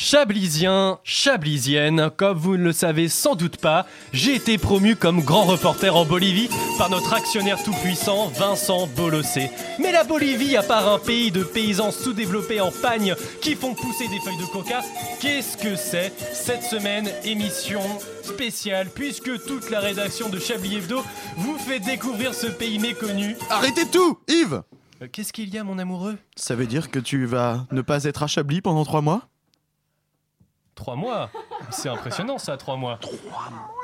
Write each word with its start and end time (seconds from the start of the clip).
Chablisien, 0.00 1.00
chablisienne, 1.02 2.08
comme 2.16 2.38
vous 2.38 2.56
ne 2.56 2.62
le 2.62 2.72
savez 2.72 3.08
sans 3.08 3.34
doute 3.34 3.56
pas, 3.56 3.84
j'ai 4.12 4.36
été 4.36 4.56
promu 4.56 4.94
comme 4.94 5.20
grand 5.24 5.42
reporter 5.42 5.96
en 5.96 6.04
Bolivie 6.04 6.48
par 6.78 6.88
notre 6.88 7.14
actionnaire 7.14 7.60
tout-puissant 7.64 8.28
Vincent 8.28 8.86
Bolossé. 8.96 9.50
Mais 9.80 9.90
la 9.90 10.04
Bolivie, 10.04 10.56
à 10.56 10.62
part 10.62 10.88
un 10.88 11.00
pays 11.00 11.32
de 11.32 11.42
paysans 11.42 11.90
sous-développés 11.90 12.60
en 12.60 12.70
pagne 12.70 13.16
qui 13.42 13.56
font 13.56 13.74
pousser 13.74 14.06
des 14.06 14.20
feuilles 14.20 14.38
de 14.38 14.44
coca, 14.44 14.82
qu'est-ce 15.20 15.56
que 15.56 15.74
c'est 15.74 16.12
Cette 16.32 16.62
semaine, 16.62 17.10
émission 17.24 17.82
spéciale, 18.22 18.90
puisque 18.94 19.44
toute 19.46 19.68
la 19.68 19.80
rédaction 19.80 20.28
de 20.28 20.38
Chablis 20.38 20.76
Hebdo 20.76 21.02
vous 21.38 21.58
fait 21.58 21.80
découvrir 21.80 22.34
ce 22.34 22.46
pays 22.46 22.78
méconnu. 22.78 23.36
Arrêtez 23.50 23.84
tout, 23.90 24.20
Yves 24.28 24.62
Euh, 25.02 25.08
Qu'est-ce 25.10 25.32
qu'il 25.32 25.52
y 25.52 25.58
a, 25.58 25.64
mon 25.64 25.80
amoureux? 25.80 26.18
Ça 26.36 26.54
veut 26.54 26.66
dire 26.66 26.92
que 26.92 27.00
tu 27.00 27.26
vas 27.26 27.66
ne 27.72 27.82
pas 27.82 28.04
être 28.04 28.22
à 28.22 28.28
Chablis 28.28 28.60
pendant 28.60 28.84
trois 28.84 29.02
mois? 29.02 29.28
Trois 30.78 30.94
mois 30.94 31.28
C'est 31.70 31.88
impressionnant 31.88 32.38
ça, 32.38 32.56
trois 32.56 32.76
mois. 32.76 32.98
Trois 33.00 33.50
mois 33.50 33.74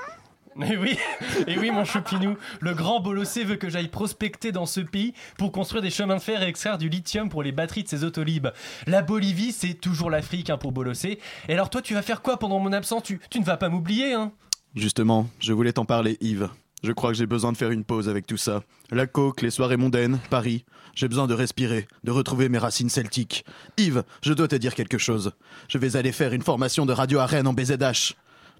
et 0.70 0.76
oui, 0.76 0.96
et 1.48 1.58
oui, 1.58 1.72
mon 1.72 1.84
choupinou, 1.84 2.36
le 2.60 2.72
grand 2.72 3.00
Bolossé 3.00 3.42
veut 3.42 3.56
que 3.56 3.68
j'aille 3.68 3.88
prospecter 3.88 4.52
dans 4.52 4.66
ce 4.66 4.78
pays 4.78 5.12
pour 5.36 5.50
construire 5.50 5.82
des 5.82 5.90
chemins 5.90 6.14
de 6.14 6.20
fer 6.20 6.40
et 6.44 6.46
extraire 6.46 6.78
du 6.78 6.88
lithium 6.88 7.28
pour 7.28 7.42
les 7.42 7.50
batteries 7.50 7.82
de 7.82 7.88
ses 7.88 8.04
autolibes. 8.04 8.46
La 8.86 9.02
Bolivie, 9.02 9.50
c'est 9.50 9.74
toujours 9.74 10.08
l'Afrique 10.08 10.50
hein, 10.50 10.56
pour 10.56 10.70
Bolossé. 10.70 11.18
Et 11.48 11.54
alors 11.54 11.68
toi, 11.68 11.82
tu 11.82 11.94
vas 11.94 12.02
faire 12.02 12.22
quoi 12.22 12.38
pendant 12.38 12.60
mon 12.60 12.72
absence? 12.72 13.02
Tu, 13.02 13.18
tu 13.28 13.40
ne 13.40 13.44
vas 13.44 13.56
pas 13.56 13.68
m'oublier, 13.68 14.12
hein? 14.12 14.30
Justement, 14.76 15.26
je 15.40 15.52
voulais 15.52 15.72
t'en 15.72 15.86
parler, 15.86 16.16
Yves. 16.20 16.48
Je 16.84 16.92
crois 16.92 17.10
que 17.10 17.16
j'ai 17.16 17.26
besoin 17.26 17.50
de 17.50 17.56
faire 17.56 17.72
une 17.72 17.82
pause 17.82 18.08
avec 18.08 18.24
tout 18.24 18.36
ça. 18.36 18.62
La 18.92 19.08
coque, 19.08 19.42
les 19.42 19.50
soirées 19.50 19.76
mondaines, 19.78 20.20
Paris. 20.30 20.64
J'ai 20.94 21.08
besoin 21.08 21.26
de 21.26 21.34
respirer, 21.34 21.88
de 22.04 22.10
retrouver 22.10 22.48
mes 22.48 22.58
racines 22.58 22.88
celtiques. 22.88 23.44
Yves, 23.76 24.04
je 24.22 24.32
dois 24.32 24.48
te 24.48 24.56
dire 24.56 24.74
quelque 24.74 24.98
chose. 24.98 25.32
Je 25.68 25.78
vais 25.78 25.96
aller 25.96 26.12
faire 26.12 26.32
une 26.32 26.42
formation 26.42 26.86
de 26.86 26.92
radio 26.92 27.18
à 27.18 27.26
Rennes 27.26 27.46
en 27.48 27.52
BZH. 27.52 28.14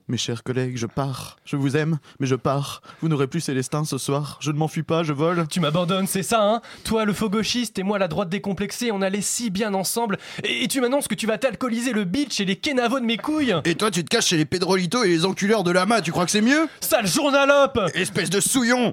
Mes 0.07 0.19
chers 0.19 0.43
collègues, 0.43 0.77
je 0.77 0.85
pars. 0.87 1.39
Je 1.47 1.57
vous 1.57 1.79
aime, 1.79 1.99
mais 2.21 2.27
je 2.27 2.35
pars. 2.35 2.83
Vous 3.01 3.09
n'aurez 3.09 3.27
plus 3.27 3.41
Célestin 3.41 3.87
ce 3.87 3.97
soir. 3.97 4.37
Je 4.43 4.51
ne 4.51 4.59
m'enfuis 4.59 4.83
pas, 4.83 5.03
je 5.03 5.15
vole. 5.15 5.47
Tu 5.49 5.61
m'abandonnes, 5.61 6.07
c'est 6.07 6.23
ça, 6.23 6.43
hein? 6.43 6.61
Toi, 6.85 7.07
le 7.07 7.15
faux 7.15 7.31
gauchiste, 7.31 7.79
et 7.79 7.83
moi, 7.83 7.99
la 7.99 8.07
droite 8.07 8.29
décomplexée, 8.29 8.93
on 8.93 9.01
allait 9.01 9.23
si 9.23 9.49
bien 9.49 9.73
ensemble. 9.73 10.19
Et, 10.43 10.65
et 10.65 10.69
tu 10.69 10.83
m'annonces 10.83 11.09
que 11.09 11.15
tu 11.15 11.27
vas 11.27 11.39
t'alcooliser 11.39 11.95
le 11.95 12.05
bitch 12.05 12.39
et 12.41 12.45
les 12.45 12.57
kenavos 12.57 13.01
de 13.01 13.07
mes 13.07 13.17
couilles 13.17 13.55
Et 13.65 13.77
toi, 13.77 13.91
tu 13.91 14.05
te 14.05 14.09
caches 14.11 14.27
chez 14.27 14.37
les 14.37 14.45
Pedrolitos 14.45 15.05
et 15.05 15.09
les 15.09 15.25
enculeurs 15.25 15.65
de 15.65 15.71
lama, 15.71 16.03
tu 16.03 16.13
crois 16.13 16.27
que 16.27 16.31
c'est 16.33 16.43
mieux? 16.43 16.69
Sale 16.81 17.07
journalope 17.07 17.81
Espèce 17.95 18.29
de 18.29 18.41
souillon 18.41 18.93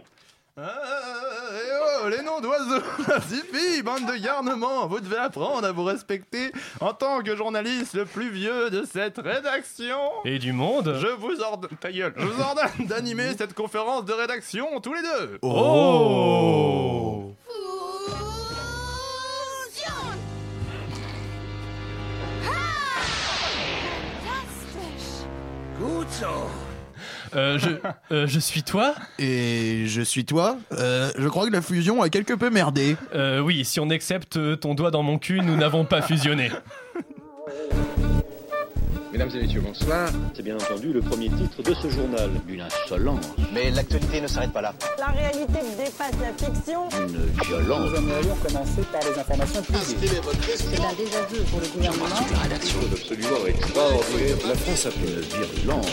oh, 2.03 2.09
les 2.09 2.21
noms 2.23 2.39
d'oiseaux, 2.41 2.81
ça 3.05 3.21
suffit, 3.21 3.81
bande 3.81 4.05
de 4.05 4.15
garnements, 4.15 4.87
vous 4.87 4.99
devez 4.99 5.17
apprendre 5.17 5.65
à 5.67 5.71
vous 5.71 5.83
respecter 5.83 6.51
en 6.79 6.93
tant 6.93 7.21
que 7.21 7.35
journaliste 7.35 7.93
le 7.93 8.05
plus 8.05 8.29
vieux 8.29 8.69
de 8.69 8.83
cette 8.91 9.17
rédaction. 9.17 9.97
Et 10.25 10.39
du 10.39 10.53
monde 10.53 10.97
Je 10.99 11.07
vous 11.07 11.41
ordonne, 11.41 11.77
ta 11.79 11.91
gueule, 11.91 12.13
je 12.17 12.25
vous 12.25 12.41
ordonne 12.41 12.87
d'animer 12.87 13.33
cette 13.37 13.53
conférence 13.53 14.05
de 14.05 14.13
rédaction 14.13 14.79
tous 14.81 14.93
les 14.93 15.01
deux. 15.01 15.39
Oh 15.41 17.33
Fusion! 19.73 19.91
Fantastisch! 24.21 25.25
Euh, 27.35 27.57
je, 27.59 27.69
euh, 28.13 28.27
je 28.27 28.39
suis 28.39 28.63
toi 28.63 28.93
Et 29.19 29.85
je 29.87 30.01
suis 30.01 30.25
toi 30.25 30.57
Euh, 30.73 31.11
Je 31.17 31.27
crois 31.27 31.47
que 31.47 31.51
la 31.53 31.61
fusion 31.61 32.01
a 32.01 32.09
quelque 32.09 32.33
peu 32.33 32.49
merdé. 32.49 32.97
Euh, 33.15 33.39
oui, 33.39 33.63
si 33.65 33.79
on 33.79 33.89
accepte 33.89 34.39
ton 34.59 34.73
doigt 34.73 34.91
dans 34.91 35.03
mon 35.03 35.17
cul, 35.17 35.39
nous 35.41 35.55
n'avons 35.55 35.85
pas 35.85 36.01
fusionné. 36.01 36.51
Mesdames 39.11 39.29
et 39.35 39.41
messieurs, 39.41 39.61
bonsoir. 39.61 40.09
C'est 40.33 40.41
bien 40.41 40.55
entendu 40.55 40.93
le 40.93 41.01
premier 41.01 41.27
titre 41.29 41.61
de 41.61 41.73
ce 41.73 41.89
journal. 41.89 42.29
Une 42.47 42.61
insolence, 42.61 43.25
Mais 43.53 43.69
l'actualité 43.71 44.21
ne 44.21 44.27
s'arrête 44.27 44.53
pas 44.53 44.61
là. 44.61 44.73
La 44.97 45.07
réalité 45.07 45.59
dépasse 45.77 46.13
la 46.21 46.31
fiction. 46.47 46.87
une 46.97 47.45
violence. 47.45 47.89
aimerions 47.97 48.35
commencer 48.35 48.81
par 48.91 49.01
les 49.09 49.19
informations 49.19 49.61
privées. 49.63 50.07
C'est 50.55 50.79
un 50.79 50.93
désaveu 50.95 51.43
pour 51.51 51.59
le 51.59 51.67
gouvernement. 51.67 52.05
Absolument 52.95 53.45
extraordinaire. 53.47 54.37
La 54.47 54.55
France 54.55 54.85
a 54.85 54.91
fait 54.91 55.07
une 55.07 55.45
virulence. 55.45 55.87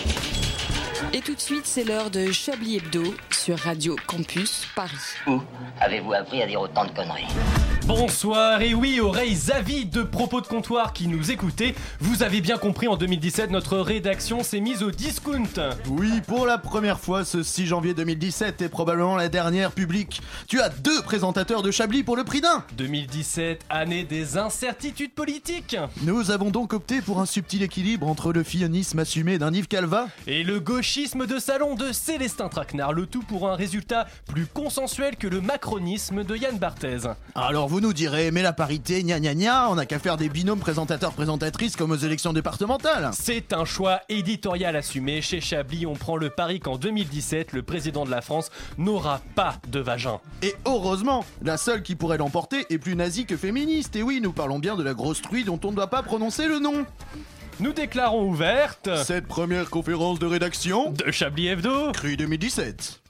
Et 1.12 1.20
tout 1.20 1.34
de 1.34 1.40
suite, 1.40 1.64
c'est 1.64 1.84
l'heure 1.84 2.10
de 2.10 2.32
Chablis 2.32 2.76
Hebdo 2.76 3.14
sur 3.30 3.58
Radio 3.58 3.96
Campus 4.06 4.66
Paris. 4.74 4.96
Où 5.26 5.40
avez-vous 5.80 6.12
appris 6.12 6.42
à 6.42 6.46
dire 6.46 6.60
autant 6.60 6.84
de 6.84 6.90
conneries 6.90 7.28
Bonsoir, 7.86 8.60
et 8.60 8.74
oui, 8.74 9.00
oreilles 9.00 9.50
avides 9.50 9.88
de 9.88 10.02
propos 10.02 10.42
de 10.42 10.46
comptoir 10.46 10.92
qui 10.92 11.08
nous 11.08 11.30
écoutez, 11.30 11.74
vous 12.00 12.22
avez 12.22 12.42
bien 12.42 12.58
compris, 12.58 12.86
en 12.86 12.96
2017, 12.96 13.50
notre 13.50 13.78
rédaction 13.78 14.42
s'est 14.42 14.60
mise 14.60 14.82
au 14.82 14.90
discount. 14.90 15.48
Oui, 15.88 16.20
pour 16.26 16.44
la 16.44 16.58
première 16.58 17.00
fois 17.00 17.24
ce 17.24 17.42
6 17.42 17.66
janvier 17.66 17.94
2017 17.94 18.60
et 18.60 18.68
probablement 18.68 19.16
la 19.16 19.30
dernière 19.30 19.72
publique. 19.72 20.20
Tu 20.48 20.60
as 20.60 20.68
deux 20.68 21.00
présentateurs 21.00 21.62
de 21.62 21.70
Chablis 21.70 22.02
pour 22.02 22.16
le 22.16 22.24
prix 22.24 22.42
d'un. 22.42 22.62
2017, 22.76 23.64
année 23.70 24.04
des 24.04 24.36
incertitudes 24.36 25.14
politiques. 25.14 25.78
Nous 26.02 26.30
avons 26.30 26.50
donc 26.50 26.74
opté 26.74 27.00
pour 27.00 27.20
un 27.20 27.26
subtil 27.26 27.62
équilibre 27.62 28.06
entre 28.06 28.34
le 28.34 28.42
fillonisme 28.42 28.98
assumé 28.98 29.38
d'un 29.38 29.54
Yves 29.54 29.68
Calva 29.68 30.08
Et 30.26 30.42
le 30.42 30.60
gauchisme 30.88 31.26
de 31.26 31.38
salon 31.38 31.74
de 31.74 31.92
Célestin 31.92 32.48
Traquenard, 32.48 32.94
le 32.94 33.04
tout 33.04 33.20
pour 33.20 33.50
un 33.50 33.54
résultat 33.54 34.06
plus 34.26 34.46
consensuel 34.46 35.16
que 35.16 35.26
le 35.26 35.42
macronisme 35.42 36.24
de 36.24 36.34
Yann 36.34 36.56
Barthez. 36.56 37.00
Alors 37.34 37.68
vous 37.68 37.82
nous 37.82 37.92
direz, 37.92 38.30
mais 38.30 38.40
la 38.40 38.54
parité, 38.54 39.02
gna 39.02 39.20
gna 39.20 39.34
gna, 39.34 39.68
on 39.68 39.74
n'a 39.74 39.84
qu'à 39.84 39.98
faire 39.98 40.16
des 40.16 40.30
binômes 40.30 40.60
présentateurs-présentatrices 40.60 41.76
comme 41.76 41.90
aux 41.90 41.96
élections 41.96 42.32
départementales. 42.32 43.10
C'est 43.12 43.52
un 43.52 43.66
choix 43.66 44.00
éditorial 44.08 44.76
assumé. 44.76 45.20
Chez 45.20 45.42
Chablis, 45.42 45.84
on 45.84 45.92
prend 45.92 46.16
le 46.16 46.30
pari 46.30 46.58
qu'en 46.58 46.78
2017, 46.78 47.52
le 47.52 47.62
président 47.62 48.06
de 48.06 48.10
la 48.10 48.22
France 48.22 48.50
n'aura 48.78 49.20
pas 49.34 49.56
de 49.68 49.80
vagin. 49.80 50.20
Et 50.40 50.54
heureusement, 50.64 51.22
la 51.42 51.58
seule 51.58 51.82
qui 51.82 51.96
pourrait 51.96 52.16
l'emporter 52.16 52.64
est 52.70 52.78
plus 52.78 52.96
nazie 52.96 53.26
que 53.26 53.36
féministe. 53.36 53.94
Et 53.94 54.02
oui, 54.02 54.20
nous 54.22 54.32
parlons 54.32 54.58
bien 54.58 54.74
de 54.74 54.82
la 54.82 54.94
grosse 54.94 55.20
truie 55.20 55.44
dont 55.44 55.60
on 55.64 55.70
ne 55.70 55.76
doit 55.76 55.90
pas 55.90 56.02
prononcer 56.02 56.48
le 56.48 56.60
nom. 56.60 56.86
Nous 57.60 57.72
déclarons 57.72 58.28
ouverte 58.28 58.88
Cette 59.04 59.26
première 59.26 59.68
conférence 59.68 60.20
de 60.20 60.26
rédaction, 60.26 60.92
de 60.92 61.10
Chablis 61.10 61.48
Hebdo. 61.48 61.90
CRU 61.90 62.16
2017. 62.16 63.00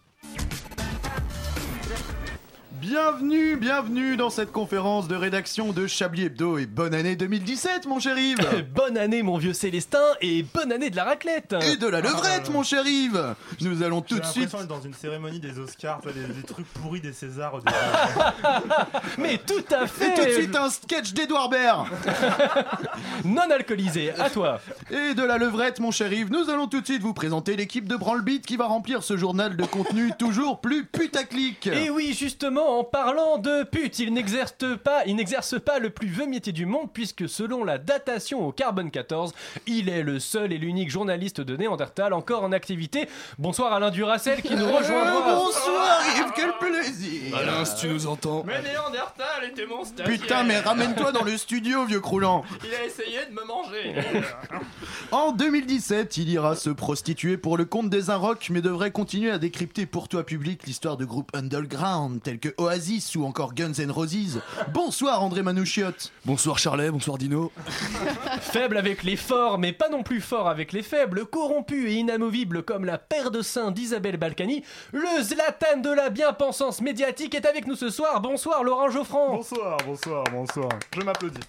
Bienvenue, 2.93 3.57
bienvenue 3.57 4.17
dans 4.17 4.31
cette 4.31 4.51
conférence 4.51 5.09
de 5.09 5.15
rédaction 5.15 5.73
de 5.75 5.87
Chablis 5.87 6.23
Hebdo 6.25 6.57
et 6.57 6.65
bonne 6.65 6.95
année 6.95 7.17
2017 7.17 7.85
mon 7.87 8.01
cher 8.01 8.17
Yves. 8.19 8.39
Bonne 8.75 8.97
année 8.97 9.23
mon 9.23 9.37
vieux 9.37 9.53
Célestin 9.53 9.99
et 10.23 10.43
bonne 10.43 10.73
année 10.73 10.89
de 10.89 10.97
la 10.97 11.05
raclette. 11.05 11.55
Et 11.71 11.77
de 11.77 11.87
la 11.87 12.01
levrette 12.01 12.49
mon 12.51 12.63
cher 12.63 12.87
Yves. 12.87 13.35
Nous 13.61 13.83
allons 13.83 14.01
tout 14.01 14.15
J'ai 14.15 14.21
de 14.23 14.27
suite... 14.27 14.51
d'être 14.53 14.67
dans 14.67 14.81
une 14.81 14.95
cérémonie 14.95 15.39
des 15.39 15.59
Oscars, 15.59 16.01
des, 16.01 16.33
des 16.33 16.43
trucs 16.47 16.67
pourris 16.73 17.03
des 17.03 17.13
Césars. 17.13 17.59
des- 17.63 17.73
Mais 19.23 19.37
tout 19.37 19.65
à 19.75 19.85
Et 19.85 19.87
fait 19.87 20.15
tout 20.15 20.25
de 20.25 20.31
suite 20.31 20.57
un 20.57 20.71
sketch 20.71 21.13
d'Edouard 21.13 21.51
Baird. 21.51 21.87
Non 23.25 23.43
alcoolisé, 23.51 24.13
à 24.19 24.31
toi. 24.31 24.61
Et 24.91 25.13
de 25.15 25.23
la 25.23 25.37
levrette 25.37 25.81
mon 25.81 25.91
cher 25.91 26.11
Yves, 26.13 26.31
nous 26.31 26.49
allons 26.49 26.69
tout 26.69 26.81
de 26.81 26.87
suite 26.87 27.03
vous 27.03 27.13
présenter 27.15 27.55
l'équipe 27.57 27.87
de 27.87 27.97
Branlbeat 27.97 28.47
qui 28.47 28.57
va 28.57 28.67
remplir 28.67 29.03
ce 29.03 29.17
journal 29.19 29.57
de 29.57 29.65
contenu 29.65 30.13
toujours 30.19 30.61
plus 30.61 30.85
putaclic. 30.87 31.67
Et 31.67 31.91
oui, 31.91 32.17
justement, 32.19 32.78
en 32.79 32.85
parlant 32.85 33.39
de 33.39 33.65
pute, 33.65 33.99
il 33.99 34.13
n'exerce 34.13 34.55
pas, 34.85 35.03
il 35.07 35.17
n'exerce 35.17 35.59
pas 35.61 35.81
le 35.81 35.91
plus 35.91 36.07
vieux 36.07 36.27
métier 36.27 36.53
du 36.53 36.65
monde 36.65 36.89
puisque 36.93 37.29
selon 37.29 37.65
la 37.65 37.77
datation 37.77 38.47
au 38.47 38.53
carbone 38.53 38.93
14, 38.93 39.33
il 39.67 39.89
est 39.89 40.05
le 40.05 40.21
seul 40.21 40.53
et 40.53 40.59
l'unique 40.59 40.89
journaliste 40.89 41.41
de 41.41 41.57
Néandertal 41.57 42.13
encore 42.13 42.45
en 42.45 42.53
activité. 42.53 43.09
Bonsoir 43.37 43.73
Alain 43.73 43.91
Duracel 43.91 44.43
qui 44.43 44.55
nous 44.55 44.65
Euh, 44.65 44.77
rejoindra. 44.79 45.35
bonsoir 45.35 46.01
Yves, 46.19 46.33
quel 46.37 46.53
plaisir 46.61 47.37
Alain, 47.37 47.65
si 47.65 47.75
tu 47.81 47.89
nous 47.89 48.07
entends. 48.07 48.45
Mais 48.47 48.63
Néandertal 48.63 49.45
était 49.51 49.67
mon 49.67 49.85
stagiaire. 49.85 50.17
Putain 50.17 50.45
mais 50.45 50.61
ramène-toi 50.61 51.11
dans 51.11 51.25
le 51.25 51.37
studio 51.37 51.85
vieux 51.85 52.01
croulant 52.01 52.45
Il 52.65 52.73
a 52.75 52.85
essayé 52.85 53.27
de 53.29 53.33
me 53.35 53.45
manger. 53.45 53.95
En 55.11 55.33
2017, 55.33 56.19
il 56.19 56.29
ira 56.29 56.55
se 56.55 56.69
prostituer 56.71 57.39
pour 57.39 57.57
le 57.57 57.65
compte 57.65 57.89
des 57.89 58.11
Inrocks, 58.11 58.49
mais 58.51 58.61
devrait 58.61 58.91
continuer 58.91 59.31
à 59.31 59.39
décrypter 59.39 59.87
pour 59.87 60.07
toi 60.09 60.23
public 60.25 60.67
l'histoire 60.67 60.97
de 60.99 61.07
groupes 61.07 61.31
underground 61.35 62.23
tels 62.23 62.39
que 62.39 62.51
Oasis 62.69 63.17
ou 63.17 63.25
encore 63.25 63.55
Guns 63.55 63.73
N' 63.79 63.91
Roses. 63.91 64.41
Bonsoir 64.75 65.23
André 65.23 65.43
Manouchiotte. 65.43 66.13
Bonsoir 66.27 66.59
Charlet, 66.59 66.91
bonsoir 66.91 67.17
Dino. 67.17 67.51
Faible 68.43 68.77
avec 68.77 69.05
les 69.05 69.17
forts, 69.17 69.57
mais 69.59 69.73
pas 69.73 69.89
non 69.89 70.03
plus 70.03 70.21
fort 70.21 70.49
avec 70.51 70.73
les 70.75 70.83
faibles, 70.83 71.25
corrompu 71.25 71.89
et 71.89 71.95
inamovible 71.95 72.63
comme 72.63 72.85
la 72.85 72.99
paire 72.99 73.31
de 73.31 73.41
seins 73.41 73.71
d'Isabelle 73.71 74.19
Balkany, 74.19 74.63
le 74.93 75.23
Zlatan 75.23 75.79
de 75.83 75.89
la 75.91 76.11
bien-pensance 76.11 76.83
médiatique 76.83 77.35
est 77.35 77.47
avec 77.47 77.67
nous 77.67 77.75
ce 77.75 77.89
soir. 77.89 78.21
Bonsoir 78.21 78.63
Laurent 78.63 78.91
Geoffrand. 78.91 79.29
Laurent 79.29 79.37
Bonsoir, 79.39 79.77
bonsoir, 79.87 80.25
bonsoir. 80.31 80.69
Je 80.95 81.01
m'applaudis. 81.01 81.41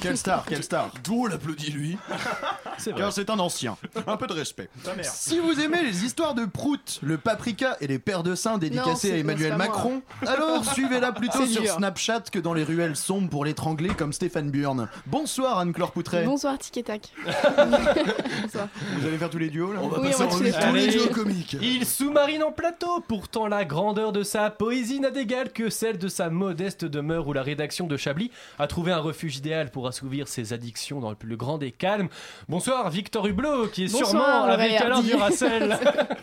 Quelle 0.00 0.16
star, 0.16 0.44
quelle 0.44 0.62
star. 0.62 0.90
D'où 1.02 1.24
on 1.24 1.26
l'applaudit 1.26 1.72
lui 1.72 1.98
C'est 2.78 2.92
vrai. 2.92 3.00
Car 3.00 3.12
c'est 3.12 3.30
un 3.30 3.38
ancien. 3.40 3.76
Un 4.06 4.16
peu 4.16 4.28
de 4.28 4.32
respect. 4.32 4.68
Ta 4.84 4.94
mère. 4.94 5.06
Si 5.06 5.40
vous 5.40 5.58
aimez 5.60 5.82
les 5.82 6.04
histoires 6.04 6.34
de 6.34 6.44
Prout, 6.44 7.00
le 7.02 7.18
paprika 7.18 7.76
et 7.80 7.88
les 7.88 7.98
paires 7.98 8.22
de 8.22 8.36
seins 8.36 8.60
c'est- 8.96 9.12
à 9.12 9.16
Emmanuel 9.16 9.56
Macron, 9.56 10.02
alors 10.24 10.41
suivez-la 10.74 11.12
plutôt 11.12 11.46
sur 11.46 11.62
dur. 11.62 11.72
Snapchat 11.74 12.22
que 12.32 12.38
dans 12.38 12.54
les 12.54 12.64
ruelles 12.64 12.96
sombres 12.96 13.28
pour 13.28 13.44
l'étrangler 13.44 13.90
comme 13.90 14.12
Stéphane 14.12 14.50
Burn. 14.50 14.88
Bonsoir 15.06 15.58
Anne-Claire 15.58 15.90
Poutret. 15.92 16.24
Bonsoir, 16.24 16.58
Tic 16.58 16.76
et 16.78 16.82
Tac. 16.82 17.12
Bonsoir. 17.56 18.68
Vous 18.98 19.06
allez 19.06 19.18
faire 19.18 19.30
tous 19.30 19.38
les 19.38 19.50
duos 19.50 19.72
là 19.72 19.80
On 19.82 19.88
va 19.88 20.00
Oui, 20.00 20.08
passer 20.10 20.22
on 20.22 20.26
va 20.26 20.30
tous 20.32 20.38
tous 20.38 20.42
les 20.44 20.50
les 20.86 20.90
faire. 20.92 21.02
duos 21.02 21.14
comiques. 21.14 21.56
Il 21.60 21.86
sous-marine 21.86 22.42
en 22.42 22.52
plateau, 22.52 23.00
pourtant 23.06 23.46
la 23.46 23.64
grandeur 23.64 24.12
de 24.12 24.22
sa 24.22 24.50
poésie 24.50 25.00
n'a 25.00 25.10
d'égal 25.10 25.52
que 25.52 25.70
celle 25.70 25.98
de 25.98 26.08
sa 26.08 26.30
modeste 26.30 26.84
demeure 26.84 27.26
où 27.28 27.32
la 27.32 27.42
rédaction 27.42 27.86
de 27.86 27.96
Chablis 27.96 28.30
a 28.58 28.66
trouvé 28.66 28.92
un 28.92 28.98
refuge 28.98 29.38
idéal 29.38 29.70
pour 29.70 29.86
assouvir 29.86 30.28
ses 30.28 30.52
addictions 30.52 31.00
dans 31.00 31.10
le 31.10 31.16
plus 31.16 31.36
grand 31.36 31.58
des 31.58 31.72
calmes. 31.72 32.08
Bonsoir 32.48 32.88
Victor 32.90 33.26
Hublot, 33.26 33.68
qui 33.68 33.84
est 33.84 33.92
Bonsoir, 33.92 34.10
sûrement 34.10 34.44
avec 34.44 34.72
Alain. 34.80 35.00
Duracel. 35.02 35.78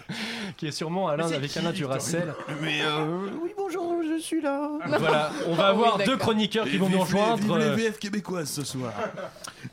qui 0.57 0.67
est 0.67 0.71
sûrement 0.71 1.07
Alain 1.07 1.31
avec 1.31 1.51
qui, 1.51 1.59
Alain 1.59 1.71
Duracel. 1.71 2.33
Mais 2.61 2.81
euh, 2.83 3.27
oui 3.43 3.51
bonjour, 3.57 3.95
je 4.17 4.21
suis 4.21 4.41
là. 4.41 4.69
Voilà, 4.87 5.31
on 5.47 5.53
va 5.53 5.67
Ah 5.67 5.73
oui, 5.73 5.83
avoir 5.83 5.97
deux 5.99 6.17
chroniqueurs 6.17 6.65
qui 6.65 6.75
Et 6.75 6.77
vont 6.77 6.89
nous 6.89 6.99
rejoindre. 6.99 7.57
les 7.57 7.69
VF 7.71 7.99
québécoises 7.99 8.49
ce 8.49 8.63
soir. 8.63 8.91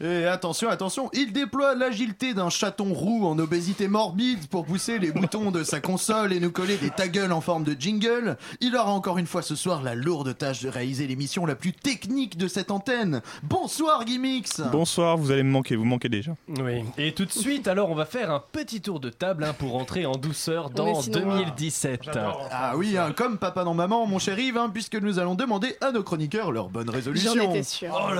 Et 0.01 0.25
attention, 0.27 0.69
attention, 0.69 1.09
il 1.13 1.33
déploie 1.33 1.75
l'agilité 1.75 2.35
d'un 2.35 2.51
chaton 2.51 2.93
roux 2.93 3.27
en 3.27 3.39
obésité 3.39 3.89
morbide 3.89 4.47
pour 4.49 4.65
pousser 4.67 4.99
les 4.99 5.13
boutons 5.13 5.51
de 5.51 5.63
sa 5.63 5.81
console 5.81 6.33
et 6.33 6.41
nous 6.41 6.51
coller 6.51 6.77
des 6.77 6.91
ta 6.91 7.09
gueule 7.09 7.33
en 7.33 7.41
forme 7.41 7.65
de 7.65 7.75
jingle. 7.79 8.37
Il 8.61 8.77
aura 8.77 8.91
encore 8.91 9.19
une 9.19 9.27
fois 9.27 9.43
ce 9.43 9.55
soir 9.55 9.83
la 9.83 9.95
lourde 9.95 10.37
tâche 10.37 10.63
de 10.63 10.69
réaliser 10.69 11.07
l'émission 11.07 11.47
la 11.47 11.55
plus 11.55 11.73
technique 11.73 12.37
de 12.37 12.49
cette 12.49 12.71
antenne. 12.71 13.23
Bonsoir 13.43 14.07
Gimmix 14.07 14.61
Bonsoir, 14.73 15.17
vous 15.17 15.31
allez 15.31 15.43
me 15.43 15.51
manquer, 15.51 15.77
vous 15.77 15.85
manquez 15.85 16.09
déjà. 16.09 16.33
Oui. 16.49 16.83
Et 16.99 17.13
tout 17.13 17.25
de 17.25 17.33
suite, 17.33 17.69
alors, 17.69 17.91
on 17.91 17.95
va 17.95 18.07
faire 18.07 18.31
un 18.31 18.43
petit 18.53 18.81
tour 18.81 19.01
de 19.01 19.09
table 19.11 19.45
hein, 19.45 19.55
pour 19.57 19.77
entrer 19.77 20.05
en 20.07 20.17
douceur 20.17 20.71
dans 20.71 21.01
sinon- 21.01 21.21
2017. 21.21 22.01
J'adore. 22.05 22.49
Ah 22.51 22.77
oui, 22.77 22.97
hein, 22.99 23.13
comme 23.17 23.39
papa 23.39 23.65
non 23.65 23.75
maman, 23.75 24.07
mon 24.07 24.19
cher 24.27 24.39
Yves, 24.41 24.59
hein, 24.59 24.71
puisque 24.73 24.97
nous 24.97 25.19
allons 25.21 25.37
demander 25.37 25.77
à 25.81 25.93
nos 25.93 26.03
chroniqueurs 26.03 26.51
leur 26.51 26.69
bonne 26.69 26.91
résolution. 26.91 27.33
J'en 27.37 27.51
étais 27.51 27.63
sûr. 27.63 27.91
Oh 27.95 28.11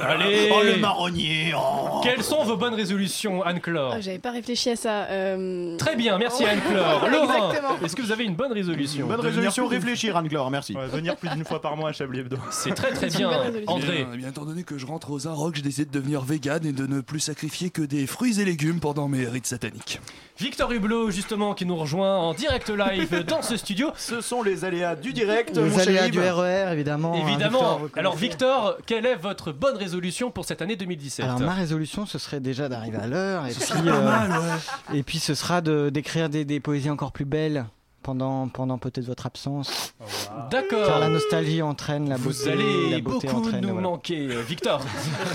Allez 0.00 0.48
Oh 0.52 0.62
le 0.62 0.76
marronnier 0.76 1.52
oh. 1.56 2.00
Quelles 2.04 2.22
sont 2.22 2.44
vos 2.44 2.56
bonnes 2.56 2.74
résolutions, 2.74 3.42
Anne-Claire 3.42 3.90
Ah, 3.94 4.00
J'avais 4.00 4.18
pas 4.20 4.30
réfléchi 4.30 4.70
à 4.70 4.76
ça. 4.76 5.04
euh, 5.06 5.76
Très 5.76 5.96
bien, 5.96 6.18
merci 6.18 6.44
Oh. 6.46 6.50
Anne-Claire. 6.50 7.08
Laurent, 7.10 7.24
Exactement. 7.48 7.76
est-ce 7.84 7.96
que 7.96 8.02
vous 8.02 8.12
avez 8.12 8.24
une 8.24 8.34
bonne 8.36 8.52
résolution 8.52 9.06
Bonne 9.08 9.16
Devenir 9.16 9.34
résolution, 9.36 9.66
plus- 9.68 9.76
réfléchir 9.76 10.16
Anne-Claire, 10.16 10.48
merci. 10.50 10.74
Ouais, 10.76 10.86
venir 10.86 11.16
plus 11.16 11.28
d'une 11.30 11.44
fois 11.44 11.60
par 11.60 11.76
mois 11.76 11.90
à 11.90 11.92
Chablis 11.92 12.20
Hebdo. 12.20 12.36
C'est 12.50 12.74
très 12.74 12.92
très 12.92 13.08
une 13.08 13.16
bien. 13.16 13.28
bonne. 13.28 13.62
André, 13.66 14.06
Eh 14.12 14.16
bien, 14.16 14.28
étant 14.28 14.44
donné 14.44 14.62
que 14.62 14.78
je 14.78 14.86
rentre 14.86 15.10
aux 15.10 15.26
Inrocks, 15.26 15.56
j'ai 15.56 15.62
décidé 15.62 15.86
de 15.86 15.90
devenir 15.92 16.20
vegan 16.22 16.64
et 16.64 16.72
de 16.72 16.86
ne 16.86 17.00
plus 17.00 17.20
sacrifier 17.20 17.70
que 17.70 17.82
des 17.82 18.06
fruits 18.06 18.40
et 18.40 18.44
légumes 18.44 18.78
pendant 18.80 19.08
mes 19.08 19.26
rites 19.26 19.46
sataniques. 19.46 20.00
Victor 20.38 20.70
Hublot, 20.70 21.10
justement, 21.10 21.54
qui 21.54 21.66
nous 21.66 21.74
rejoint 21.76 22.16
en 22.16 22.32
direct 22.32 22.70
live 22.70 23.24
dans 23.24 23.42
ce 23.42 23.56
studio. 23.56 23.90
Ce 23.96 24.20
sont 24.20 24.42
les 24.44 24.64
aléas 24.64 24.94
du 24.94 25.07
direct, 25.12 25.56
Les 25.56 25.62
mon 25.62 25.78
aléas 25.78 26.08
du 26.08 26.20
RER, 26.20 26.72
évidemment. 26.72 27.14
hein, 27.14 27.26
Évidemment. 27.28 27.58
Victor, 27.60 27.78
vous 27.78 27.88
Alors. 27.98 28.16
Victor, 28.16 28.78
quelle 28.86 29.06
est 29.06 29.14
votre 29.16 29.52
bonne 29.52 29.76
résolution 29.76 30.30
pour 30.30 30.44
cette 30.44 30.62
année 30.62 30.76
2017 30.76 31.24
Alors 31.24 31.40
ma 31.40 31.54
résolution, 31.54 32.06
ce 32.06 32.18
serait 32.18 32.40
déjà 32.40 32.68
d'arriver 32.68 32.98
à 32.98 33.06
l'heure 33.06 33.46
et, 33.46 33.50
puis, 33.52 33.88
euh, 33.88 34.04
mal, 34.04 34.30
ouais. 34.30 34.98
et 34.98 35.02
puis 35.02 35.18
ce 35.18 35.34
sera 35.34 35.60
de- 35.60 35.90
d'écrire 35.90 36.28
des, 36.28 36.44
des 36.44 36.60
poésies 36.60 36.90
encore 36.90 37.12
plus 37.12 37.24
belles 37.24 37.66
pendant, 38.02 38.48
pendant 38.48 38.78
peut-être 38.78 39.04
votre 39.04 39.26
absence. 39.26 39.94
Car 39.98 40.42
la 40.42 40.48
D'accord. 40.48 41.08
nostalgie 41.08 41.62
entraîne 41.62 42.08
la 42.08 42.16
Vous 42.16 42.30
beauté. 42.30 42.50
allez 42.52 42.90
la 42.90 42.98
beauté 43.00 43.26
beaucoup 43.26 43.38
entraîne, 43.40 43.60
nous 43.60 43.72
voilà. 43.72 43.88
manquer, 43.88 44.28
euh, 44.30 44.40
Victor. 44.42 44.80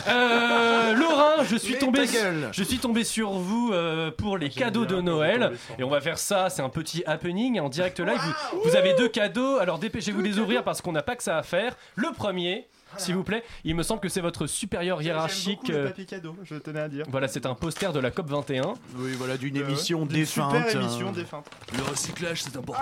Euh, 0.07 0.93
Laurent, 0.93 1.43
je 1.43 1.55
suis 1.55 1.77
tombé, 1.77 2.05
je 2.51 2.63
suis 2.63 2.77
tombé 2.77 3.03
sur 3.03 3.31
vous 3.31 3.71
euh, 3.73 4.11
pour 4.11 4.37
les 4.37 4.49
J'aime 4.49 4.65
cadeaux 4.65 4.85
bien 4.85 4.97
de 4.97 5.01
Noël 5.01 5.51
vous 5.53 5.75
et 5.79 5.83
on 5.83 5.89
va 5.89 6.01
faire 6.01 6.17
ça. 6.17 6.49
C'est 6.49 6.61
un 6.61 6.69
petit 6.69 7.03
happening 7.05 7.59
en 7.59 7.69
direct 7.69 7.99
live. 7.99 8.19
Vous, 8.53 8.69
vous 8.69 8.75
avez 8.75 8.93
deux 8.95 9.07
cadeaux, 9.07 9.57
alors 9.57 9.79
dépêchez-vous 9.79 10.21
de 10.21 10.27
les 10.27 10.39
ouvrir 10.39 10.63
parce 10.63 10.81
qu'on 10.81 10.91
n'a 10.91 11.01
pas 11.03 11.15
que 11.15 11.23
ça 11.23 11.37
à 11.37 11.43
faire. 11.43 11.75
Le 11.95 12.11
premier, 12.11 12.67
s'il 12.97 13.15
vous 13.15 13.23
plaît, 13.23 13.43
il 13.63 13.75
me 13.75 13.83
semble 13.83 13.99
que 14.01 14.09
c'est 14.09 14.21
votre 14.21 14.47
supérieur 14.47 15.01
hiérarchique. 15.01 15.67
Le 15.67 15.75
euh, 15.75 15.87
papier 15.87 16.05
cadeau, 16.05 16.35
je 16.43 16.55
tenais 16.55 16.79
à 16.81 16.87
dire. 16.89 17.05
Voilà, 17.09 17.27
c'est 17.27 17.45
un 17.45 17.53
poster 17.55 17.91
de 17.93 17.99
la 17.99 18.11
COP 18.11 18.29
21. 18.29 18.73
Oui, 18.95 19.13
voilà, 19.17 19.37
d'une 19.37 19.57
Euh, 19.57 19.61
émission 19.67 20.05
défunte. 20.05 20.53
Super 20.55 20.75
hein. 20.77 20.81
émission 20.81 21.11
défunte. 21.11 21.45
Le 21.75 21.83
recyclage, 21.83 22.43
c'est 22.43 22.55
important. 22.57 22.81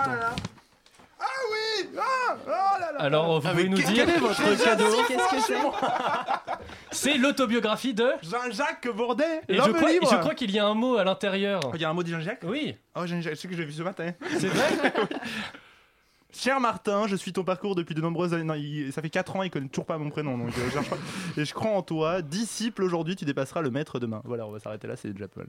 Ah 1.24 1.24
oui 1.52 1.88
Ah 1.98 2.36
Oh 2.46 2.80
là 2.80 2.92
là 2.92 2.98
Alors, 3.00 3.40
vous 3.40 3.46
Ah, 3.46 3.50
pouvez 3.52 3.68
nous 3.68 3.76
quel- 3.76 3.86
dire, 3.92 4.06
quel 4.06 4.16
est 4.16 4.18
votre 4.18 4.64
cadeau 4.64 4.84
Qu'est-ce 5.08 5.30
que 5.36 5.40
c'est 5.40 5.58
c'est 6.90 7.16
l'autobiographie 7.18 7.94
de. 7.94 8.10
Jean-Jacques 8.22 8.88
Bourdet 8.94 9.40
Et 9.48 9.56
je 9.56 9.60
crois, 9.70 9.90
libre 9.90 10.08
je 10.10 10.16
crois 10.16 10.34
qu'il 10.34 10.50
y 10.50 10.58
a 10.58 10.66
un 10.66 10.74
mot 10.74 10.96
à 10.96 11.04
l'intérieur. 11.04 11.60
Il 11.74 11.80
y 11.80 11.84
a 11.84 11.90
un 11.90 11.92
mot 11.94 12.02
de 12.02 12.08
Jean-Jacques 12.08 12.40
Oui, 12.44 12.76
Oh, 12.94 13.06
Jean-Jacques, 13.06 13.36
c'est 13.36 13.48
que 13.48 13.56
j'ai 13.56 13.64
vu 13.64 13.72
ce 13.72 13.82
matin. 13.82 14.12
c'est 14.38 14.48
vrai. 14.48 14.92
Cher 16.34 16.60
Martin, 16.60 17.06
je 17.06 17.14
suis 17.16 17.32
ton 17.32 17.44
parcours 17.44 17.74
depuis 17.74 17.94
de 17.94 18.00
nombreuses 18.00 18.32
années. 18.32 18.42
Non, 18.44 18.54
il- 18.54 18.90
ça 18.92 19.02
fait 19.02 19.10
4 19.10 19.36
ans, 19.36 19.42
il 19.42 19.50
connaît 19.50 19.68
toujours 19.68 19.84
pas 19.86 19.98
mon 19.98 20.08
prénom, 20.10 20.38
donc 20.38 20.48
euh, 20.48 20.60
je 20.66 20.72
cherche 20.72 20.88
pas. 20.88 20.96
Et 21.36 21.44
je 21.44 21.52
crois 21.52 21.70
en 21.72 21.82
toi. 21.82 22.22
Disciple 22.22 22.82
aujourd'hui, 22.82 23.16
tu 23.16 23.24
dépasseras 23.24 23.60
le 23.60 23.70
maître 23.70 23.98
demain. 23.98 24.22
Voilà, 24.24 24.46
on 24.46 24.50
va 24.50 24.58
s'arrêter 24.58 24.86
là, 24.88 24.96
c'est 24.96 25.12
déjà 25.12 25.28
pas 25.28 25.40
mal. 25.42 25.48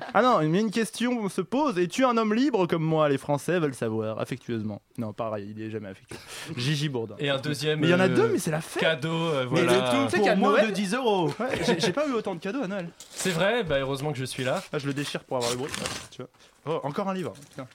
ah 0.14 0.22
non, 0.22 0.38
mais 0.48 0.60
une 0.60 0.70
question 0.70 1.28
se 1.28 1.40
pose. 1.40 1.78
Es-tu 1.78 2.04
un 2.04 2.16
homme 2.16 2.34
libre 2.34 2.66
comme 2.66 2.84
moi? 2.84 3.08
Les 3.08 3.18
Français 3.18 3.58
veulent 3.58 3.74
savoir, 3.74 4.20
affectueusement. 4.20 4.80
Non, 4.98 5.12
pareil, 5.12 5.52
il 5.56 5.60
est 5.62 5.70
jamais 5.70 5.88
affectueux. 5.88 6.16
Gigi 6.56 6.88
Bourdin. 6.88 7.16
Et 7.18 7.28
un 7.28 7.38
deuxième. 7.38 7.80
Mais 7.80 7.88
il 7.88 7.90
y 7.90 7.94
en 7.94 8.00
a 8.00 8.04
euh, 8.08 8.14
deux, 8.14 8.28
mais 8.28 8.38
c'est 8.38 8.50
la 8.52 8.60
fête. 8.60 8.80
Cadeau, 8.82 9.08
euh, 9.10 9.46
Mais 9.50 9.62
voilà. 9.64 9.72
le 9.72 9.78
tout, 9.78 10.10
Tu 10.16 10.22
sais 10.22 10.28
Pour 10.28 10.36
moins 10.36 10.50
Noël- 10.52 10.66
de 10.68 10.72
10 10.72 10.94
euros. 10.94 11.28
Ouais, 11.40 11.48
j'ai- 11.66 11.80
j'ai 11.80 11.92
pas 11.92 12.06
eu 12.08 12.12
autant 12.12 12.34
de 12.34 12.40
cadeaux 12.40 12.62
à 12.62 12.68
Noël. 12.68 12.88
C'est 13.10 13.30
vrai, 13.30 13.64
bah 13.64 13.78
heureusement 13.80 14.12
que 14.12 14.18
je 14.18 14.24
suis 14.24 14.44
là. 14.44 14.62
Ah, 14.72 14.78
je 14.78 14.86
le 14.86 14.94
déchire 14.94 15.24
pour 15.24 15.36
avoir 15.38 15.50
le 15.50 15.58
bruit. 15.58 15.72
Tu 16.12 16.22
vois. 16.22 16.30
Oh, 16.66 16.80
encore 16.86 17.08
un 17.08 17.14
livre. 17.14 17.34
Tiens. 17.54 17.66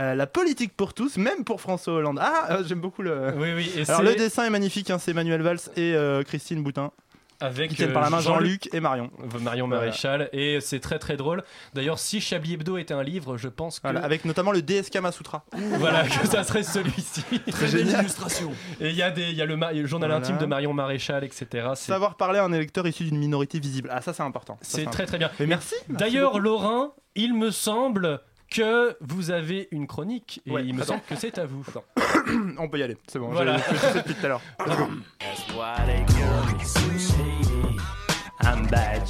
Euh, 0.00 0.14
la 0.14 0.26
politique 0.26 0.74
pour 0.74 0.94
tous, 0.94 1.18
même 1.18 1.44
pour 1.44 1.60
François 1.60 1.92
Hollande. 1.94 2.18
Ah, 2.22 2.46
euh, 2.52 2.64
j'aime 2.66 2.80
beaucoup 2.80 3.02
le. 3.02 3.34
Oui, 3.36 3.52
oui, 3.54 3.70
et 3.76 3.88
Alors 3.88 4.02
le 4.02 4.14
dessin 4.14 4.44
est 4.44 4.50
magnifique, 4.50 4.90
hein, 4.90 4.98
c'est 4.98 5.12
Manuel 5.12 5.42
Valls 5.42 5.60
et 5.76 5.94
euh, 5.94 6.22
Christine 6.22 6.62
Boutin 6.62 6.90
avec 7.40 7.70
qui 7.70 7.76
tiennent 7.76 7.90
euh, 7.90 7.94
par 7.94 8.02
la 8.02 8.10
main 8.10 8.20
Jean-Luc 8.20 8.72
et 8.74 8.80
Marion. 8.80 9.10
Marion 9.40 9.66
Maréchal, 9.66 10.28
et 10.32 10.60
c'est 10.60 10.80
très 10.80 10.98
très 10.98 11.16
drôle. 11.16 11.42
D'ailleurs, 11.74 11.98
si 11.98 12.20
Chablis 12.20 12.54
Hebdo 12.54 12.76
était 12.76 12.94
un 12.94 13.02
livre, 13.02 13.36
je 13.36 13.48
pense 13.48 13.80
que. 13.80 13.88
Voilà, 13.88 14.04
avec 14.04 14.24
notamment 14.24 14.52
le 14.52 14.62
DSK 14.62 14.96
Masutra. 14.96 15.44
Voilà, 15.78 16.04
que 16.06 16.26
ça 16.26 16.44
serait 16.44 16.62
celui-ci. 16.62 17.22
Très 17.50 17.68
belle 17.68 17.88
illustration. 17.88 18.52
Et 18.80 18.90
il 18.90 18.96
y 18.96 19.02
a, 19.02 19.10
des, 19.10 19.30
il 19.30 19.36
y 19.36 19.42
a 19.42 19.46
le, 19.46 19.86
journal 19.86 20.10
Voilà. 20.10 20.16
intime 20.16 20.38
de 20.38 20.46
Marion 20.46 20.72
Maréchal, 20.74 21.24
etc. 21.24 21.46
C'est- 21.74 21.92
Savoir 21.92 22.16
parler 22.16 22.38
à 22.38 22.44
un 22.44 22.52
électeur 22.52 22.86
issu 22.86 23.04
d'une 23.04 23.18
minorité 23.18 23.58
visible. 23.58 23.88
Ah, 23.92 24.02
ça 24.02 24.12
c'est 24.12 24.22
important. 24.22 24.58
Ça, 24.60 24.78
C'est 24.78 24.84
très 24.84 25.06
très 25.06 25.18
bien. 25.18 25.30
Mais 25.40 25.46
merci. 25.46 25.74
merci 25.88 25.98
D'ailleurs. 25.98 26.38
Laurent, 26.38 26.94
il 27.14 27.34
me 27.34 27.50
semble 27.50 28.20
que 28.50 28.96
vous 29.00 29.30
avez 29.30 29.68
une 29.70 29.86
chronique, 29.86 30.40
et 30.46 30.50
Ouais, 30.50 30.64
il 30.64 30.74
me 30.74 30.82
attends. 30.82 30.94
semble 30.94 31.02
que 31.08 31.16
c'est 31.16 31.38
à 31.38 31.46
vous. 31.46 31.64
on 32.58 32.68
peut 32.68 32.78
y 32.78 32.82
aller. 32.82 32.96
C'est 33.06 33.18
bon. 33.18 33.28
Voilà. 33.30 33.58
Ça 33.58 33.94
depuis 33.94 34.14
tout 34.14 34.26
à 34.26 34.28
l'heure. 34.28 34.42
I'm 38.42 38.66
back. 38.68 39.02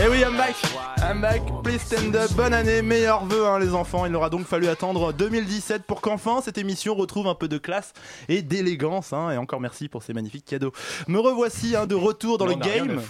Eh 0.00 0.06
oui, 0.08 0.20
I'm 0.20 0.36
back. 0.36 0.54
I'm 1.02 1.20
back. 1.20 1.42
Please 1.64 1.80
stand 1.80 2.14
up. 2.14 2.30
Bonne 2.36 2.54
année, 2.54 2.82
meilleurs 2.82 3.24
vœux, 3.24 3.46
hein, 3.46 3.58
les 3.58 3.74
enfants. 3.74 4.06
Il 4.06 4.14
aura 4.14 4.30
donc 4.30 4.46
fallu 4.46 4.68
attendre 4.68 5.12
2017 5.12 5.82
pour 5.84 6.00
qu'enfin 6.00 6.40
cette 6.40 6.56
émission 6.58 6.94
retrouve 6.94 7.26
un 7.26 7.34
peu 7.34 7.48
de 7.48 7.58
classe 7.58 7.92
et 8.28 8.42
d'élégance. 8.42 9.12
hein. 9.12 9.30
et 9.30 9.36
encore 9.38 9.60
merci 9.60 9.88
pour 9.88 10.02
ces 10.04 10.12
magnifiques 10.12 10.44
cadeaux. 10.44 10.72
Me 11.08 11.18
revoici 11.18 11.74
hein, 11.74 11.86
de 11.86 11.96
retour 11.96 12.38
dans 12.38 12.46
le 12.46 12.54
en 12.54 12.60
a 12.60 12.64
rien 12.64 12.84
à 12.84 12.86
game. 12.86 13.00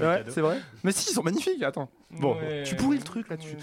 Ouais, 0.00 0.24
c'est 0.30 0.40
vrai. 0.40 0.58
Mais 0.82 0.90
si, 0.90 1.10
ils 1.10 1.14
sont 1.14 1.22
magnifiques. 1.22 1.62
Attends. 1.62 1.88
Bon, 2.10 2.34
Ouais, 2.36 2.64
tu 2.64 2.74
pourris 2.74 2.96
le 2.98 3.04
truc 3.04 3.28
là-dessus. 3.28 3.56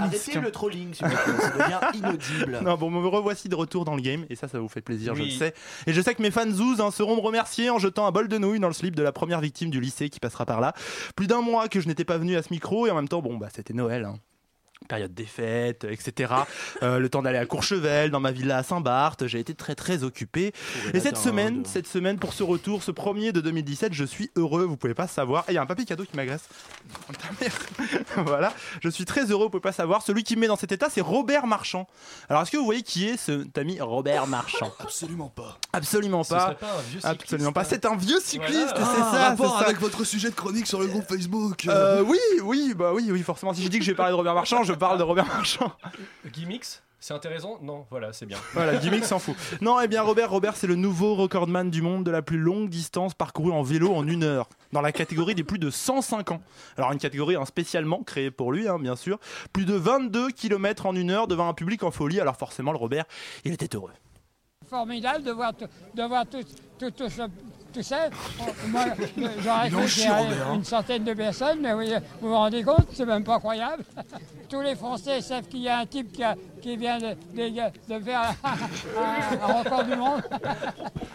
Arrêtez 0.00 0.16
mesquin. 0.16 0.40
le 0.40 0.50
trolling, 0.50 0.94
ça 0.94 1.08
devient 1.08 1.80
inaudible. 1.98 2.60
Non, 2.62 2.76
bon, 2.76 2.90
me 2.90 3.06
revoici 3.06 3.48
de 3.48 3.54
retour 3.54 3.84
dans 3.84 3.94
le 3.96 4.02
game, 4.02 4.24
et 4.30 4.36
ça, 4.36 4.48
ça 4.48 4.58
vous 4.58 4.68
fait 4.68 4.80
plaisir, 4.82 5.14
je 5.14 5.22
le 5.22 5.30
sais. 5.30 5.54
Et 5.86 5.92
je 5.92 6.00
sais 6.00 6.14
que 6.14 6.22
mes 6.22 6.30
fans 6.30 6.50
zouz 6.50 6.80
hein, 6.80 6.90
seront 6.90 7.16
me 7.16 7.20
remercier 7.20 7.70
en 7.70 7.78
jetant 7.78 8.06
un 8.06 8.10
bol 8.12 8.28
de 8.28 8.38
nouilles 8.38 8.60
dans 8.60 8.68
le 8.68 8.74
slip 8.74 8.94
de 8.96 9.02
la 9.02 9.12
première 9.12 9.40
victime 9.40 9.70
du 9.70 9.80
lycée 9.80 10.08
qui 10.08 10.20
passera 10.20 10.46
par 10.46 10.60
là. 10.60 10.72
Plus 11.16 11.26
d'un 11.26 11.40
mois 11.42 11.68
que 11.68 11.80
je 11.80 11.88
n'étais 11.88 12.04
pas 12.04 12.18
venu 12.18 12.36
à 12.36 12.42
ce 12.42 12.52
micro, 12.52 12.86
et 12.86 12.90
en 12.90 12.94
même 12.96 13.08
temps, 13.08 13.22
bon, 13.22 13.36
bah, 13.36 13.48
c'était 13.54 13.74
Noël. 13.74 14.04
hein. 14.04 14.16
Période 14.88 15.14
des 15.14 15.24
fêtes, 15.26 15.84
etc. 15.84 16.32
Euh, 16.82 16.98
le 16.98 17.08
temps 17.08 17.22
d'aller 17.22 17.38
à 17.38 17.46
Courchevel, 17.46 18.10
dans 18.10 18.20
ma 18.20 18.30
villa 18.32 18.58
à 18.58 18.62
Saint-Barth, 18.62 19.26
j'ai 19.26 19.38
été 19.38 19.54
très 19.54 19.74
très 19.74 20.02
occupé. 20.04 20.52
Et 20.94 21.00
cette 21.00 21.16
semaine, 21.16 21.64
cette 21.64 21.86
semaine, 21.86 22.18
pour 22.18 22.32
ce 22.32 22.42
retour, 22.42 22.82
ce 22.82 22.90
premier 22.90 23.32
de 23.32 23.40
2017, 23.40 23.92
je 23.92 24.04
suis 24.04 24.30
heureux, 24.36 24.64
vous 24.64 24.76
pouvez 24.76 24.94
pas 24.94 25.06
savoir. 25.06 25.44
Et 25.48 25.52
il 25.52 25.54
y 25.54 25.58
a 25.58 25.62
un 25.62 25.66
papier 25.66 25.84
cadeau 25.84 26.04
qui 26.04 26.16
m'agresse. 26.16 26.42
Ta 27.12 27.28
mère. 27.40 27.58
voilà, 28.26 28.52
je 28.80 28.88
suis 28.88 29.04
très 29.04 29.24
heureux, 29.30 29.44
vous 29.44 29.50
pouvez 29.50 29.60
pas 29.60 29.72
savoir. 29.72 30.02
Celui 30.02 30.22
qui 30.24 30.36
me 30.36 30.42
met 30.42 30.46
dans 30.46 30.56
cet 30.56 30.72
état, 30.72 30.88
c'est 30.90 31.00
Robert 31.00 31.46
Marchand. 31.46 31.86
Alors, 32.28 32.42
est-ce 32.42 32.50
que 32.50 32.56
vous 32.56 32.64
voyez 32.64 32.82
qui 32.82 33.08
est 33.08 33.16
ce 33.16 33.44
ami 33.58 33.80
Robert 33.80 34.26
Marchand? 34.26 34.72
Absolument 34.80 35.28
pas. 35.28 35.58
Absolument 35.72 36.24
Ce 36.24 36.34
pas. 36.34 36.40
serait 36.40 36.54
pas 36.56 36.66
un 36.66 36.80
vieux 36.82 37.00
cycliste, 37.00 37.06
Absolument 37.22 37.52
pas. 37.52 37.60
hein. 37.62 37.66
C'est 37.68 37.84
un 37.86 37.96
vieux 37.96 38.20
cycliste, 38.20 38.74
Voilà. 38.76 38.86
c'est 38.86 39.00
Ah, 39.02 39.10
ça. 39.12 39.28
rapport 39.30 39.52
c'est 39.54 39.58
ça. 39.60 39.64
avec 39.66 39.80
votre 39.80 40.04
sujet 40.04 40.30
de 40.30 40.34
chronique 40.34 40.66
sur 40.66 40.80
le 40.80 40.86
groupe 40.86 41.04
Facebook. 41.08 41.66
Euh, 41.68 42.02
oui, 42.06 42.18
oui, 42.42 42.74
bah 42.76 42.92
oui, 42.94 43.08
oui, 43.10 43.22
forcément. 43.22 43.54
Si 43.54 43.62
je 43.62 43.68
dis 43.68 43.78
que 43.78 43.84
je 43.84 43.90
vais 43.90 43.96
parler 43.96 44.12
de 44.12 44.16
Robert 44.16 44.34
Marchand, 44.34 44.62
je 44.64 44.71
parle 44.76 44.98
de 44.98 45.02
Robert 45.02 45.26
Marchand. 45.26 45.72
Gimmicks 46.32 46.80
C'est 47.00 47.14
intéressant? 47.14 47.58
Non, 47.62 47.84
voilà, 47.90 48.12
c'est 48.12 48.26
bien. 48.26 48.38
Voilà, 48.54 48.76
gimmick 48.76 49.04
s'en 49.04 49.18
fout. 49.18 49.34
Non, 49.60 49.80
eh 49.80 49.88
bien 49.88 50.02
Robert, 50.02 50.30
Robert, 50.30 50.56
c'est 50.56 50.66
le 50.68 50.76
nouveau 50.76 51.14
recordman 51.16 51.68
du 51.70 51.82
monde 51.82 52.04
de 52.04 52.10
la 52.12 52.22
plus 52.22 52.38
longue 52.38 52.68
distance 52.68 53.12
parcourue 53.14 53.50
en 53.52 53.62
vélo 53.62 53.92
en 53.92 54.06
une 54.06 54.22
heure, 54.22 54.48
dans 54.72 54.80
la 54.80 54.92
catégorie 54.92 55.34
des 55.34 55.42
plus 55.44 55.58
de 55.58 55.68
105 55.70 56.30
ans. 56.30 56.40
Alors 56.76 56.92
une 56.92 56.98
catégorie 57.00 57.34
hein, 57.34 57.44
spécialement 57.44 58.02
créée 58.04 58.30
pour 58.30 58.52
lui, 58.52 58.68
hein, 58.68 58.78
bien 58.78 58.94
sûr. 58.96 59.18
Plus 59.52 59.64
de 59.64 59.74
22 59.74 60.30
km 60.30 60.86
en 60.86 60.94
une 60.94 61.10
heure 61.10 61.26
devant 61.26 61.48
un 61.48 61.54
public 61.54 61.82
en 61.82 61.90
folie. 61.90 62.20
Alors 62.20 62.36
forcément, 62.36 62.70
le 62.72 62.78
Robert, 62.78 63.04
il 63.44 63.52
était 63.52 63.74
heureux. 63.76 63.90
Formidable 64.70 65.24
de 65.24 65.32
voir, 65.32 65.52
tout- 65.54 65.66
de 65.94 66.02
voir 66.04 66.24
tout, 66.24 66.42
tout, 66.78 66.90
tout, 66.92 67.08
ce- 67.08 67.22
tout 67.72 67.82
ça. 67.82 68.08
Moi, 68.68 68.84
j'aurais 69.42 69.70
cru 69.70 69.86
qu'il 69.86 70.02
y 70.02 70.06
hein. 70.06 70.54
une 70.54 70.64
centaine 70.64 71.04
de 71.04 71.14
personnes, 71.14 71.58
mais 71.60 71.72
oui, 71.72 71.92
vous 72.20 72.28
vous 72.28 72.34
rendez 72.34 72.62
compte, 72.62 72.86
c'est 72.92 73.06
même 73.06 73.24
pas 73.24 73.38
croyable. 73.38 73.84
Tous 74.48 74.60
les 74.60 74.74
Français 74.76 75.20
savent 75.20 75.48
qu'il 75.48 75.60
y 75.62 75.68
a 75.68 75.78
un 75.78 75.86
type 75.86 76.12
qui, 76.12 76.22
a- 76.22 76.36
qui 76.62 76.76
vient 76.76 76.98
de, 76.98 77.08
de- 77.34 77.94
de 77.98 78.04
faire 78.04 78.34
un, 78.44 78.50
un- 79.42 79.52
record 79.62 79.84
du 79.84 79.96
monde. 79.96 80.22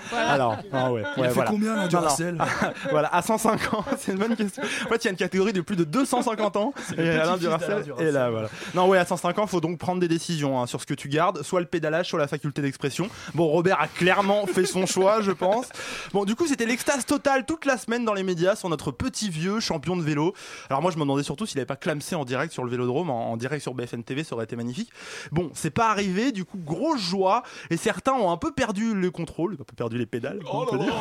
Voilà. 0.10 0.30
Alors, 0.32 0.56
ah 0.72 0.94
ouais, 0.94 1.04
Il 1.18 1.22
ouais, 1.22 1.28
fait 1.28 1.34
voilà. 1.34 1.50
combien, 1.52 1.76
là, 1.76 1.82
Non, 1.82 1.88
Duracell 1.90 2.36
non. 2.36 2.46
Voilà, 2.92 3.14
à 3.14 3.22
105 3.22 3.74
ans, 3.74 3.84
c'est 3.98 4.14
une 4.14 4.18
bonne 4.20 4.38
question. 4.38 4.64
En 4.64 4.88
fait, 4.88 5.04
il 5.04 5.06
y 5.06 5.08
a 5.10 5.12
une 5.12 5.18
catégorie 5.18 5.52
de 5.52 5.60
plus 5.60 5.76
de 5.76 5.84
250 5.84 6.56
ans. 6.56 6.74
Et 6.98 7.10
Alain 7.10 7.36
Duracell 7.36 7.84
est 8.00 8.12
là, 8.12 8.30
voilà. 8.30 8.48
Non, 8.74 8.88
ouais, 8.88 8.98
à 8.98 9.06
105 9.06 9.38
ans, 9.40 9.48
faut 9.48 9.60
donc 9.60 9.78
prendre 9.78 10.00
des 10.00 10.08
décisions 10.08 10.62
hein, 10.62 10.66
sur 10.66 10.80
ce 10.80 10.86
que 10.86 10.94
tu 10.94 11.10
gardes, 11.10 11.44
soit 11.44 11.60
le 11.60 11.66
pédalage, 11.66 12.08
soit 12.08 12.20
la 12.20 12.30
faculté 12.30 12.62
d'expression. 12.62 13.10
Bon, 13.34 13.48
Robert 13.48 13.82
a 13.82 13.88
clairement 13.88 14.46
fait 14.46 14.66
son 14.66 14.86
choix, 14.86 15.20
je 15.20 15.32
pense. 15.32 15.68
Bon, 16.14 16.24
du 16.24 16.36
coup, 16.36 16.48
c'était 16.48 16.66
l'extase 16.66 17.06
totale 17.06 17.46
toute 17.46 17.66
la 17.66 17.78
semaine 17.78 18.06
dans 18.06 18.14
les 18.14 18.24
médias 18.24 18.56
sur 18.56 18.70
notre 18.70 18.92
petit 18.92 19.30
vieux 19.30 19.60
champion 19.60 19.98
de 19.98 20.04
vélo. 20.04 20.34
Alors 20.70 20.82
moi, 20.82 20.92
je 20.92 20.96
me 20.96 21.02
demandais 21.02 21.24
surtout 21.24 21.46
s'il 21.46 21.60
avait 21.60 21.66
pas 21.66 21.76
clamsé 21.76 22.16
en 22.16 22.24
direct 22.24 22.54
sur 22.54 22.64
le 22.64 22.72
Vélodrome, 22.72 23.10
en, 23.10 23.32
en 23.34 23.36
direct 23.36 23.62
sur 23.62 23.74
BFM 23.74 24.06
TV, 24.06 24.24
ça 24.24 24.36
aurait 24.36 24.46
été 24.46 24.56
magnifique. 24.56 24.90
Bon, 25.34 25.37
c'est 25.54 25.72
pas 25.72 25.90
arrivé, 25.90 26.32
du 26.32 26.46
coup, 26.46 26.58
grosse 26.58 27.00
joie. 27.02 27.44
Et 27.70 27.78
certains 27.78 28.14
ont 28.14 28.32
un 28.32 28.38
peu 28.38 28.52
perdu 28.52 28.94
le 28.94 29.12
contrôle, 29.12 29.54
un 29.54 29.64
peu 29.64 29.76
perdu 29.76 29.98
les 29.98 30.06
pédales, 30.06 30.40
on 30.52 30.66
peut 30.66 30.78
dire. 30.78 30.94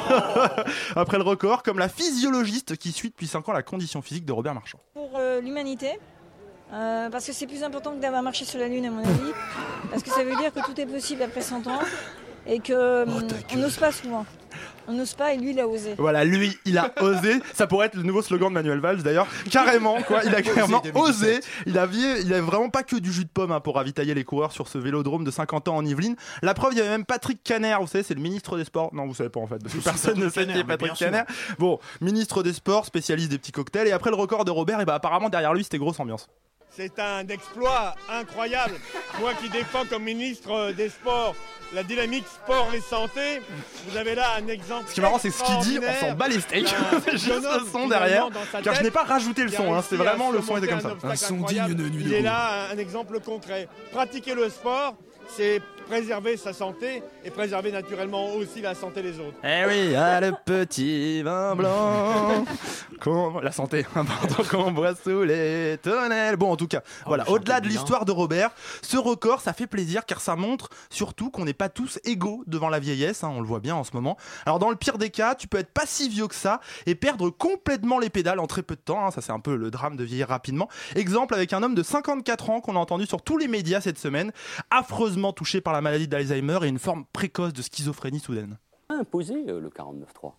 Après 0.96 1.16
le 1.18 1.24
record, 1.24 1.62
comme 1.62 1.78
la 1.78 1.88
physiologiste 1.88 2.76
qui 2.76 2.92
suit 2.92 3.10
depuis 3.10 3.26
5 3.26 3.48
ans 3.48 3.52
la 3.52 3.62
condition 3.62 4.02
physique 4.02 4.24
de 4.24 4.32
Robert 4.32 4.54
Marchand. 4.54 4.78
pour 4.94 5.10
euh, 5.18 5.40
l'humanité. 5.40 5.98
euh, 6.72 7.08
parce 7.10 7.26
que 7.26 7.32
c'est 7.32 7.46
plus 7.46 7.62
important 7.62 7.92
que 7.94 8.00
d'avoir 8.00 8.22
marché 8.22 8.44
sur 8.44 8.58
la 8.58 8.68
Lune, 8.68 8.86
à 8.86 8.90
mon 8.90 9.00
avis. 9.04 9.32
Parce 9.90 10.02
que 10.02 10.10
ça 10.10 10.24
veut 10.24 10.34
dire 10.36 10.52
que 10.52 10.60
tout 10.64 10.78
est 10.80 10.86
possible 10.86 11.22
après 11.22 11.40
100 11.42 11.66
ans. 11.66 11.78
Et 12.48 12.60
que 12.60 13.04
Oh, 13.06 13.10
hum, 13.10 13.28
on 13.54 13.56
n'ose 13.56 13.76
pas 13.76 13.90
souvent. 13.92 14.24
On 14.88 14.92
n'ose 14.92 15.14
pas 15.14 15.32
et 15.34 15.36
lui, 15.36 15.50
il 15.50 15.60
a 15.60 15.66
osé. 15.66 15.94
Voilà, 15.98 16.24
lui, 16.24 16.56
il 16.64 16.78
a 16.78 16.92
osé. 17.00 17.40
Ça 17.54 17.66
pourrait 17.66 17.86
être 17.86 17.96
le 17.96 18.02
nouveau 18.02 18.22
slogan 18.22 18.48
de 18.50 18.54
Manuel 18.54 18.80
Valls 18.80 19.02
d'ailleurs. 19.02 19.26
Carrément, 19.50 20.00
quoi. 20.02 20.20
Il 20.24 20.34
a 20.34 20.42
carrément 20.42 20.82
osé. 20.94 21.40
Il 21.66 21.78
a, 21.78 21.86
il 21.92 22.32
a 22.32 22.40
vraiment 22.40 22.70
pas 22.70 22.82
que 22.82 22.96
du 22.96 23.12
jus 23.12 23.24
de 23.24 23.30
pomme 23.30 23.52
hein, 23.52 23.60
pour 23.60 23.76
ravitailler 23.76 24.14
les 24.14 24.24
coureurs 24.24 24.52
sur 24.52 24.68
ce 24.68 24.78
vélodrome 24.78 25.24
de 25.24 25.30
50 25.30 25.68
ans 25.68 25.76
en 25.76 25.84
Yvelines. 25.84 26.16
La 26.42 26.54
preuve, 26.54 26.72
il 26.72 26.78
y 26.78 26.80
avait 26.80 26.90
même 26.90 27.04
Patrick 27.04 27.42
Caner, 27.42 27.76
vous 27.80 27.86
savez, 27.86 28.04
c'est 28.04 28.14
le 28.14 28.20
ministre 28.20 28.56
des 28.56 28.64
Sports. 28.64 28.94
Non, 28.94 29.06
vous 29.06 29.14
savez 29.14 29.30
pas 29.30 29.40
en 29.40 29.46
fait, 29.46 29.58
parce 29.62 29.74
que 29.74 29.80
personne 29.80 30.18
ne 30.18 30.28
sait 30.28 30.46
qui 30.46 30.58
est 30.58 30.64
Patrick. 30.64 30.94
Caner. 30.94 31.22
Bon, 31.58 31.78
ministre 32.00 32.42
des 32.42 32.52
Sports, 32.52 32.86
spécialiste 32.86 33.30
des 33.30 33.38
petits 33.38 33.52
cocktails. 33.52 33.88
Et 33.88 33.92
après 33.92 34.10
le 34.10 34.16
record 34.16 34.44
de 34.44 34.50
Robert, 34.50 34.80
et 34.80 34.84
bah 34.84 34.94
apparemment 34.94 35.28
derrière 35.28 35.54
lui, 35.54 35.64
c'était 35.64 35.78
grosse 35.78 36.00
ambiance. 36.00 36.28
C'est 36.70 36.99
un 36.99 37.26
exploit 37.28 37.94
incroyable. 38.11 38.75
Moi 39.20 39.32
qui 39.35 39.49
défends 39.49 39.87
comme 39.88 40.04
ministre 40.04 40.73
des 40.73 40.88
Sports 40.90 41.35
la 41.73 41.82
dynamique 41.82 42.25
sport 42.26 42.68
et 42.75 42.80
santé, 42.80 43.42
vous 43.88 43.96
avez 43.96 44.14
là 44.14 44.35
un 44.38 44.49
exemple. 44.49 44.85
Ce 44.88 44.94
qui 44.94 45.00
est 45.00 45.02
marrant, 45.02 45.18
c'est 45.18 45.30
ce 45.30 45.42
qu'il 45.42 45.58
dit, 45.58 45.78
on 45.78 46.06
s'en 46.06 46.14
bat 46.14 46.28
les 46.28 46.40
steaks. 46.40 46.75
Juste 47.12 47.28
le 47.30 47.66
son 47.70 47.88
derrière. 47.88 48.28
Car 48.62 48.75
je 48.75 48.82
n'ai 48.82 48.90
pas 48.90 49.04
rajouté 49.04 49.42
le 49.42 49.50
son, 49.50 49.75
hein, 49.75 49.82
c'est 49.87 49.96
vraiment 49.96 50.30
le 50.30 50.42
son 50.42 50.56
était 50.56 50.68
comme 50.68 50.80
ça. 50.80 50.96
Un 51.02 51.16
son 51.16 51.37
digne 51.42 51.75
de 51.75 51.88
nuit 51.88 52.04
Il 52.06 52.14
est 52.14 52.23
là 52.23 52.68
un 52.73 52.78
exemple 52.78 53.20
concret. 53.20 53.68
Pratiquer 53.92 54.35
le 54.35 54.49
sport, 54.49 54.96
c'est 55.28 55.61
préserver 55.88 56.36
sa 56.36 56.52
santé 56.52 57.02
et 57.24 57.30
préserver 57.30 57.70
naturellement 57.72 58.34
aussi 58.34 58.60
la 58.60 58.74
santé 58.74 59.02
des 59.02 59.18
autres. 59.20 59.36
Eh 59.44 59.64
oui, 59.66 59.94
ah, 59.94 60.20
le 60.20 60.32
petit 60.44 61.22
vin 61.22 61.54
blanc. 61.54 62.44
qu'on- 63.00 63.38
La 63.40 63.52
santé, 63.52 63.86
pardon, 63.94 64.44
qu'on 64.50 64.72
boit 64.72 64.94
sous 64.94 65.22
les 65.22 65.78
tonnelles. 65.82 66.36
Bon, 66.36 66.52
en 66.52 66.56
tout 66.56 66.66
cas, 66.66 66.82
voilà. 67.06 67.24
vous 67.24 67.34
Au-delà 67.34 67.60
de 67.60 67.68
l'histoire 67.68 68.04
de 68.04 68.12
Robert, 68.12 68.50
ce 68.82 68.96
record, 68.96 69.40
ça 69.40 69.52
fait 69.52 69.66
plaisir 69.66 70.04
car 70.06 70.20
ça 70.20 70.34
montre 70.36 70.70
surtout 70.90 71.30
qu'on 71.30 71.44
n'est 71.44 71.52
pas 71.54 71.68
tous 71.68 71.98
égaux 72.04 72.42
devant 72.46 72.68
la 72.68 72.78
vieillesse. 72.78 73.22
hein, 73.24 73.30
on 73.34 73.40
le 73.40 73.46
voit 73.46 73.60
bien 73.60 73.74
en 73.76 73.84
ce 73.84 73.90
moment. 73.94 74.16
Alors, 74.44 74.58
dans 74.58 74.70
le 74.70 74.76
pire 74.76 74.98
des 74.98 75.10
cas, 75.10 75.34
tu 75.34 75.46
peux 75.48 75.58
être 75.58 75.72
pas 75.72 75.86
si 75.86 76.08
vieux 76.08 76.26
que 76.26 76.34
ça 76.34 76.60
et 76.86 76.94
perdre 76.94 77.30
complètement 77.30 77.98
les 77.98 78.10
pédales 78.10 78.40
en 78.40 78.46
très 78.46 78.62
peu 78.62 78.74
de 78.74 78.80
temps. 78.80 79.06
hein, 79.06 79.10
ça, 79.10 79.20
c'est 79.20 79.32
un 79.32 79.40
peu 79.40 79.56
le 79.56 79.70
drame 79.70 79.96
de 79.96 80.04
vieillir 80.04 80.28
rapidement. 80.28 80.68
Exemple 80.94 81.34
avec 81.34 81.52
un 81.52 81.62
homme 81.62 81.74
de 81.74 81.82
54 81.82 82.50
ans 82.50 82.60
qu'on 82.60 82.76
a 82.76 82.78
entendu 82.78 83.06
sur 83.06 83.22
tous 83.22 83.38
les 83.38 83.48
médias 83.48 83.80
cette 83.80 83.98
semaine, 83.98 84.32
affreusement 84.70 85.32
touché 85.32 85.60
par 85.60 85.72
la 85.72 85.75
maladie 85.80 86.09
d'Alzheimer 86.09 86.59
et 86.62 86.68
une 86.68 86.78
forme 86.78 87.04
précoce 87.12 87.52
de 87.52 87.62
schizophrénie 87.62 88.21
soudaine. 88.21 88.59
imposé 88.88 89.35
euh, 89.49 89.61
le 89.61 89.68
49-3. 89.68 90.33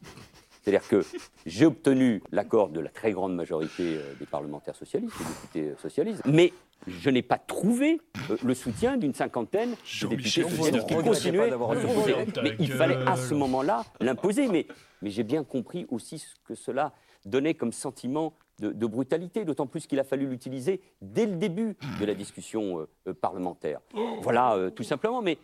C'est-à-dire 0.67 0.87
que 0.89 1.01
j'ai 1.45 1.65
obtenu 1.65 2.21
l'accord 2.33 2.67
de 2.67 2.81
la 2.81 2.89
très 2.89 3.13
grande 3.13 3.33
majorité 3.33 3.95
euh, 3.95 4.13
des 4.19 4.25
parlementaires 4.25 4.75
socialistes, 4.75 5.15
des 5.17 5.23
députés 5.23 5.71
euh, 5.71 5.81
socialistes, 5.81 6.21
mais 6.25 6.51
je 6.85 7.09
n'ai 7.09 7.21
pas 7.21 7.37
trouvé 7.37 8.01
euh, 8.29 8.35
le 8.43 8.53
soutien 8.53 8.97
d'une 8.97 9.13
cinquantaine 9.13 9.75
de 10.01 10.07
députés 10.07 10.43
socialistes 10.43 10.85
qui 10.87 10.95
continuaient 10.95 11.43
à 11.43 11.49
d'avoir 11.51 11.73
s'opposer. 11.73 12.13
refusé. 12.15 12.41
Mais 12.43 12.55
il 12.59 12.69
fallait 12.69 12.97
à 13.07 13.15
ce 13.15 13.33
moment-là 13.33 13.85
l'imposer. 14.01 14.49
Mais, 14.49 14.67
mais 15.01 15.09
j'ai 15.09 15.23
bien 15.23 15.45
compris 15.45 15.85
aussi 15.89 16.19
ce 16.19 16.35
que 16.45 16.53
cela 16.53 16.91
donnait 17.23 17.53
comme 17.53 17.71
sentiment 17.71 18.33
de, 18.59 18.85
brutalité, 18.87 19.45
d'autant 19.45 19.67
plus 19.67 19.85
qu'il 19.87 19.99
a 19.99 20.03
fallu 20.03 20.27
l'utiliser 20.27 20.81
dès 21.01 21.25
le 21.25 21.35
début 21.35 21.75
de 21.99 22.05
la 22.05 22.13
discussion 22.13 22.79
euh, 22.79 22.89
euh, 23.07 23.13
parlementaire. 23.13 23.79
Voilà, 24.21 24.55
euh, 24.55 24.69
tout 24.69 24.83
simplement. 24.83 25.21
Mais 25.21 25.37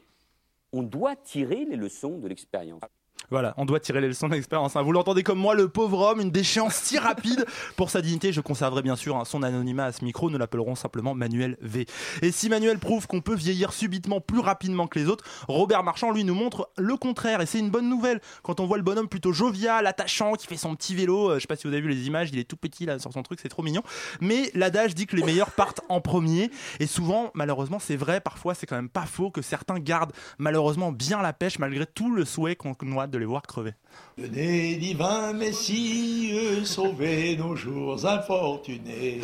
on 0.72 0.82
doit 0.84 1.16
tirer 1.16 1.66
les 1.66 1.76
leçons 1.76 2.18
de 2.18 2.28
l'expérience. 2.28 2.82
Voilà, 3.30 3.54
on 3.58 3.66
doit 3.66 3.80
tirer 3.80 4.02
les 4.02 4.08
leçons 4.08 4.28
de 4.28 4.34
l'expérience. 4.34 4.76
hein. 4.76 4.82
Vous 4.82 4.92
l'entendez 4.92 5.24
comme 5.24 5.40
moi, 5.40 5.56
le 5.56 5.68
pauvre 5.68 6.00
homme, 6.00 6.22
une 6.22 6.32
déchéance 6.32 6.76
si 6.76 6.98
rapide 6.98 7.46
pour 7.76 7.90
sa 7.90 8.02
dignité. 8.02 8.32
Je 8.32 8.42
conserverai 8.42 8.82
bien 8.82 8.96
sûr 8.96 9.16
hein, 9.16 9.26
son 9.26 9.44
anonymat 9.44 9.86
à 9.86 9.92
ce 9.92 10.04
micro. 10.04 10.30
Nous 10.30 10.38
l'appellerons 10.38 10.76
simplement 10.76 11.14
Manuel 11.16 11.58
V. 11.62 11.86
Et 12.22 12.32
si 12.32 12.50
Manuel 12.50 12.80
prouve 12.80 13.08
qu'on 13.08 13.22
peut 13.22 13.36
vieillir 13.36 13.74
subitement 13.74 14.22
plus 14.22 14.40
rapidement 14.40 14.88
que 14.88 15.00
les 15.00 15.08
autres, 15.08 15.26
Robert 15.48 15.84
Marchand, 15.84 16.12
lui, 16.12 16.24
nous 16.24 16.36
montre 16.36 16.70
le 16.78 16.96
contraire. 16.98 17.42
Et 17.42 17.46
c'est 17.46 17.60
une 17.60 17.70
bonne 17.70 17.90
nouvelle. 17.90 18.22
Quand 18.44 18.60
on 18.60 18.66
voit 18.66 18.78
le 18.78 18.84
bonhomme 18.84 19.08
plutôt 19.08 19.34
jovial, 19.34 19.88
attachant, 19.88 20.34
qui 20.34 20.48
fait 20.48 20.58
son 20.58 20.76
petit 20.76 20.96
vélo, 20.96 21.32
euh, 21.32 21.36
je 21.36 21.42
sais 21.42 21.48
pas 21.48 21.56
si 21.56 21.68
vous 21.68 21.74
avez 21.74 21.82
vu 21.82 21.90
les 21.90 22.08
images, 22.08 22.30
il 22.32 22.40
est 22.40 22.44
tout 22.44 22.58
petit 22.58 22.86
là 22.86 23.00
sur 23.00 23.12
son 23.12 23.24
truc, 23.24 23.40
c'est 23.42 23.50
trop 23.50 23.64
mignon. 23.64 23.84
Mais 24.22 24.52
l'adage 24.54 24.96
dit 24.96 25.08
que 25.08 25.16
les 25.16 25.24
meilleurs 25.24 25.52
partent 25.52 25.82
en 25.90 26.02
premier. 26.02 26.52
Et 26.80 26.88
souvent, 26.88 27.32
malheureusement, 27.34 27.80
c'est 27.80 27.96
vrai, 27.96 28.22
parfois 28.22 28.54
c'est 28.54 28.66
quand 28.66 28.76
même 28.76 28.90
pas 28.90 29.06
faux 29.06 29.32
que 29.32 29.42
certains 29.42 29.80
gardent 29.80 30.12
malheureusement 30.38 30.92
bien 30.92 31.22
la 31.22 31.34
pêche 31.34 31.60
malgré 31.60 31.86
tout 31.86 32.14
le 32.14 32.26
souhait 32.26 32.56
qu'on 32.56 32.74
a 33.00 33.08
de 33.14 33.20
les 33.20 33.26
voir 33.26 33.44
crever. 33.44 33.74
Venez, 34.18 34.76
divin 34.76 35.34
Messie, 35.34 36.66
sauvez 36.66 37.38
nos 37.38 37.56
jours 37.56 38.06
infortunés. 38.06 39.22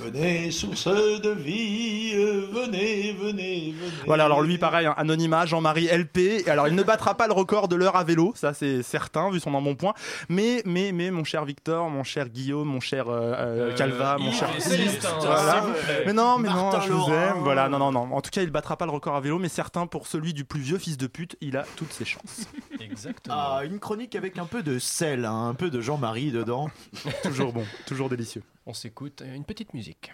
Venez, 0.00 0.52
source 0.52 0.86
de 0.86 1.30
vie, 1.30 2.14
venez, 2.14 3.12
venez, 3.12 3.72
venez. 3.72 3.74
Voilà, 4.06 4.26
alors 4.26 4.42
lui, 4.42 4.56
pareil, 4.56 4.86
hein, 4.86 4.94
anonymat, 4.96 5.44
Jean-Marie 5.44 5.88
LP. 5.88 6.18
Et 6.46 6.48
alors, 6.48 6.68
il 6.68 6.74
ne 6.76 6.82
battra 6.84 7.16
pas 7.16 7.26
le 7.26 7.32
record 7.32 7.66
de 7.66 7.74
l'heure 7.74 7.96
à 7.96 8.04
vélo, 8.04 8.32
ça 8.36 8.54
c'est 8.54 8.84
certain, 8.84 9.28
vu 9.30 9.40
son 9.40 9.52
embonpoint. 9.54 9.94
Mais, 10.28 10.62
mais, 10.64 10.92
mais, 10.92 11.10
mon 11.10 11.24
cher 11.24 11.44
Victor, 11.44 11.90
mon 11.90 12.04
cher 12.04 12.28
Guillaume, 12.28 12.68
mon 12.68 12.78
cher 12.80 13.08
euh, 13.08 13.32
euh, 13.36 13.70
Euh, 13.72 13.76
Calva, 13.76 14.18
mon 14.18 14.30
cher 14.30 14.48
Célestin, 14.60 15.08
Voilà. 15.20 15.52
s'il 15.52 15.60
vous 15.62 15.72
plaît. 15.74 16.02
Mais 16.06 16.12
non, 16.12 16.38
mais 16.38 16.48
non, 16.48 16.70
je 16.80 16.92
vous 16.92 16.98
Laurent. 16.98 17.12
aime. 17.12 17.38
Voilà, 17.42 17.68
non, 17.68 17.78
non, 17.78 17.90
non. 17.90 18.14
En 18.14 18.20
tout 18.20 18.30
cas, 18.30 18.42
il 18.42 18.50
battra 18.50 18.76
pas 18.76 18.86
le 18.86 18.92
record 18.92 19.16
à 19.16 19.20
vélo, 19.20 19.38
mais 19.40 19.48
certain, 19.48 19.86
pour 19.88 20.06
celui 20.06 20.32
du 20.32 20.44
plus 20.44 20.60
vieux 20.60 20.78
fils 20.78 20.96
de 20.96 21.08
pute, 21.08 21.36
il 21.40 21.56
a 21.56 21.64
toutes 21.76 21.92
ses 21.92 22.04
chances. 22.04 22.46
Exactement. 22.80 23.36
Ah, 23.36 23.62
une 23.64 23.80
chronique 23.80 24.14
avec 24.14 24.38
un 24.38 24.46
peu 24.46 24.62
de 24.62 24.78
sel, 24.78 25.24
hein, 25.24 25.48
un 25.48 25.54
peu 25.54 25.70
de 25.70 25.80
Jean-Marie 25.80 26.30
dedans. 26.30 26.70
toujours 27.24 27.52
bon, 27.52 27.64
toujours 27.86 28.08
délicieux. 28.08 28.42
On 28.70 28.74
s'écoute 28.74 29.22
une 29.22 29.46
petite 29.46 29.72
musique. 29.72 30.12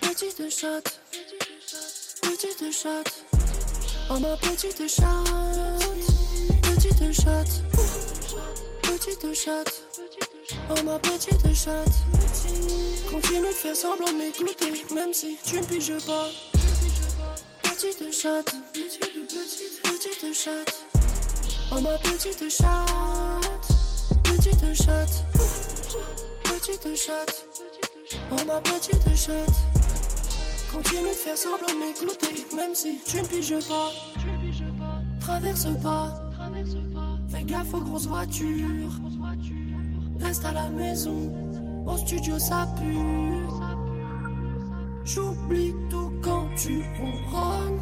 Petite 0.00 0.50
chatte, 0.50 1.02
petite 2.22 2.72
chatte, 2.72 3.24
oh 4.08 4.18
ma 4.18 4.34
petite 4.38 4.88
chatte, 4.88 5.28
petite 6.62 7.12
chatte, 7.12 7.62
petite 9.06 9.34
chatte, 9.34 9.82
oh 10.68 10.82
ma 10.84 10.98
petite 10.98 11.54
chatte. 11.54 11.88
Continue 13.08 13.46
de 13.46 13.52
faire 13.52 13.76
semblant 13.76 14.10
de 14.10 14.18
m'écouter, 14.18 14.84
même 14.94 15.12
si 15.12 15.38
tu 15.44 15.60
ne 15.60 15.64
piges 15.64 16.04
pas. 16.04 16.28
Petite 17.62 18.12
chatte, 18.12 18.52
petite, 18.72 20.34
chatte, 20.34 20.84
oh 21.70 21.80
ma 21.80 21.96
petite 21.98 22.50
chatte, 22.50 23.48
petite 24.24 24.74
chatte, 24.74 25.24
petite 26.42 26.96
chatte. 26.96 27.46
Oh 28.32 28.44
ma 28.44 28.60
petite 28.60 29.16
chatte, 29.16 29.56
continue 30.72 31.10
de 31.10 31.14
faire 31.14 31.38
semblant 31.38 31.68
de 31.68 31.78
m'écouter, 31.78 32.46
même 32.56 32.74
si 32.74 32.98
tu 33.06 33.18
ne 33.18 33.26
piges 33.26 33.68
pas. 33.68 33.92
Traverse 35.20 35.66
pas, 35.80 36.12
fais 36.36 36.85
gaffe 37.46 37.72
aux 37.74 37.80
grosses 37.80 38.06
voitures. 38.06 38.90
Reste 40.20 40.44
à 40.44 40.52
la 40.52 40.68
maison, 40.68 41.32
au 41.86 41.96
studio 41.96 42.38
ça 42.38 42.68
pue. 42.76 43.46
J'oublie 45.04 45.74
tout 45.88 46.12
quand 46.22 46.48
tu 46.56 46.82
ronronnes. 46.98 47.80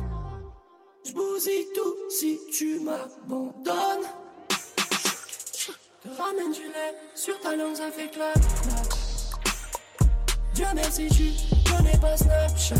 J'bousille 1.06 1.66
tout 1.75 1.94
si 2.11 2.38
tu 2.56 2.80
m'abandonnes. 2.80 4.09
Te 6.02 6.09
ramène 6.09 6.52
du 6.52 6.64
lait 6.64 6.94
sur 7.14 7.38
ta 7.40 7.56
langue, 7.56 7.75
ça 7.75 7.90
fait 7.90 8.11
clap 8.11 8.35
clap. 8.35 8.94
Dieu 10.54 10.66
merci, 10.75 11.09
tu 11.09 11.33
connais 11.71 11.99
pas 11.99 12.16
Snapchat. 12.16 12.75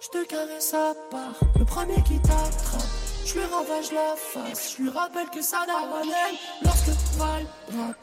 Je 0.00 0.08
te 0.08 0.26
caresse 0.26 0.74
à 0.74 0.94
part, 1.10 1.38
le 1.58 1.64
premier 1.64 2.02
qui 2.02 2.18
t'attrape. 2.20 2.91
Je 3.24 3.34
lui 3.34 3.44
ravage 3.44 3.92
la 3.92 4.14
face, 4.16 4.74
je 4.76 4.82
lui 4.82 4.90
rappelle 4.90 5.28
que 5.30 5.40
ça 5.42 5.64
n'a 5.66 5.78
rien 6.00 6.38
lorsque 6.62 6.88
Val 7.16 7.46
rap. 7.78 7.96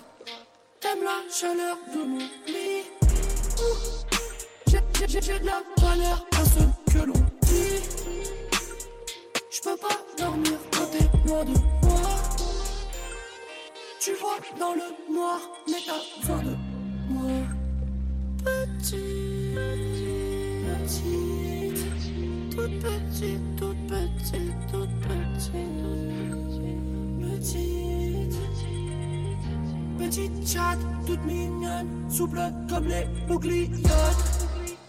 T'aimes 0.80 1.04
la 1.04 1.22
chaleur 1.34 1.78
de 1.94 2.04
mon 2.04 2.18
lit. 2.48 2.86
J'ai- 4.68 5.40
de 5.40 5.46
la 5.46 5.62
valeur 5.78 6.26
à 6.34 6.44
ce 6.46 6.94
que 6.94 7.00
l'on 7.06 7.14
dit. 7.42 7.82
Je 9.52 9.62
peux 9.62 9.78
pas 9.78 9.98
dormir 10.18 10.58
quand 10.72 10.86
t'es 10.92 11.08
loin 11.28 11.44
de 11.44 11.52
moi. 11.52 12.12
Tu 14.00 14.12
vois 14.14 14.38
dans 14.60 14.74
le 14.74 15.14
noir, 15.14 15.40
mais 15.68 15.78
t'as 15.86 16.02
besoin 16.22 16.44
de 16.44 16.56
moi. 17.10 17.32
Petite, 18.46 19.56
petite, 20.78 22.56
toute 22.56 22.80
petite, 22.80 23.56
toute 23.58 23.88
petite, 23.88 24.72
toute 24.72 24.89
petite, 30.10 30.48
chatte, 30.48 30.80
toute 31.06 31.24
mignonne, 31.26 31.88
souple 32.10 32.40
comme 32.68 32.88
les 32.88 33.06
boucliottes. 33.28 33.70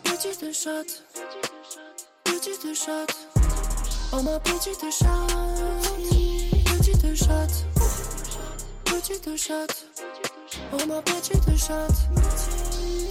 Petite 0.02 0.52
chatte, 0.52 1.04
petite 2.25 2.75
chatte, 2.75 3.28
oh 4.12 4.23
ma 4.23 4.38
petite 4.40 4.85
chatte, 4.90 5.35
petite 6.78 7.14
chatte, 7.14 7.66
petite 8.85 9.37
chatte, 9.37 9.87
oh 10.73 10.87
ma 10.87 11.02
petite 11.02 11.57
chatte. 11.57 12.09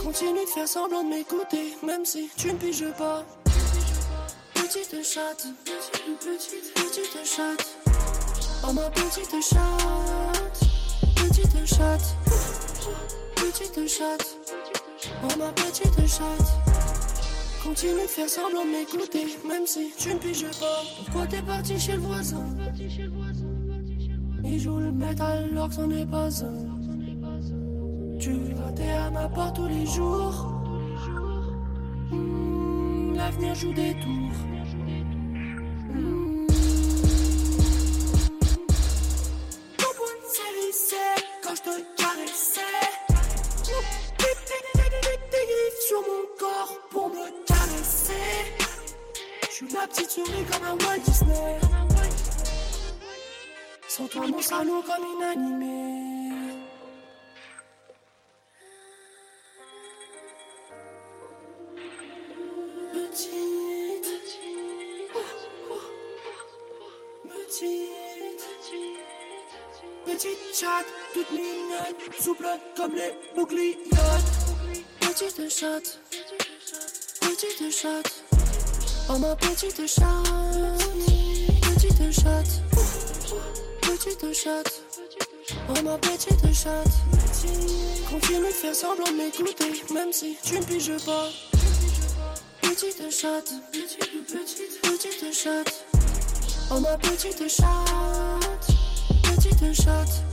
Continue 0.04 0.46
de 0.46 0.50
faire 0.50 0.68
semblant 0.68 1.04
de 1.04 1.10
m'écouter, 1.10 1.78
même 1.86 2.06
si 2.06 2.30
tu 2.36 2.52
ne 2.52 2.58
piges 2.58 2.92
pas. 2.98 3.24
Petite 4.72 5.04
chatte, 5.04 5.48
petite, 6.20 7.26
chatte, 7.26 7.78
oh 8.64 8.72
ma 8.72 8.88
petite 8.92 9.42
chatte, 9.42 10.60
petite 11.16 11.66
chatte, 11.66 12.16
petite 13.36 13.88
chatte, 13.88 14.38
oh 15.24 15.40
ma 15.40 15.52
petite 15.54 16.08
chatte. 16.08 16.52
Continue 17.64 17.94
de 18.04 18.08
faire 18.08 18.30
semblant 18.30 18.64
de 18.64 18.70
m'écouter, 18.70 19.26
même 19.48 19.66
si 19.66 19.92
tu 19.98 20.14
ne 20.14 20.20
piges 20.20 20.46
pas. 20.60 20.84
Pourquoi 21.04 21.26
t'es 21.26 21.42
parti 21.42 21.80
chez 21.80 21.94
le 21.94 22.02
voisin? 22.02 22.46
Il 24.44 24.60
joue 24.60 24.78
le 24.78 24.92
métal 24.92 25.50
alors 25.52 25.70
que 25.70 25.74
c'en 25.74 25.90
est 25.90 26.06
pas 26.06 26.30
un. 26.44 28.20
Tu 28.20 28.36
grattais 28.54 28.92
à 28.92 29.10
ma 29.10 29.28
porte 29.30 29.56
tous 29.56 29.68
les 29.68 29.88
jours. 29.88 30.54
Hmm, 32.12 33.16
L'avenir 33.16 33.56
joue 33.56 33.74
des 33.74 33.94
tours. 33.96 34.49
Suis 49.66 49.76
la 49.76 49.88
petite 49.88 50.10
souris 50.10 50.46
comme 50.52 50.64
un 50.64 50.86
Walt 50.86 51.00
Disney. 51.00 51.60
Sans 53.90 54.08
toi, 54.08 54.28
mon 54.28 54.42
salon 54.42 54.82
comme 54.82 55.06
inanimé. 55.18 56.40
Petite, 62.94 64.08
petite, 67.26 67.70
petite 70.06 70.56
chatte, 70.56 70.86
toute 71.14 71.32
mignonne, 71.32 71.96
souple 72.18 72.48
comme 72.78 72.96
les 72.96 73.14
boucliottes. 73.36 73.78
Petite 75.02 75.50
chatte, 75.50 76.00
petite 77.20 77.72
chatte, 77.72 78.19
oh 79.10 79.18
ma 79.18 79.36
petite 79.36 79.88
chatte, 79.88 80.30
petite 81.62 82.12
chatte, 82.12 82.62
petite 83.82 84.34
chatte, 84.34 84.82
oh 85.70 85.82
ma 85.84 85.98
petite 85.98 86.54
chatte. 86.54 86.92
Continue 88.10 88.48
de 88.48 88.54
faire 88.54 88.76
semblant 88.76 89.12
de 89.12 89.18
m'écouter, 89.18 89.84
même 89.94 90.12
si 90.12 90.38
tu 90.44 90.60
ne 90.60 90.64
piges 90.64 91.04
pas. 91.06 91.30
Petite 92.62 93.10
chatte, 93.12 93.52
petite, 93.72 94.82
petite, 94.82 95.34
chatte. 95.34 95.86
Oh 96.72 96.80
ma 96.80 96.98
petite 96.98 97.48
chatte, 97.48 98.68
petite 99.24 99.74
chatte, 99.74 100.24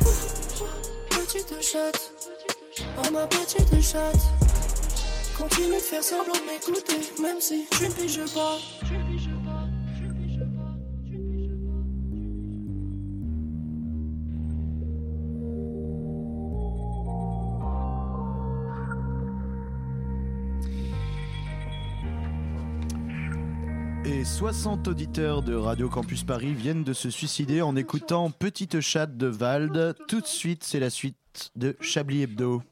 petite 1.11 1.63
chatte. 1.63 2.13
Oh 2.99 3.11
ma 3.11 3.27
petite 3.27 3.83
chatte. 3.83 4.36
Continue 5.37 5.75
de 5.75 5.81
faire 5.81 6.03
semblant 6.03 6.33
de 6.33 6.47
m'écouter, 6.51 7.23
même 7.23 7.41
si 7.41 7.67
tu 7.71 7.85
ne 7.85 7.91
piges 7.91 8.33
pas. 8.33 8.59
Et 24.07 24.25
60 24.25 24.89
auditeurs 24.89 25.43
de 25.43 25.55
Radio 25.55 25.91
Campus 25.91 26.25
Paris 26.25 26.55
viennent 26.55 26.85
de 26.85 26.95
se 26.95 27.11
suicider 27.11 27.61
en 27.61 27.77
écoutant 27.77 28.31
Petite 28.31 28.81
chatte 28.81 29.17
de 29.19 29.27
Vald. 29.27 29.97
Tout 30.09 30.23
de 30.23 30.27
suite, 30.27 30.65
c'est 30.65 30.81
la 30.81 30.91
suite 30.91 31.51
de 31.57 31.77
Chablis 31.81 32.23
Hebdo. 32.23 32.63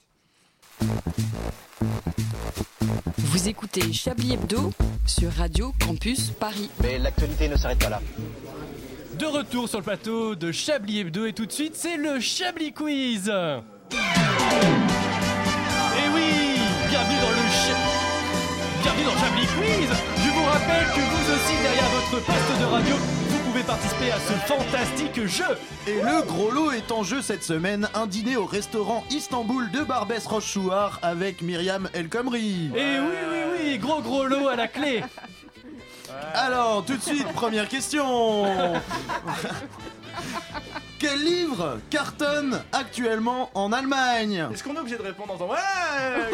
Vous 3.18 3.48
écoutez 3.48 3.92
Chablis 3.92 4.34
Hebdo 4.34 4.72
sur 5.06 5.30
Radio 5.32 5.72
Campus 5.84 6.30
Paris. 6.30 6.70
Mais 6.82 6.98
l'actualité 6.98 7.48
ne 7.48 7.56
s'arrête 7.56 7.78
pas 7.78 7.88
là. 7.90 8.00
De 9.18 9.26
retour 9.26 9.68
sur 9.68 9.78
le 9.78 9.84
plateau 9.84 10.34
de 10.34 10.50
Chablis 10.52 11.00
Hebdo 11.00 11.26
et 11.26 11.32
tout 11.32 11.46
de 11.46 11.52
suite 11.52 11.74
c'est 11.76 11.96
le 11.96 12.20
Chablis 12.20 12.72
Quiz. 12.72 13.28
Et 13.28 13.62
oui, 16.14 16.30
bienvenue 16.88 17.20
dans 17.20 17.30
le 17.30 17.50
Cha- 17.50 17.78
Bienvenue 18.82 19.04
dans 19.04 19.18
Chablis 19.18 19.46
Quiz. 19.46 19.88
Je 20.24 20.30
vous 20.30 20.44
rappelle 20.44 20.87
que 20.94 21.00
vous 21.00 21.32
aussi 21.32 21.54
derrière 21.62 21.88
votre 21.90 22.24
poste 22.24 22.60
de 22.60 22.64
radio, 22.66 22.96
pouvez 23.55 23.67
participer 23.67 24.11
à 24.11 24.19
ce 24.19 24.33
fantastique 24.53 25.27
jeu. 25.27 25.57
Et 25.87 26.01
le 26.03 26.27
gros 26.27 26.51
lot 26.51 26.73
est 26.73 26.90
en 26.90 27.05
jeu 27.05 27.23
cette 27.23 27.45
semaine, 27.45 27.88
un 27.95 28.09
dîner 28.09 28.37
au 28.37 28.47
restaurant 28.47 29.05
Istanbul 29.11 29.71
de 29.71 29.85
Barbès 29.85 30.27
Rochechouart 30.27 30.99
avec 31.03 31.40
Myriam 31.40 31.88
El 31.93 32.09
Khomri. 32.09 32.73
Et 32.75 32.99
oui, 32.99 33.17
oui, 33.31 33.38
oui, 33.53 33.79
gros 33.79 34.03
gros 34.03 34.25
lot 34.25 34.49
à 34.49 34.57
la 34.57 34.67
clé. 34.67 35.05
Alors, 36.35 36.85
tout 36.85 36.97
de 36.97 37.03
suite, 37.03 37.29
première 37.29 37.69
question. 37.69 38.55
Quel 41.07 41.23
livre 41.23 41.79
cartonne 41.90 42.62
actuellement 42.73 43.51
en 43.53 43.73
Allemagne 43.73 44.47
Est-ce 44.51 44.64
qu'on 44.64 44.75
est 44.75 44.79
obligé 44.79 44.97
de 44.97 45.03
répondre 45.03 45.33
en 45.33 45.35
disant 45.35 45.49
Ouais, 45.51 45.59
Euh, 46.01 46.29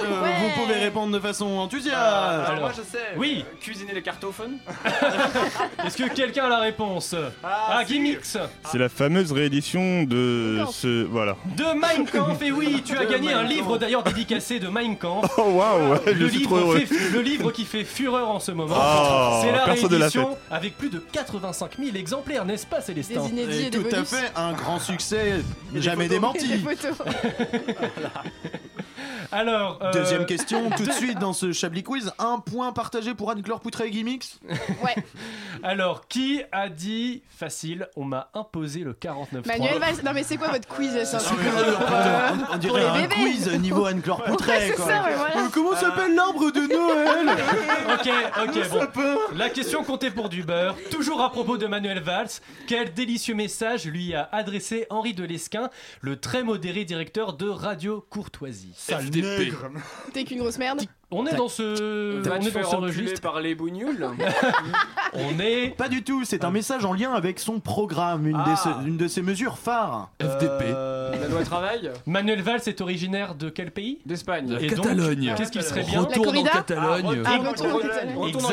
Vous 0.55 0.63
pouvez 0.63 0.75
répondre 0.79 1.13
de 1.13 1.19
façon 1.19 1.47
enthousiaste. 1.59 1.97
Ah, 1.99 2.45
alors 2.47 2.61
moi 2.61 2.71
je 2.77 2.83
sais. 2.83 2.99
Oui. 3.17 3.45
euh, 3.45 3.57
Cuisiner 3.61 3.93
les 3.95 4.03
cartoffeln. 4.03 4.59
Est-ce 5.85 5.97
que 5.97 6.09
quelqu'un 6.15 6.45
a 6.45 6.49
la 6.49 6.59
réponse? 6.61 7.17
Ah, 7.43 7.83
Gimmicks 7.85 8.37
C'est 8.71 8.79
la 8.79 8.89
fameuse 8.89 9.33
réédition 9.33 10.05
de 10.05 10.61
ce. 10.71 11.03
Voilà. 11.05 11.37
De 11.57 11.65
Mein 11.77 12.07
Kampf, 12.07 12.41
et 12.43 12.53
oui, 12.53 12.83
tu 12.85 12.97
as 12.97 13.07
De 13.07 13.11
gagné 13.11 13.33
un 13.33 13.43
livre 13.43 13.77
d'ailleurs 13.77 14.05
dédicacé 14.05 14.61
de 14.61 14.69
Mein 14.69 14.97
Kampf. 14.97 15.29
Oh 15.37 15.51
waouh, 15.55 15.97
je 16.07 16.11
le, 16.13 16.29
suis 16.29 16.39
livre 16.39 16.51
trop 16.51 16.59
heureux. 16.59 16.79
fait- 16.79 17.11
le 17.13 17.21
livre 17.23 17.51
qui 17.51 17.65
fait 17.65 17.83
fureur 17.85 18.29
en 18.31 18.39
ce 18.39 18.53
moment. 18.53 18.77
Oh, 18.79 19.41
c'est 19.43 19.51
la 19.51 19.65
réédition 19.65 20.37
avec 20.49 20.79
plus 20.79 20.91
de 20.91 20.99
85 21.01 21.73
000 21.83 21.97
exemplaires, 21.97 22.45
n'est-ce 22.45 22.67
pas 22.67 22.81
Célestin? 22.81 23.23
Des 23.23 23.29
inédits 23.31 23.67
et 23.67 23.71
des 23.71 23.79
Tout 23.79 23.87
à 23.89 23.91
bonus. 23.97 24.09
fait, 24.09 24.31
un 24.37 24.53
grand 24.63 24.79
succès, 24.79 25.43
jamais 25.75 26.09
démenti. 26.09 26.65
Alors. 29.33 29.79
euh, 29.83 29.93
Deuxième 29.93 30.27
question, 30.27 30.71
tout 30.77 30.85
de 30.85 30.91
suite 30.93 31.19
dans 31.21 31.33
ce 31.33 31.53
Chablis 31.53 31.85
Quiz. 31.85 32.13
Un 32.19 32.39
point 32.41 32.73
partagé 32.73 33.15
pour 33.15 33.31
Anne-Claire 33.31 33.61
Poutré 33.61 33.87
et 33.87 33.93
Gimmix 33.93 34.41
Ouais. 34.83 34.97
Alors, 35.63 36.09
qui 36.09 36.43
a 36.51 36.69
dit 36.69 37.23
facile 37.29 37.87
On 37.97 38.05
m'a 38.05 38.29
imposé 38.35 38.81
le 38.81 38.93
49 38.93 39.47
Manuel 39.47 39.79
Valls. 39.79 39.95
Non, 40.05 40.11
mais 40.15 40.25
c'est 40.25 40.37
quoi 40.37 40.49
votre 40.49 40.67
quiz 40.67 41.01
ça 41.05 41.19
Ah, 41.21 41.33
mais, 41.39 41.49
pour, 41.49 41.59
euh, 41.61 41.63
euh, 41.93 42.29
on- 42.55 42.57
dirait 42.57 42.81
les 42.81 42.87
un 42.87 42.93
bébés. 43.03 43.15
quiz 43.15 43.49
niveau 43.61 43.85
Anne-Claire 43.87 44.25
Poutré. 44.25 44.51
Ouais, 44.53 44.67
c'est 44.69 44.75
quoi. 44.75 44.87
ça, 44.87 45.03
ouais, 45.05 45.15
voilà. 45.17 45.37
Euh, 45.45 45.49
Comment 45.53 45.77
s'appelle 45.77 46.15
l'arbre 46.15 46.51
de 46.51 46.61
Noël 46.61 47.29
Ok, 47.95 48.11
ok, 48.49 48.69
bon. 48.95 49.19
La 49.37 49.49
question 49.49 49.85
comptait 49.85 50.11
pour 50.11 50.29
du 50.29 50.43
beurre. 50.43 50.75
Toujours 50.91 51.21
à 51.23 51.31
propos 51.31 51.57
de 51.57 51.67
Manuel 51.69 52.01
Valls, 52.01 52.29
quel 52.67 52.93
délicieux 52.93 53.35
message 53.37 53.85
lui 53.87 54.13
a 54.15 54.29
adressé 54.33 54.50
Henri 54.91 55.15
de 55.15 55.25
Lesquin, 55.25 55.71
le 56.01 56.19
très 56.19 56.43
modéré 56.43 56.85
directeur 56.85 57.35
de 57.35 57.49
Radio 57.49 58.05
Courtoisie. 58.11 58.75
FDP. 58.77 59.53
T'es 60.13 60.25
qu'une 60.25 60.39
grosse 60.39 60.59
merde. 60.59 60.83
On 61.13 61.27
est 61.27 61.35
dans 61.35 61.49
ce, 61.49 62.21
Va 62.21 62.37
on 62.37 62.41
est 62.41 62.51
dans 62.53 62.71
ce 62.71 62.77
registre. 62.77 63.21
par 63.21 63.41
les 63.41 63.55
bougnoules 63.57 64.09
On 65.13 65.41
est. 65.41 65.75
Pas 65.77 65.89
du 65.89 66.05
tout, 66.05 66.25
c'est 66.25 66.45
un 66.45 66.51
message 66.51 66.85
en 66.85 66.93
lien 66.93 67.13
avec 67.13 67.41
son 67.41 67.59
programme, 67.59 68.27
une, 68.29 68.37
Ah. 68.39 68.51
de, 68.51 68.57
ses, 68.57 68.89
une 68.89 68.97
de 68.97 69.09
ses 69.09 69.23
mesures 69.23 69.59
phares. 69.59 70.11
FDP. 70.21 70.67
La 70.71 71.29
loi 71.29 71.43
travail 71.45 71.91
Manuel 72.07 72.43
Valls 72.43 72.61
est 72.67 72.81
originaire 72.81 73.35
de 73.35 73.49
quel 73.51 73.71
pays? 73.73 73.99
D'Espagne. 74.07 74.57
Catalogne. 74.69 75.35
Qu'est-ce 75.37 75.51
qu'il 75.51 75.63
serait 75.63 75.83
bien? 75.83 76.01
Retourne 76.03 76.37
en 76.39 76.43
Catalogne. 76.45 77.23
Ah, 77.25 77.39
retourne 77.39 77.73
en 77.73 77.79
Catalogne. 77.79 78.17
Retourne 78.17 78.45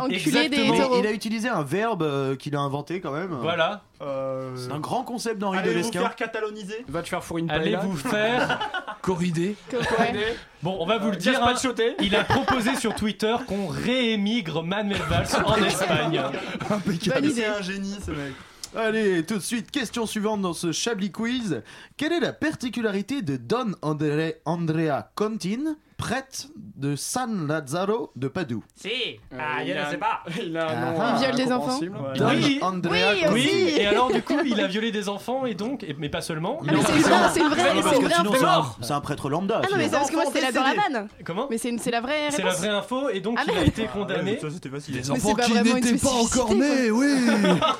en 0.00 0.08
des 0.08 0.14
Exactement. 0.16 0.96
Il 0.98 1.06
a 1.06 1.12
utilisé 1.12 1.48
un 1.48 1.62
verbe 1.62 2.02
euh, 2.02 2.36
qu'il 2.36 2.54
a 2.54 2.60
inventé 2.60 3.00
quand 3.00 3.12
même. 3.12 3.34
Voilà. 3.40 3.82
Euh, 4.02 4.54
C'est 4.56 4.72
un 4.72 4.80
grand 4.80 5.04
concept 5.04 5.38
d'Henri 5.38 5.58
de 5.58 5.70
Allez 5.70 5.82
vous 5.82 5.92
faire 5.92 6.16
cataloniser. 6.16 6.84
Va 6.88 7.02
te 7.02 7.08
faire 7.08 7.24
fourrer 7.24 7.40
une 7.42 7.50
Allez 7.50 7.76
vous 7.76 7.96
faire. 7.96 8.58
Corridé. 9.02 9.56
Ouais. 9.72 10.36
Bon, 10.64 10.78
on 10.80 10.86
va 10.86 10.96
vous 10.96 11.10
le 11.10 11.16
dire. 11.18 11.42
hein. 11.44 11.54
Il 12.00 12.16
a 12.16 12.24
proposé 12.24 12.74
sur 12.76 12.94
Twitter 12.94 13.36
qu'on 13.46 13.66
réémigre 13.66 14.62
Manuel 14.62 15.02
Valls 15.10 15.26
en 15.44 15.56
Espagne. 15.62 16.22
Impeccable. 16.70 17.30
C'est 17.30 17.44
un 17.44 17.60
génie 17.60 17.98
ce 18.02 18.10
mec. 18.12 18.32
Allez, 18.74 19.24
tout 19.26 19.34
de 19.34 19.42
suite, 19.42 19.70
question 19.70 20.06
suivante 20.06 20.40
dans 20.40 20.54
ce 20.54 20.72
Chablis 20.72 21.12
Quiz. 21.12 21.62
Quelle 21.98 22.12
est 22.14 22.20
la 22.20 22.32
particularité 22.32 23.20
de 23.20 23.36
Don 23.36 23.72
André- 23.82 24.36
Andrea 24.46 25.10
Contin, 25.14 25.76
prêtre 26.08 26.48
de 26.76 26.96
San 26.96 27.46
Lazzaro 27.48 28.10
de 28.14 28.28
Padoue 28.28 28.62
Si. 28.76 28.90
Ah, 29.38 29.64
je 29.66 29.72
ne 29.72 29.90
sais 29.90 29.96
pas. 29.96 30.22
Il 30.38 30.54
a 30.54 30.68
un 30.68 30.92
nom. 30.92 30.98
Ah. 31.00 31.14
Il 31.16 31.20
viole 31.22 31.34
des 31.36 31.50
incompréhensible. 31.50 31.96
enfants 31.96 32.12
Don 32.18 32.28
Oui. 32.28 32.58
Andrea 32.60 33.14
Oui, 33.32 33.46
aussi. 33.46 33.80
et 33.80 33.86
alors 33.86 34.12
du 34.12 34.20
coup, 34.22 34.34
il 34.44 34.60
a 34.60 34.66
violé 34.66 34.92
des 34.92 35.08
enfants 35.08 35.46
et 35.46 35.54
donc, 35.54 35.82
et- 35.82 35.96
mais 35.98 36.10
pas 36.10 36.20
seulement. 36.20 36.58
Ah, 36.60 36.64
il 36.66 36.72
mais 36.76 36.80
a- 36.80 36.84
c'est 36.84 36.92
une 36.96 37.00
vraie, 37.02 37.10
c'est 37.12 37.18
Ah, 37.20 37.30
c'est 37.34 37.40
que 37.40 38.04
vraie 38.04 38.14
sinon, 38.16 38.30
info. 38.32 38.38
c'est 38.38 38.44
un, 38.44 38.64
c'est 38.82 38.92
un 38.92 39.00
prêtre 39.00 39.30
lambda. 39.30 39.62
Ah 39.64 39.66
non, 39.70 39.76
mais 39.78 39.84
c'est 39.84 39.90
parce 39.92 40.10
que 40.10 40.16
moi, 40.16 40.24
c'était 40.26 40.42
la 40.42 40.52
dans 40.52 40.62
la 40.62 40.74
vanne. 40.74 41.08
Comment 41.24 41.46
Mais 41.50 41.56
c'est 41.56 41.70
une- 41.70 41.78
c'est 41.78 41.90
la 41.90 42.02
vraie 42.02 42.28
C'est 42.30 42.42
la 42.42 42.48
réponse. 42.50 42.60
vraie 42.60 42.68
info 42.76 43.08
et 43.08 43.20
donc 43.20 43.38
Ah, 43.40 43.44
il 43.46 43.50
a 43.50 43.54
merde. 43.54 43.68
été 43.68 43.86
condamné. 43.86 44.38
Ça 44.38 44.50
c'était 44.50 44.68
facile. 44.68 44.94
Des 44.94 45.00
Mais 45.00 45.10
enfants 45.10 45.28
c'est 45.30 45.34
pas 45.36 45.42
qui 45.44 45.52
vraiment 45.52 45.76
une 45.76 45.84
n'étaient 45.84 45.92
pas 45.92 46.08
spécificité, 46.08 46.40
encore 46.40 46.54
nés, 46.54 46.90
oui 46.90 47.14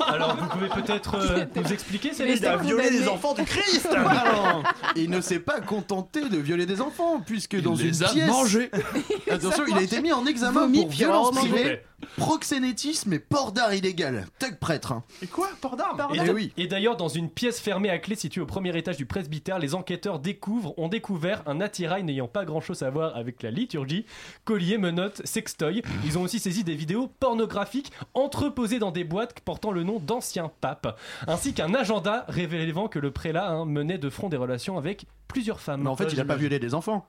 Alors 0.09 0.37
vous 0.37 0.47
pouvez 0.47 0.69
peut-être 0.69 1.15
euh, 1.17 1.45
nous 1.57 1.73
expliquer 1.73 2.15
Céleste 2.15 2.43
Il 2.43 2.47
a 2.49 2.59
c'est 2.59 2.65
violé 2.65 2.89
les 2.91 3.07
enfants 3.09 3.35
du 3.35 3.45
Christ. 3.45 3.87
Alors, 3.95 4.63
il 4.97 5.11
ne 5.11 5.21
s'est 5.21 5.41
pas 5.41 5.61
contenté 5.61 6.27
de 6.29 6.39
violer 6.39 6.65
des 6.65 6.81
enfants, 6.81 7.21
puisque 7.25 7.61
dans 7.61 7.75
Il 7.75 7.81
une 7.83 7.87
les 7.89 8.03
a 8.23 8.27
mangés. 8.27 8.71
Attention, 9.31 9.65
il 9.67 9.77
a 9.77 9.83
été 9.83 10.01
mis 10.01 10.13
en 10.13 10.27
examen 10.27 10.63
Vomi, 10.63 10.81
pour 10.83 10.91
violence 10.91 11.31
privée, 11.37 11.81
proxénétisme 12.17 13.13
et 13.13 13.19
port 13.19 13.53
d'art 13.53 13.75
illégal. 13.75 14.27
Tug 14.39 14.59
prêtre. 14.59 14.93
hein. 14.93 15.05
Et 15.23 15.27
quoi 15.27 15.49
Port 15.61 15.77
d'armes 15.77 16.01
Et, 16.15 16.19
Eh 16.27 16.31
oui. 16.31 16.53
et 16.57 16.67
d'ailleurs, 16.67 16.97
dans 16.97 17.09
une 17.09 17.31
pièce 17.31 17.61
fermée 17.61 17.91
à 17.91 17.99
clé 17.99 18.15
située 18.17 18.41
au 18.41 18.47
premier 18.47 18.77
étage 18.77 18.97
du 18.97 19.07
presbytère, 19.07 19.59
les 19.59 19.75
enquêteurs 19.75 20.19
découvrent, 20.19 20.75
ont 20.79 20.89
découvert 20.89 21.43
un 21.47 21.61
attirail 21.61 22.03
n'ayant 22.05 22.29
pas 22.29 22.45
grand 22.45 22.61
chose 22.61 22.83
à 22.83 22.91
voir 22.91 23.17
avec 23.17 23.43
la 23.43 23.51
liturgie, 23.51 24.05
collier, 24.45 24.79
menottes, 24.79 25.23
sextoy. 25.25 25.83
Ils 26.05 26.19
ont 26.19 26.23
aussi 26.23 26.39
saisi 26.39 26.65
des 26.65 26.75
vidéos 26.75 27.09
pornographiques 27.21 27.93
entreposées 28.15 28.79
dans 28.79 28.91
des 28.91 29.05
boîtes 29.05 29.41
portant 29.41 29.71
le 29.71 29.83
nom 29.83 29.99
d'anciens 29.99 30.51
papes, 30.61 30.99
ainsi 31.27 31.55
qu'un 31.55 31.75
agenda 31.75 32.25
révélant 32.29 32.89
que 32.89 32.99
le 32.99 33.11
prélat 33.11 33.51
hein, 33.51 33.65
menait 33.65 33.99
de 33.99 34.11
front 34.11 34.29
des 34.29 34.37
relations 34.37 34.79
avec 34.79 35.07
plusieurs 35.29 35.61
femmes. 35.61 35.83
Mais 35.83 35.89
en 35.91 35.97
fait, 35.97 36.13
il 36.13 36.21
a 36.21 36.25
pas 36.25 36.37
violé 36.37 36.59
des 36.59 36.75
enfants. 36.75 37.07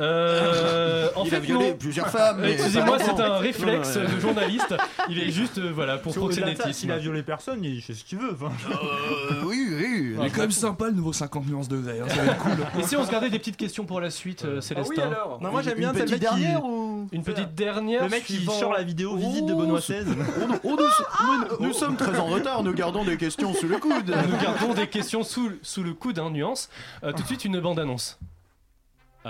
Euh, 0.00 1.08
en 1.16 1.24
Il 1.24 1.30
fait, 1.30 1.36
a 1.36 1.40
violé 1.40 1.70
non. 1.70 1.76
plusieurs 1.76 2.08
femmes. 2.08 2.38
mais 2.40 2.52
Excusez-moi, 2.52 2.98
c'est 3.00 3.20
un 3.20 3.38
réflexe 3.38 3.96
Non, 3.96 4.02
ouais. 4.02 4.14
de 4.14 4.20
journaliste. 4.20 4.74
Il 5.08 5.18
est 5.18 5.30
juste, 5.30 5.58
euh, 5.58 5.72
voilà, 5.74 5.98
pour 5.98 6.12
de 6.12 6.18
proxénétisme. 6.18 6.72
S'il 6.72 6.92
a 6.92 6.98
violé 6.98 7.22
personne, 7.22 7.64
il 7.64 7.82
fait 7.82 7.94
ce 7.94 8.04
qu'il 8.04 8.18
veut. 8.18 8.32
enfin. 8.40 8.52
Euh, 8.70 9.42
oui, 9.44 9.66
oui. 9.70 10.14
Il 10.18 10.24
est 10.26 10.30
quand 10.30 10.42
même 10.42 10.50
sympa 10.50 10.86
le 10.86 10.92
nouveau 10.92 11.12
50 11.12 11.46
nuances 11.46 11.68
degrés, 11.68 12.00
hein, 12.00 12.08
ça 12.08 12.22
va 12.22 12.32
être 12.32 12.38
cool. 12.38 12.52
Et 12.78 12.82
si 12.84 12.96
on 12.96 13.04
se 13.04 13.10
gardait 13.10 13.30
des 13.30 13.38
petites 13.38 13.56
questions 13.56 13.84
pour 13.84 14.00
la 14.00 14.10
suite, 14.10 14.44
euh, 14.44 14.60
Célestin 14.60 14.92
oui, 14.96 15.00
alors 15.02 15.38
Non, 15.42 15.50
moi 15.50 15.62
j'aime 15.62 15.74
Une 15.74 15.80
bien 15.80 15.92
petite 15.92 16.08
celle 16.10 16.18
dernière 16.20 16.60
qui... 16.60 16.66
ou 16.66 17.08
Une 17.12 17.22
petite 17.24 17.54
dernière. 17.54 18.04
Le 18.04 18.08
mec 18.08 18.24
qui 18.24 18.34
suivant- 18.36 18.52
sort 18.52 18.72
la 18.72 18.82
vidéo 18.82 19.16
visite 19.16 19.46
de 19.46 19.54
Benoît 19.54 19.80
XVI. 19.80 20.04
Nous, 20.06 20.14
nous- 20.46 20.76
nous- 20.76 21.66
nous 21.66 21.72
sommes 21.72 21.96
très 21.96 22.16
en 22.18 22.26
retard, 22.26 22.62
nous 22.62 22.72
gardons 22.72 23.04
des 23.04 23.16
questions 23.16 23.52
sous 23.54 23.66
le 23.68 23.78
coude. 23.78 24.14
Nous 24.30 24.36
gardons 24.42 24.74
des 24.74 24.86
questions 24.86 25.22
sous, 25.24 25.50
sous 25.62 25.82
le 25.82 25.92
coude, 25.94 26.18
hein, 26.18 26.30
nuance. 26.30 26.68
Euh, 27.02 27.12
tout 27.12 27.22
de 27.22 27.26
suite, 27.26 27.44
une 27.44 27.58
bande-annonce. 27.60 28.18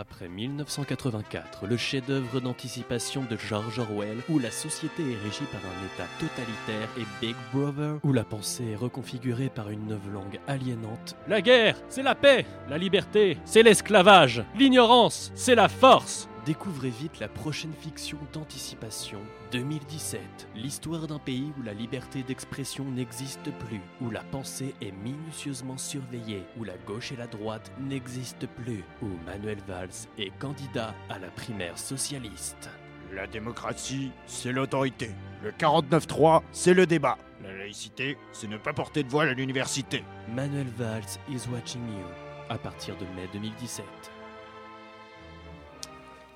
Après 0.00 0.28
1984, 0.28 1.66
le 1.66 1.76
chef-d'œuvre 1.76 2.38
d'anticipation 2.38 3.24
de 3.28 3.37
George 3.37 3.80
Orwell, 3.80 4.18
où 4.28 4.38
la 4.38 4.52
société 4.52 5.02
est 5.02 5.24
régie 5.24 5.42
par 5.50 5.61
un 5.61 5.87
État 5.87 6.08
totalitaire 6.20 6.88
et 6.96 7.06
Big 7.20 7.34
Brother, 7.52 7.98
où 8.04 8.12
la 8.12 8.22
pensée 8.22 8.66
est 8.66 8.76
reconfigurée 8.76 9.48
par 9.48 9.70
une 9.70 9.88
nouvelle 9.88 10.12
langue 10.12 10.38
aliénante. 10.46 11.16
La 11.26 11.40
guerre, 11.42 11.74
c'est 11.88 12.04
la 12.04 12.14
paix, 12.14 12.46
la 12.70 12.78
liberté, 12.78 13.38
c'est 13.44 13.64
l'esclavage, 13.64 14.44
l'ignorance, 14.56 15.32
c'est 15.34 15.56
la 15.56 15.68
force. 15.68 16.27
Découvrez 16.46 16.90
vite 16.90 17.20
la 17.20 17.29
prochaine 17.29 17.72
fiction 17.72 18.18
d'anticipation 18.33 19.20
2017. 19.53 20.20
L'histoire 20.55 21.07
d'un 21.07 21.18
pays 21.18 21.53
où 21.59 21.62
la 21.62 21.74
liberté 21.74 22.22
d'expression 22.22 22.85
n'existe 22.85 23.51
plus, 23.66 23.81
où 24.01 24.11
la 24.11 24.22
pensée 24.22 24.74
est 24.81 24.92
minutieusement 24.92 25.77
surveillée, 25.77 26.44
où 26.57 26.64
la 26.64 26.77
gauche 26.87 27.12
et 27.12 27.16
la 27.16 27.27
droite 27.27 27.70
n'existent 27.81 28.46
plus, 28.62 28.85
où 29.03 29.09
Manuel 29.27 29.59
Valls 29.66 30.09
est 30.18 30.37
candidat 30.38 30.94
à 31.11 31.18
la 31.18 31.29
primaire 31.29 31.79
socialiste. 31.79 32.70
La 33.14 33.27
démocratie, 33.27 34.11
c'est 34.27 34.53
l'autorité. 34.53 35.11
Le 35.42 35.51
49-3, 35.51 36.42
c'est 36.53 36.74
le 36.74 36.87
débat. 36.87 37.18
La 37.42 37.57
laïcité, 37.57 38.18
c'est 38.33 38.48
ne 38.48 38.59
pas 38.59 38.72
porter 38.72 39.03
de 39.03 39.09
voile 39.09 39.29
à 39.29 39.35
l'université. 39.35 40.05
Manuel 40.35 40.68
Valls 40.77 41.18
is 41.31 41.48
watching 41.53 41.87
you 41.88 42.05
à 42.48 42.59
partir 42.59 42.96
de 42.96 43.05
mai 43.16 43.29
2017. 43.33 43.85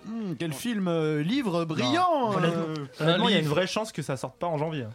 Hmm, 0.06 0.34
quel 0.38 0.52
film, 0.52 0.88
euh, 0.88 1.22
livre 1.22 1.64
brillant. 1.64 2.32
Euh. 2.42 2.74
honnêtement, 3.00 3.28
il 3.28 3.34
y 3.34 3.38
a 3.38 3.40
une 3.40 3.46
vraie 3.46 3.66
chance 3.66 3.92
que 3.92 4.02
ça 4.02 4.16
sorte 4.16 4.38
pas 4.38 4.46
en 4.46 4.58
janvier. 4.58 4.86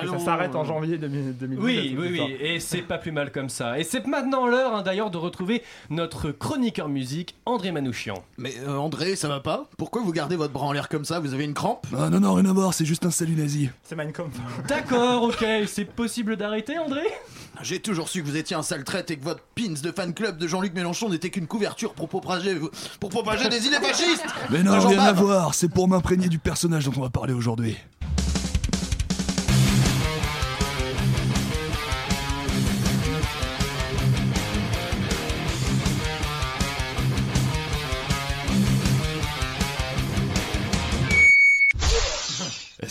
Que 0.00 0.08
ça 0.08 0.18
s'arrête 0.18 0.56
en 0.56 0.64
janvier 0.64 0.98
2000 0.98 1.36
2017. 1.36 1.64
Oui, 1.64 1.96
oui, 1.96 2.18
oui, 2.18 2.36
et 2.40 2.58
c'est 2.58 2.82
pas 2.82 2.98
plus 2.98 3.12
mal 3.12 3.30
comme 3.30 3.48
ça. 3.48 3.78
Et 3.78 3.84
c'est 3.84 4.06
maintenant 4.06 4.46
l'heure 4.46 4.74
hein, 4.74 4.82
d'ailleurs 4.82 5.10
de 5.10 5.18
retrouver 5.18 5.62
notre 5.88 6.32
chroniqueur 6.32 6.88
musique, 6.88 7.36
André 7.46 7.70
Manouchian. 7.70 8.24
Mais 8.36 8.54
euh, 8.66 8.76
André, 8.76 9.14
ça 9.14 9.28
va 9.28 9.38
pas? 9.38 9.68
Pourquoi 9.76 10.02
vous 10.02 10.12
gardez 10.12 10.34
votre 10.34 10.52
bras 10.52 10.66
en 10.66 10.72
l'air 10.72 10.88
comme 10.88 11.04
ça? 11.04 11.20
Vous 11.20 11.32
avez 11.32 11.44
une 11.44 11.54
crampe? 11.54 11.86
Ah 11.96 12.10
non, 12.10 12.18
non, 12.18 12.34
rien 12.34 12.46
à 12.46 12.52
voir, 12.52 12.74
c'est 12.74 12.84
juste 12.84 13.06
un 13.06 13.12
salut 13.12 13.36
nazi. 13.36 13.70
C'est 13.84 13.94
Mein. 13.94 14.12
D'accord, 14.66 15.22
ok, 15.22 15.44
c'est 15.66 15.84
possible 15.84 16.36
d'arrêter, 16.36 16.76
André? 16.78 17.04
J'ai 17.62 17.80
toujours 17.80 18.08
su 18.08 18.22
que 18.22 18.28
vous 18.28 18.36
étiez 18.36 18.56
un 18.56 18.62
sale 18.62 18.84
traite 18.84 19.10
et 19.10 19.16
que 19.16 19.24
votre 19.24 19.42
pins 19.54 19.74
de 19.82 19.92
fan 19.92 20.12
club 20.12 20.38
de 20.38 20.46
Jean-Luc 20.46 20.74
Mélenchon 20.74 21.08
n'était 21.08 21.30
qu'une 21.30 21.46
couverture 21.46 21.94
pour 21.94 22.08
propager, 22.08 22.58
pour 23.00 23.10
propager 23.10 23.48
des 23.48 23.66
idées 23.66 23.76
fascistes 23.76 24.24
Mais 24.50 24.62
non, 24.62 24.80
rien 24.80 25.00
à 25.00 25.12
voir, 25.12 25.54
c'est 25.54 25.68
pour 25.68 25.88
m'imprégner 25.88 26.28
du 26.28 26.38
personnage 26.38 26.84
dont 26.84 26.92
on 26.96 27.00
va 27.00 27.10
parler 27.10 27.32
aujourd'hui. 27.32 27.76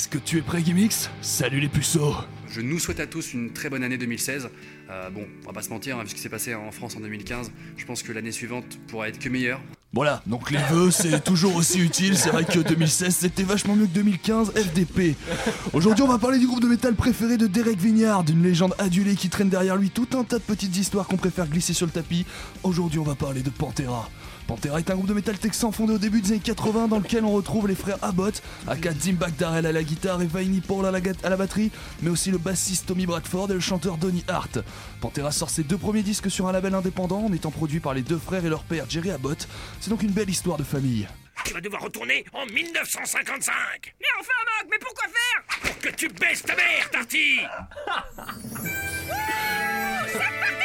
Est-ce 0.03 0.09
que 0.09 0.17
tu 0.17 0.37
es 0.37 0.41
prêt, 0.41 0.61
Gimmix 0.61 1.09
Salut 1.21 1.61
les 1.61 1.69
puceaux 1.69 2.13
Je 2.49 2.59
nous 2.59 2.77
souhaite 2.77 2.99
à 2.99 3.07
tous 3.07 3.31
une 3.31 3.53
très 3.53 3.69
bonne 3.69 3.85
année 3.85 3.97
2016. 3.97 4.49
Euh, 4.89 5.09
bon, 5.09 5.25
on 5.43 5.47
va 5.47 5.53
pas 5.53 5.61
se 5.61 5.69
mentir, 5.69 5.97
hein, 5.97 6.03
vu 6.03 6.09
ce 6.09 6.15
qui 6.15 6.19
s'est 6.19 6.27
passé 6.27 6.53
en 6.53 6.73
France 6.73 6.97
en 6.97 6.99
2015, 6.99 7.53
je 7.77 7.85
pense 7.85 8.03
que 8.03 8.11
l'année 8.11 8.33
suivante 8.33 8.65
pourra 8.89 9.07
être 9.07 9.17
que 9.17 9.29
meilleure. 9.29 9.61
Voilà, 9.93 10.21
donc 10.27 10.51
les 10.51 10.59
vœux 10.69 10.91
c'est 10.91 11.23
toujours 11.23 11.55
aussi 11.55 11.79
utile, 11.79 12.17
c'est 12.17 12.31
vrai 12.31 12.43
que 12.43 12.59
2016 12.59 13.15
c'était 13.15 13.43
vachement 13.43 13.77
mieux 13.77 13.85
que 13.85 13.93
2015, 13.93 14.51
FDP. 14.51 15.15
Aujourd'hui 15.71 16.03
on 16.03 16.09
va 16.09 16.17
parler 16.17 16.37
du 16.37 16.47
groupe 16.47 16.61
de 16.61 16.67
métal 16.67 16.95
préféré 16.95 17.37
de 17.37 17.47
Derek 17.47 17.79
Vignard, 17.79 18.25
d'une 18.25 18.43
légende 18.43 18.75
adulée 18.79 19.15
qui 19.15 19.29
traîne 19.29 19.47
derrière 19.47 19.77
lui 19.77 19.89
tout 19.89 20.09
un 20.17 20.25
tas 20.25 20.37
de 20.37 20.43
petites 20.43 20.75
histoires 20.75 21.07
qu'on 21.07 21.15
préfère 21.15 21.47
glisser 21.47 21.71
sur 21.71 21.85
le 21.85 21.93
tapis. 21.93 22.25
Aujourd'hui 22.63 22.99
on 22.99 23.03
va 23.03 23.15
parler 23.15 23.41
de 23.41 23.49
Pantera. 23.49 24.09
Pantera 24.47 24.79
est 24.79 24.89
un 24.91 24.95
groupe 24.95 25.07
de 25.07 25.13
métal 25.13 25.37
texan 25.37 25.71
fondé 25.71 25.93
au 25.93 25.97
début 25.97 26.21
des 26.21 26.31
années 26.33 26.41
80 26.41 26.87
dans 26.89 26.99
lequel 26.99 27.23
on 27.23 27.31
retrouve 27.31 27.67
les 27.67 27.75
frères 27.75 27.97
Abbott, 28.01 28.41
aka 28.67 28.91
Dimebag 28.93 29.35
Darrell 29.37 29.65
à 29.65 29.71
la 29.71 29.83
guitare 29.83 30.21
et 30.21 30.25
Vinnie 30.25 30.59
Paul 30.61 30.85
à 30.85 30.91
la, 30.91 30.99
ga- 31.01 31.13
à 31.23 31.29
la 31.29 31.37
batterie, 31.37 31.71
mais 32.01 32.09
aussi 32.09 32.29
le 32.29 32.37
bassiste 32.37 32.85
Tommy 32.87 33.05
Bradford 33.05 33.49
et 33.51 33.53
le 33.53 33.59
chanteur 33.61 33.97
Donny 33.97 34.23
Hart. 34.27 34.59
Pantera 35.01 35.31
sort 35.31 35.49
ses 35.49 35.63
deux 35.63 35.77
premiers 35.77 36.03
disques 36.03 36.29
sur 36.29 36.47
un 36.47 36.51
label 36.51 36.75
indépendant 36.75 37.23
en 37.25 37.33
étant 37.33 37.51
produit 37.51 37.79
par 37.79 37.93
les 37.93 38.01
deux 38.01 38.19
frères 38.19 38.45
et 38.45 38.49
leur 38.49 38.63
père 38.63 38.85
Jerry 38.89 39.11
Abbott. 39.11 39.47
C'est 39.79 39.89
donc 39.89 40.03
une 40.03 40.11
belle 40.11 40.29
histoire 40.29 40.57
de 40.57 40.63
famille. 40.63 41.07
Tu 41.45 41.53
vas 41.53 41.61
devoir 41.61 41.81
retourner 41.81 42.23
en 42.33 42.45
1955 42.45 43.51
Mais 43.99 44.07
enfin, 44.19 44.29
Mac, 44.61 44.67
mais 44.69 44.77
pourquoi 44.79 45.05
faire? 45.05 45.71
Pour 45.71 45.79
que 45.79 45.89
tu 45.95 46.07
baisses 46.09 46.43
ta 46.43 46.55
mère, 46.55 46.89
Tarty 46.91 47.39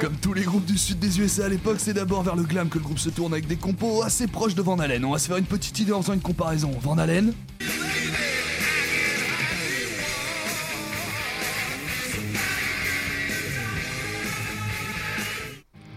Comme 0.00 0.14
tous 0.16 0.34
les 0.34 0.42
groupes 0.42 0.66
du 0.66 0.76
sud 0.76 0.98
des 0.98 1.18
USA 1.18 1.46
à 1.46 1.48
l'époque, 1.48 1.78
c'est 1.78 1.94
d'abord 1.94 2.22
vers 2.22 2.36
le 2.36 2.42
glam 2.42 2.68
que 2.68 2.78
le 2.78 2.84
groupe 2.84 2.98
se 2.98 3.08
tourne 3.08 3.32
avec 3.32 3.46
des 3.46 3.56
compos 3.56 4.02
assez 4.02 4.26
proches 4.26 4.54
de 4.54 4.62
Van 4.62 4.78
Halen. 4.78 5.04
On 5.04 5.12
va 5.12 5.18
se 5.18 5.26
faire 5.26 5.38
une 5.38 5.46
petite 5.46 5.78
idée 5.80 5.92
en 5.92 6.02
faisant 6.02 6.12
une 6.12 6.20
comparaison. 6.20 6.70
Van 6.80 6.98
Halen, 6.98 7.32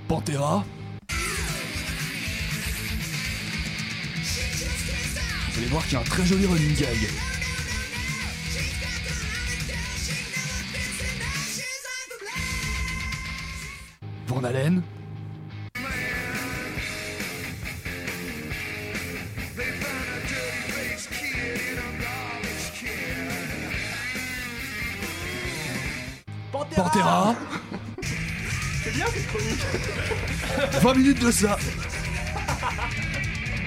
Pantera. 0.07 0.65
Vous 5.49 5.59
allez 5.59 5.67
voir 5.67 5.83
qu'il 5.83 5.93
y 5.93 5.95
a 5.97 5.99
un 5.99 6.03
très 6.03 6.25
joli 6.25 6.45
running 6.45 6.75
gag. 6.75 7.30
Van 14.31 14.45
Halen. 14.45 14.81
Pantera. 26.51 27.35
C'est 28.83 28.93
bien 28.93 29.05
cette 29.07 29.27
chronique 29.27 29.59
20 30.81 30.93
minutes 30.93 31.19
de 31.19 31.31
ça. 31.31 31.57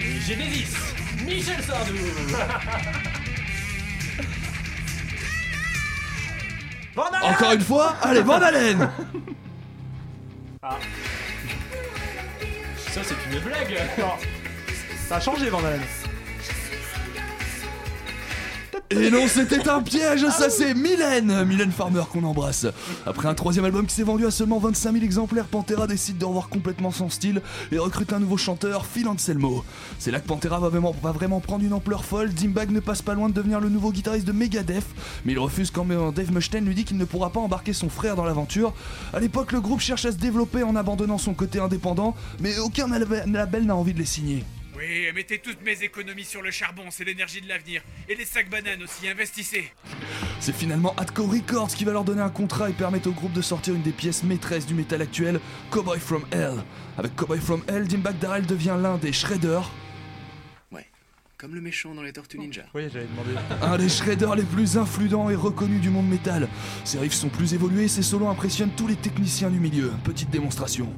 Et 0.00 0.20
Genesis, 0.20 0.76
Michel 1.26 1.62
Sardou 1.62 1.92
Encore 6.96 7.52
une 7.52 7.60
fois, 7.60 7.96
allez, 8.00 8.22
Van 8.22 8.40
Halen. 8.40 8.90
Ah. 10.66 10.78
Ça 12.78 13.02
c'est 13.04 13.14
une 13.30 13.38
blague 13.40 13.78
Ça 15.06 15.16
a 15.16 15.20
changé, 15.20 15.50
Van 15.50 15.58
Halen. 15.58 15.82
Et 18.90 19.10
non, 19.10 19.26
c'était 19.26 19.66
un 19.68 19.80
piège, 19.80 20.26
ça 20.28 20.50
c'est 20.50 20.74
Mylène 20.74 21.44
Mylène 21.44 21.72
Farmer 21.72 22.02
qu'on 22.12 22.22
embrasse. 22.22 22.66
Après 23.06 23.26
un 23.28 23.34
troisième 23.34 23.64
album 23.64 23.86
qui 23.86 23.94
s'est 23.94 24.02
vendu 24.02 24.26
à 24.26 24.30
seulement 24.30 24.58
25 24.58 24.92
000 24.92 25.04
exemplaires, 25.04 25.46
Pantera 25.46 25.86
décide 25.86 26.18
de 26.18 26.24
revoir 26.24 26.48
complètement 26.48 26.90
son 26.90 27.08
style 27.08 27.40
et 27.72 27.78
recrute 27.78 28.12
un 28.12 28.20
nouveau 28.20 28.36
chanteur, 28.36 28.84
Phil 28.86 29.08
Anselmo. 29.08 29.64
C'est 29.98 30.10
là 30.10 30.20
que 30.20 30.26
Pantera 30.28 30.60
va 30.60 30.68
vraiment, 30.68 31.40
prendre 31.40 31.64
une 31.64 31.72
ampleur 31.72 32.04
folle. 32.04 32.32
Dimbag 32.34 32.70
ne 32.70 32.80
passe 32.80 33.00
pas 33.02 33.14
loin 33.14 33.28
de 33.30 33.34
devenir 33.34 33.58
le 33.58 33.68
nouveau 33.70 33.90
guitariste 33.90 34.26
de 34.26 34.32
Megadeth, 34.32 34.84
mais 35.24 35.32
il 35.32 35.38
refuse 35.38 35.70
quand 35.70 35.86
Dave 36.12 36.32
Mustaine 36.32 36.66
lui 36.66 36.74
dit 36.74 36.84
qu'il 36.84 36.98
ne 36.98 37.04
pourra 37.06 37.30
pas 37.30 37.40
embarquer 37.40 37.72
son 37.72 37.88
frère 37.88 38.16
dans 38.16 38.24
l'aventure. 38.24 38.74
À 39.12 39.18
l'époque, 39.18 39.52
le 39.52 39.60
groupe 39.60 39.80
cherche 39.80 40.04
à 40.04 40.12
se 40.12 40.18
développer 40.18 40.62
en 40.62 40.76
abandonnant 40.76 41.18
son 41.18 41.34
côté 41.34 41.58
indépendant, 41.58 42.14
mais 42.40 42.58
aucun 42.58 42.86
lab- 42.86 43.24
label 43.26 43.64
n'a 43.64 43.74
envie 43.76 43.94
de 43.94 43.98
les 43.98 44.04
signer. 44.04 44.44
Oui, 44.76 45.06
mettez 45.14 45.38
toutes 45.38 45.62
mes 45.62 45.82
économies 45.82 46.24
sur 46.24 46.42
le 46.42 46.50
charbon, 46.50 46.84
c'est 46.90 47.04
l'énergie 47.04 47.40
de 47.40 47.48
l'avenir. 47.48 47.82
Et 48.08 48.14
les 48.16 48.24
sacs 48.24 48.50
bananes 48.50 48.82
aussi, 48.82 49.08
investissez 49.08 49.70
C'est 50.40 50.54
finalement 50.54 50.94
Atco 50.96 51.24
Records 51.26 51.68
qui 51.68 51.84
va 51.84 51.92
leur 51.92 52.02
donner 52.04 52.22
un 52.22 52.28
contrat 52.30 52.70
et 52.70 52.72
permettre 52.72 53.08
au 53.08 53.12
groupe 53.12 53.32
de 53.32 53.42
sortir 53.42 53.74
une 53.74 53.82
des 53.82 53.92
pièces 53.92 54.24
maîtresses 54.24 54.66
du 54.66 54.74
métal 54.74 55.00
actuel, 55.02 55.38
Cowboy 55.70 56.00
From 56.00 56.24
Hell. 56.32 56.56
Avec 56.98 57.14
Cowboy 57.14 57.38
From 57.38 57.62
Hell, 57.68 57.86
Dimebag 57.86 58.18
Darrell 58.18 58.46
devient 58.46 58.76
l'un 58.80 58.98
des 58.98 59.12
shredders, 59.12 59.70
Comme 61.36 61.54
le 61.54 61.60
méchant 61.60 61.94
dans 61.94 62.02
les 62.02 62.12
Tortues 62.12 62.38
Ninja. 62.38 62.62
Oui, 62.74 62.84
j'avais 62.90 63.06
demandé. 63.06 63.30
un 63.60 63.76
des 63.76 63.88
shredders 63.88 64.34
les 64.34 64.44
plus 64.44 64.78
influents 64.78 65.28
et 65.28 65.34
reconnus 65.34 65.80
du 65.80 65.90
monde 65.90 66.08
métal. 66.08 66.48
Ses 66.84 66.98
riffs 66.98 67.12
sont 67.12 67.28
plus 67.28 67.52
évolués 67.52 67.86
ses 67.86 68.02
solos 68.02 68.28
impressionnent 68.28 68.70
tous 68.74 68.86
les 68.86 68.96
techniciens 68.96 69.50
du 69.50 69.60
milieu. 69.60 69.92
Petite 70.04 70.30
démonstration. 70.30 70.90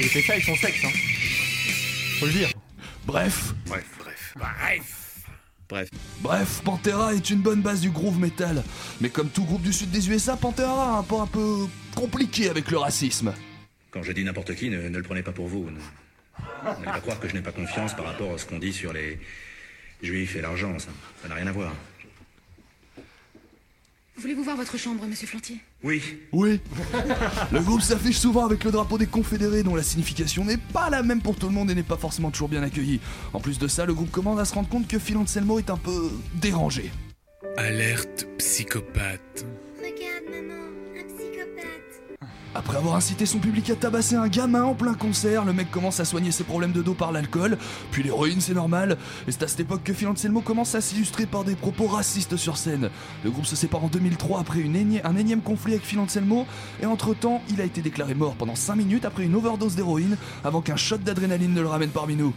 Il 0.00 0.08
fait 0.08 0.22
ça 0.22 0.32
avec 0.34 0.44
son 0.44 0.56
sexe, 0.56 0.84
hein. 0.84 0.90
Faut 2.20 2.26
le 2.26 2.32
dire. 2.32 2.48
Bref, 3.06 3.52
Bref, 3.66 3.84
bref. 3.98 4.34
Bref 4.36 5.00
Bref. 5.68 5.88
Bref, 6.20 6.60
Pantera 6.62 7.14
est 7.14 7.30
une 7.30 7.40
bonne 7.40 7.62
base 7.62 7.80
du 7.80 7.90
groove 7.90 8.18
metal. 8.18 8.62
Mais 9.00 9.08
comme 9.08 9.28
tout 9.30 9.44
groupe 9.44 9.62
du 9.62 9.72
sud 9.72 9.90
des 9.90 10.08
USA, 10.10 10.36
Pantera 10.36 10.84
a 10.84 10.88
un 10.88 10.94
rapport 10.96 11.22
un 11.22 11.26
peu 11.26 11.66
compliqué 11.94 12.48
avec 12.50 12.70
le 12.70 12.78
racisme. 12.78 13.32
Quand 13.90 14.02
je 14.02 14.12
dis 14.12 14.24
n'importe 14.24 14.54
qui, 14.54 14.68
ne, 14.70 14.88
ne 14.88 14.96
le 14.96 15.02
prenez 15.02 15.22
pas 15.22 15.32
pour 15.32 15.46
vous. 15.48 15.70
Ne- 15.70 15.78
N'allez 16.64 16.84
pas 16.84 17.00
croire 17.00 17.18
que 17.20 17.28
je 17.28 17.34
n'ai 17.34 17.40
pas 17.42 17.52
confiance 17.52 17.94
par 17.94 18.04
rapport 18.06 18.34
à 18.34 18.38
ce 18.38 18.44
qu'on 18.46 18.58
dit 18.58 18.72
sur 18.72 18.92
les 18.92 19.18
juifs 20.02 20.36
et 20.36 20.40
l'argent. 20.42 20.78
Ça 20.78 20.88
ça 21.22 21.28
n'a 21.28 21.34
rien 21.34 21.46
à 21.46 21.52
voir. 21.52 21.72
Voulez-vous 24.16 24.44
voir 24.44 24.56
votre 24.56 24.78
chambre, 24.78 25.04
monsieur 25.06 25.26
Flantier? 25.26 25.56
Oui. 25.82 26.00
Oui. 26.32 26.60
Le 27.50 27.60
groupe 27.60 27.80
s'affiche 27.80 28.16
souvent 28.16 28.46
avec 28.46 28.62
le 28.62 28.70
drapeau 28.70 28.96
des 28.96 29.06
confédérés 29.06 29.64
dont 29.64 29.74
la 29.74 29.82
signification 29.82 30.44
n'est 30.44 30.56
pas 30.56 30.88
la 30.88 31.02
même 31.02 31.20
pour 31.20 31.34
tout 31.36 31.48
le 31.48 31.52
monde 31.52 31.70
et 31.70 31.74
n'est 31.74 31.82
pas 31.82 31.96
forcément 31.96 32.30
toujours 32.30 32.48
bien 32.48 32.62
accueillie. 32.62 33.00
En 33.32 33.40
plus 33.40 33.58
de 33.58 33.66
ça, 33.66 33.84
le 33.86 33.92
groupe 33.92 34.12
commence 34.12 34.38
à 34.38 34.44
se 34.44 34.54
rendre 34.54 34.68
compte 34.68 34.86
que 34.86 35.00
Phil 35.00 35.16
Anselmo 35.16 35.58
est 35.58 35.68
un 35.68 35.76
peu 35.76 36.10
dérangé. 36.34 36.92
Alerte 37.56 38.26
psychopathe. 38.38 39.44
Regarde, 39.78 40.30
maman. 40.30 40.73
Après 42.56 42.76
avoir 42.76 42.94
incité 42.94 43.26
son 43.26 43.40
public 43.40 43.68
à 43.70 43.74
tabasser 43.74 44.14
un 44.14 44.28
gamin 44.28 44.62
en 44.62 44.74
plein 44.74 44.94
concert, 44.94 45.44
le 45.44 45.52
mec 45.52 45.72
commence 45.72 45.98
à 45.98 46.04
soigner 46.04 46.30
ses 46.30 46.44
problèmes 46.44 46.70
de 46.70 46.82
dos 46.82 46.94
par 46.94 47.10
l'alcool, 47.10 47.58
puis 47.90 48.04
l'héroïne 48.04 48.40
c'est 48.40 48.54
normal, 48.54 48.96
et 49.26 49.32
c'est 49.32 49.42
à 49.42 49.48
cette 49.48 49.60
époque 49.60 49.82
que 49.82 49.92
Phil 49.92 50.08
commence 50.44 50.76
à 50.76 50.80
s'illustrer 50.80 51.26
par 51.26 51.42
des 51.42 51.56
propos 51.56 51.88
racistes 51.88 52.36
sur 52.36 52.56
scène. 52.56 52.90
Le 53.24 53.30
groupe 53.32 53.46
se 53.46 53.56
sépare 53.56 53.82
en 53.82 53.88
2003 53.88 54.38
après 54.38 54.62
un 54.62 55.16
énième 55.16 55.40
conflit 55.40 55.72
avec 55.72 55.84
Phil 55.84 55.98
et 56.80 56.86
entre-temps, 56.86 57.42
il 57.50 57.60
a 57.60 57.64
été 57.64 57.82
déclaré 57.82 58.14
mort 58.14 58.34
pendant 58.34 58.54
5 58.54 58.76
minutes 58.76 59.04
après 59.04 59.24
une 59.24 59.34
overdose 59.34 59.74
d'héroïne, 59.74 60.16
avant 60.44 60.60
qu'un 60.60 60.76
shot 60.76 60.98
d'adrénaline 60.98 61.54
ne 61.54 61.60
le 61.60 61.68
ramène 61.68 61.90
parmi 61.90 62.14
nous. 62.14 62.32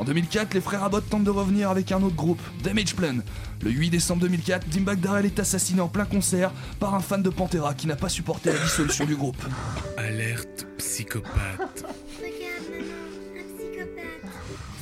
En 0.00 0.04
2004, 0.04 0.54
les 0.54 0.62
frères 0.62 0.82
Abbott 0.82 1.06
tentent 1.10 1.24
de 1.24 1.30
revenir 1.30 1.68
avec 1.68 1.92
un 1.92 2.02
autre 2.02 2.16
groupe, 2.16 2.40
Damage 2.64 2.96
Plan. 2.96 3.16
Le 3.62 3.70
8 3.70 3.90
décembre 3.90 4.22
2004, 4.22 4.66
Dimebag 4.66 4.98
Darrell 4.98 5.26
est 5.26 5.38
assassiné 5.38 5.82
en 5.82 5.88
plein 5.88 6.06
concert 6.06 6.52
par 6.78 6.94
un 6.94 7.00
fan 7.00 7.22
de 7.22 7.28
Pantera 7.28 7.74
qui 7.74 7.86
n'a 7.86 7.96
pas 7.96 8.08
supporté 8.08 8.50
la 8.50 8.58
dissolution 8.60 9.04
du 9.04 9.14
groupe. 9.14 9.36
Alerte 9.98 10.66
psychopathe. 10.78 11.84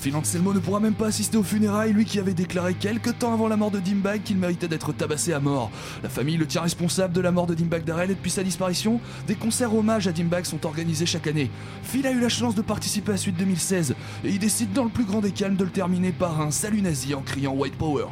Phil 0.08 0.16
Anselmo 0.16 0.54
ne 0.54 0.58
pourra 0.58 0.80
même 0.80 0.94
pas 0.94 1.08
assister 1.08 1.36
aux 1.36 1.42
funérailles, 1.42 1.92
lui 1.92 2.06
qui 2.06 2.18
avait 2.18 2.32
déclaré 2.32 2.72
quelques 2.72 3.18
temps 3.18 3.34
avant 3.34 3.46
la 3.46 3.58
mort 3.58 3.70
de 3.70 3.78
Dimbag 3.78 4.22
qu'il 4.22 4.38
méritait 4.38 4.66
d'être 4.66 4.94
tabassé 4.94 5.34
à 5.34 5.38
mort. 5.38 5.70
La 6.02 6.08
famille 6.08 6.38
le 6.38 6.46
tient 6.46 6.62
responsable 6.62 7.12
de 7.12 7.20
la 7.20 7.30
mort 7.30 7.46
de 7.46 7.52
Dimbag 7.52 7.84
Darrell 7.84 8.10
et 8.10 8.14
depuis 8.14 8.30
sa 8.30 8.42
disparition, 8.42 9.02
des 9.26 9.34
concerts 9.34 9.74
hommages 9.74 10.08
à 10.08 10.12
Dimbag 10.12 10.46
sont 10.46 10.64
organisés 10.64 11.04
chaque 11.04 11.26
année. 11.26 11.50
Phil 11.82 12.06
a 12.06 12.10
eu 12.10 12.20
la 12.20 12.30
chance 12.30 12.54
de 12.54 12.62
participer 12.62 13.10
à 13.10 13.12
la 13.12 13.18
suite 13.18 13.36
2016 13.36 13.96
et 14.24 14.30
il 14.30 14.38
décide 14.38 14.72
dans 14.72 14.84
le 14.84 14.88
plus 14.88 15.04
grand 15.04 15.20
des 15.20 15.30
calmes 15.30 15.56
de 15.56 15.64
le 15.64 15.70
terminer 15.70 16.12
par 16.12 16.40
un 16.40 16.52
salut 16.52 16.80
nazi 16.80 17.14
en 17.14 17.20
criant 17.20 17.52
White 17.52 17.76
Power. 17.76 18.06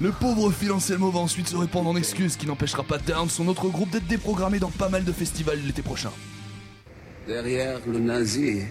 Le 0.00 0.10
pauvre 0.12 0.50
Phil 0.50 0.72
Anselmo 0.72 1.10
va 1.10 1.20
ensuite 1.20 1.48
se 1.48 1.56
répandre 1.56 1.88
en 1.88 1.96
excuses, 1.96 2.36
qui 2.36 2.46
n'empêchera 2.46 2.82
pas 2.82 2.98
Down, 2.98 3.28
son 3.28 3.48
autre 3.48 3.68
groupe, 3.68 3.90
d'être 3.90 4.06
déprogrammé 4.06 4.58
dans 4.58 4.70
pas 4.70 4.88
mal 4.88 5.04
de 5.04 5.12
festivals 5.12 5.60
l'été 5.64 5.82
prochain. 5.82 6.12
Derrière 7.26 7.80
le 7.86 7.98
nazi, 7.98 8.62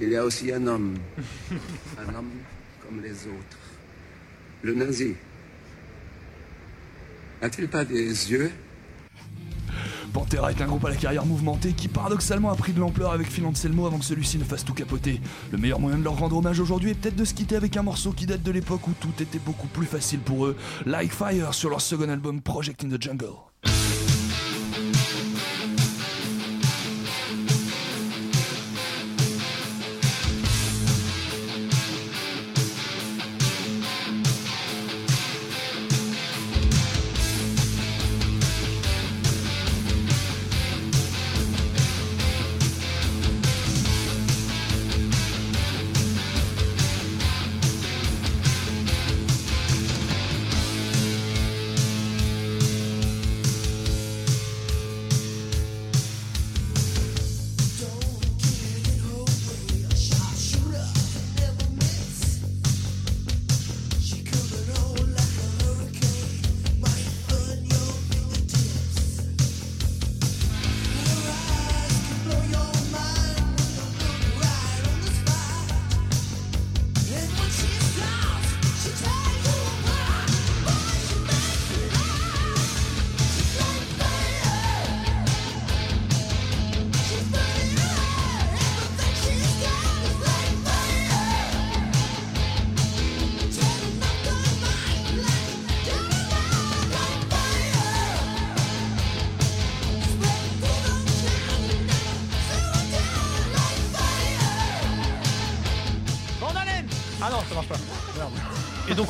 il 0.00 0.08
y 0.08 0.16
a 0.16 0.24
aussi 0.24 0.52
un 0.52 0.66
homme. 0.66 0.96
Un 1.98 2.14
homme 2.14 2.30
comme 2.86 3.02
les 3.02 3.12
autres. 3.12 3.58
Le 4.62 4.74
nazi. 4.74 5.14
A-t-il 7.42 7.68
pas 7.68 7.84
des 7.84 8.30
yeux 8.30 8.50
Pantera 10.12 10.50
est 10.50 10.60
un 10.60 10.66
groupe 10.66 10.84
à 10.84 10.90
la 10.90 10.96
carrière 10.96 11.26
mouvementée 11.26 11.72
qui 11.72 11.88
paradoxalement 11.88 12.50
a 12.50 12.54
pris 12.54 12.72
de 12.72 12.80
l'ampleur 12.80 13.12
avec 13.12 13.28
Phil 13.28 13.44
Anselmo 13.44 13.86
avant 13.86 13.98
que 13.98 14.04
celui-ci 14.04 14.38
ne 14.38 14.44
fasse 14.44 14.64
tout 14.64 14.74
capoter. 14.74 15.20
Le 15.50 15.58
meilleur 15.58 15.80
moyen 15.80 15.98
de 15.98 16.04
leur 16.04 16.16
rendre 16.16 16.36
hommage 16.36 16.60
aujourd'hui 16.60 16.90
est 16.90 16.94
peut-être 16.94 17.16
de 17.16 17.24
se 17.24 17.34
quitter 17.34 17.56
avec 17.56 17.76
un 17.76 17.82
morceau 17.82 18.12
qui 18.12 18.26
date 18.26 18.42
de 18.42 18.50
l'époque 18.50 18.86
où 18.88 18.92
tout 19.00 19.22
était 19.22 19.38
beaucoup 19.38 19.68
plus 19.68 19.86
facile 19.86 20.20
pour 20.20 20.46
eux, 20.46 20.56
Like 20.86 21.12
Fire 21.12 21.54
sur 21.54 21.70
leur 21.70 21.80
second 21.80 22.08
album 22.08 22.40
Project 22.40 22.84
in 22.84 22.88
the 22.88 23.02
Jungle. 23.02 23.47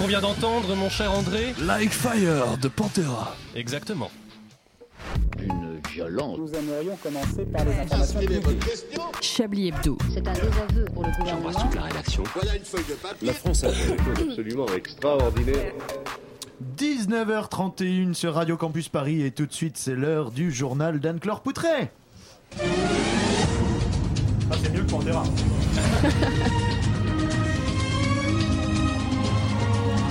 Vient 0.09 0.21
d'entendre, 0.23 0.75
mon 0.75 0.89
cher 0.89 1.13
André 1.13 1.55
Like 1.61 1.91
Fire 1.93 2.57
de 2.57 2.69
Pantera. 2.69 3.37
Exactement. 3.55 4.11
Une 5.39 5.81
violence. 5.93 6.39
Nous 6.39 6.51
aimerions 6.55 6.97
commencer 6.97 7.45
par 7.45 7.67
les 7.67 7.73
informations. 7.73 8.21
Chablis 9.21 9.69
Hebdo. 9.69 9.99
C'est 10.15 10.27
un 10.27 10.33
désaveu 10.33 10.87
pour 10.95 11.05
le 11.05 11.11
gouvernement. 11.11 11.53
toute 11.53 11.75
la 11.75 11.83
rédaction. 11.83 12.23
Voilà 12.35 12.57
une 12.57 12.65
feuille 12.65 12.85
de 12.89 12.95
papier. 12.95 13.27
La 13.27 13.35
France 13.35 13.65
a 13.65 13.69
fait 13.71 13.93
des 13.93 13.99
choses 13.99 14.29
absolument 14.31 14.67
extraordinaires. 14.75 15.73
19h31 16.79 18.15
sur 18.15 18.33
Radio 18.33 18.57
Campus 18.57 18.89
Paris 18.89 19.23
et 19.23 19.31
tout 19.31 19.45
de 19.45 19.53
suite 19.53 19.77
c'est 19.77 19.95
l'heure 19.95 20.31
du 20.31 20.51
journal 20.51 21.01
d'Anne-Claire 21.01 21.41
Poutré. 21.41 21.91
Ah, 24.51 24.55
c'est 24.63 24.73
mieux 24.73 24.85
que 24.85 24.91
Pantera. 24.91 25.25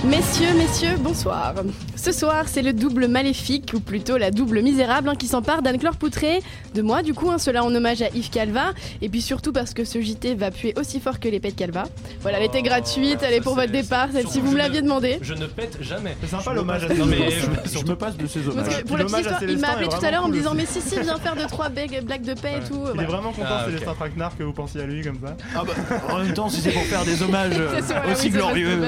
Messieurs, 0.08 0.54
messieurs, 0.56 0.96
bonsoir. 1.00 1.54
Ce 1.94 2.12
soir, 2.12 2.44
c'est 2.46 2.62
le 2.62 2.72
double 2.72 3.08
maléfique, 3.08 3.72
ou 3.74 3.80
plutôt 3.80 4.16
la 4.16 4.30
double 4.30 4.62
misérable, 4.62 5.08
hein, 5.10 5.14
qui 5.14 5.26
s'empare 5.26 5.60
d'Anne-Claire 5.60 5.96
Poutré, 5.96 6.40
de 6.74 6.80
moi 6.80 7.02
du 7.02 7.12
coup, 7.12 7.30
hein, 7.30 7.36
cela 7.36 7.62
en 7.62 7.74
hommage 7.74 8.00
à 8.00 8.08
Yves 8.14 8.30
Calva, 8.30 8.72
et 9.02 9.08
puis 9.10 9.20
surtout 9.20 9.52
parce 9.52 9.74
que 9.74 9.84
ce 9.84 10.00
JT 10.00 10.34
va 10.34 10.50
puer 10.50 10.72
aussi 10.78 11.00
fort 11.00 11.20
que 11.20 11.28
l'épée 11.28 11.50
de 11.50 11.56
Calva. 11.56 11.84
Voilà, 12.22 12.38
elle 12.38 12.46
était 12.46 12.62
gratuite, 12.62 13.18
elle 13.22 13.34
est 13.34 13.40
pour 13.42 13.54
votre 13.54 13.70
départ, 13.72 14.08
celle-ci 14.12 14.40
vous 14.40 14.52
me 14.52 14.56
l'aviez 14.56 14.80
demandé. 14.80 15.18
Je 15.20 15.34
ne 15.34 15.46
pète 15.46 15.76
jamais. 15.82 16.16
C'est 16.22 16.30
sympa 16.30 16.54
l'hommage 16.54 16.84
à 16.84 16.94
Non 16.94 17.04
mais 17.04 17.28
Je 17.70 17.84
me 17.84 17.94
passe 17.96 18.16
de 18.16 18.26
ces 18.26 18.40
Parce 18.40 18.56
hommages. 18.56 18.82
que 18.82 18.86
pour 18.88 18.96
la 18.96 19.04
petite 19.04 19.18
histoire, 19.18 19.42
il 19.42 19.48
Célestin 19.48 19.66
m'a 19.66 19.72
appelé 19.74 19.88
tout 19.88 20.04
à 20.06 20.10
l'heure 20.10 20.24
en 20.24 20.28
me 20.28 20.32
disant. 20.34 20.54
Mais 20.54 20.64
si, 20.66 20.80
si, 20.80 20.98
viens 21.00 21.18
faire 21.18 21.36
deux, 21.36 21.46
trois 21.46 21.68
blagues 21.68 22.24
de 22.24 22.34
paix 22.34 22.54
et 22.64 22.66
tout. 22.66 22.82
Il 22.94 23.00
est 23.00 23.04
vraiment 23.04 23.32
content, 23.32 23.48
Ah, 23.50 23.64
c'est 23.66 23.74
ok. 23.74 23.80
les 23.80 23.94
Traquenard 23.94 24.36
que 24.38 24.42
vous 24.44 24.52
pensiez 24.52 24.80
à 24.80 24.86
lui 24.86 25.02
comme 25.02 25.18
ça. 25.22 25.36
Ah 25.54 25.64
bah, 25.66 25.72
en 26.10 26.18
même 26.18 26.32
temps, 26.32 26.48
si 26.48 26.60
c'est 26.62 26.70
pour 26.70 26.84
faire 26.84 27.04
des 27.04 27.22
hommages 27.22 27.58
euh, 27.58 28.12
aussi 28.12 28.30
glorieux. 28.30 28.78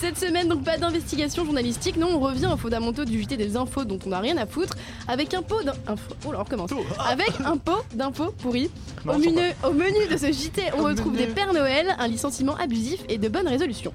Cette 0.00 0.16
semaine, 0.28 0.48
donc 0.48 0.62
pas 0.62 0.76
d'investigation 0.76 1.44
journalistique, 1.44 1.96
non, 1.96 2.08
on 2.14 2.20
revient 2.20 2.50
aux 2.52 2.56
fondamentaux 2.56 3.04
du 3.04 3.20
JT 3.22 3.36
des 3.38 3.56
infos 3.56 3.84
dont 3.84 3.98
on 4.04 4.10
n'a 4.10 4.20
rien 4.20 4.36
à 4.36 4.46
foutre, 4.46 4.74
avec 5.06 5.32
un 5.32 5.42
pot 5.42 5.62
d'infos. 5.62 6.14
Oh 6.26 6.32
là, 6.32 6.40
on 6.40 6.44
recommence. 6.44 6.70
Avec 7.08 7.32
un 7.44 7.56
pot 7.56 7.82
d'infos 7.94 8.32
pourries. 8.42 8.70
Non, 9.06 9.14
Au 9.14 9.18
menu, 9.18 9.40
au 9.64 9.72
menu 9.72 10.06
de 10.10 10.16
ce 10.18 10.30
JT, 10.30 10.72
on 10.76 10.82
retrouve 10.82 11.16
des 11.16 11.26
Pères 11.26 11.54
Noël, 11.54 11.94
un 11.98 12.08
licenciement 12.08 12.56
abusif 12.56 13.00
et 13.08 13.16
de 13.16 13.28
bonnes 13.28 13.48
résolutions. 13.48 13.92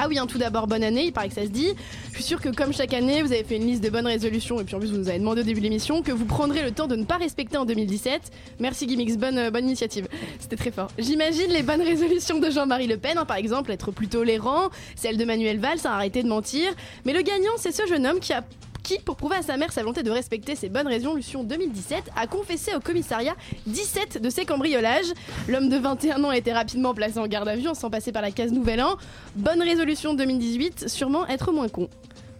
Ah 0.00 0.06
oui, 0.08 0.16
hein, 0.16 0.26
tout 0.28 0.38
d'abord, 0.38 0.68
bonne 0.68 0.84
année, 0.84 1.06
il 1.06 1.12
paraît 1.12 1.28
que 1.28 1.34
ça 1.34 1.42
se 1.42 1.48
dit. 1.48 1.74
Je 2.10 2.14
suis 2.14 2.22
sûre 2.22 2.40
que 2.40 2.50
comme 2.50 2.72
chaque 2.72 2.94
année, 2.94 3.20
vous 3.20 3.32
avez 3.32 3.42
fait 3.42 3.56
une 3.56 3.66
liste 3.66 3.82
de 3.82 3.90
bonnes 3.90 4.06
résolutions 4.06 4.60
et 4.60 4.64
puis 4.64 4.76
en 4.76 4.78
plus 4.78 4.92
vous 4.92 4.96
nous 4.96 5.08
avez 5.08 5.18
demandé 5.18 5.40
au 5.40 5.44
début 5.44 5.58
de 5.58 5.64
l'émission 5.64 6.02
que 6.02 6.12
vous 6.12 6.24
prendrez 6.24 6.62
le 6.62 6.70
temps 6.70 6.86
de 6.86 6.94
ne 6.94 7.04
pas 7.04 7.16
respecter 7.16 7.56
en 7.56 7.64
2017. 7.64 8.30
Merci 8.60 8.86
Gimmicks, 8.86 9.18
bonne, 9.18 9.38
euh, 9.38 9.50
bonne 9.50 9.64
initiative. 9.64 10.06
C'était 10.38 10.54
très 10.54 10.70
fort. 10.70 10.88
J'imagine 10.98 11.50
les 11.50 11.64
bonnes 11.64 11.82
résolutions 11.82 12.38
de 12.38 12.48
Jean-Marie 12.48 12.86
Le 12.86 12.96
Pen, 12.96 13.18
hein, 13.18 13.24
par 13.24 13.38
exemple, 13.38 13.72
être 13.72 13.90
plus 13.90 14.06
tolérant, 14.06 14.70
celle 14.94 15.16
de 15.16 15.24
Manuel 15.24 15.58
Valls, 15.58 15.80
arrêter 15.84 16.22
de 16.22 16.28
mentir. 16.28 16.72
Mais 17.04 17.12
le 17.12 17.22
gagnant, 17.22 17.52
c'est 17.56 17.72
ce 17.72 17.84
jeune 17.88 18.06
homme 18.06 18.20
qui 18.20 18.32
a 18.32 18.44
qui, 18.88 18.98
pour 18.98 19.16
prouver 19.16 19.36
à 19.36 19.42
sa 19.42 19.58
mère 19.58 19.70
sa 19.70 19.82
volonté 19.82 20.02
de 20.02 20.10
respecter 20.10 20.56
ses 20.56 20.70
bonnes 20.70 20.86
résolutions 20.86 21.44
2017, 21.44 22.04
a 22.16 22.26
confessé 22.26 22.74
au 22.74 22.80
commissariat 22.80 23.36
17 23.66 24.22
de 24.22 24.30
ses 24.30 24.46
cambriolages. 24.46 25.12
L'homme 25.46 25.68
de 25.68 25.76
21 25.76 26.24
ans 26.24 26.30
a 26.30 26.38
été 26.38 26.54
rapidement 26.54 26.94
placé 26.94 27.18
en 27.18 27.26
garde 27.26 27.48
à 27.48 27.56
vue 27.56 27.68
en 27.68 27.74
sans 27.74 27.90
passer 27.90 28.12
par 28.12 28.22
la 28.22 28.30
case 28.30 28.50
Nouvel 28.50 28.80
An. 28.80 28.96
Bonne 29.36 29.60
résolution 29.60 30.14
2018, 30.14 30.88
sûrement 30.88 31.26
être 31.26 31.52
moins 31.52 31.68
con. 31.68 31.90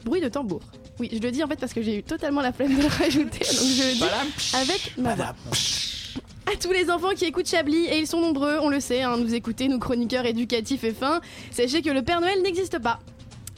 Bruit 0.06 0.22
de 0.22 0.28
tambour. 0.28 0.60
Oui, 0.98 1.10
je 1.12 1.18
le 1.18 1.30
dis 1.30 1.44
en 1.44 1.48
fait 1.48 1.60
parce 1.60 1.74
que 1.74 1.82
j'ai 1.82 1.98
eu 1.98 2.02
totalement 2.02 2.40
la 2.40 2.52
flemme 2.52 2.74
de 2.74 2.80
le 2.80 2.88
rajouter, 2.88 3.40
donc 3.40 3.68
je 3.76 3.82
le 3.82 3.94
dis 3.94 4.54
avec 4.54 4.94
ma 4.96 5.14
voix. 5.14 5.34
À 6.50 6.56
tous 6.56 6.72
les 6.72 6.90
enfants 6.90 7.10
qui 7.14 7.26
écoutent 7.26 7.48
Chablis, 7.48 7.84
et 7.90 7.98
ils 7.98 8.06
sont 8.06 8.22
nombreux, 8.22 8.56
on 8.62 8.70
le 8.70 8.80
sait, 8.80 9.02
hein, 9.02 9.18
nous 9.18 9.34
écouter, 9.34 9.68
nous 9.68 9.78
chroniqueurs 9.78 10.24
éducatifs 10.24 10.82
et 10.82 10.94
fins, 10.94 11.20
sachez 11.50 11.82
que 11.82 11.90
le 11.90 12.00
Père 12.00 12.22
Noël 12.22 12.40
n'existe 12.40 12.78
pas. 12.78 13.00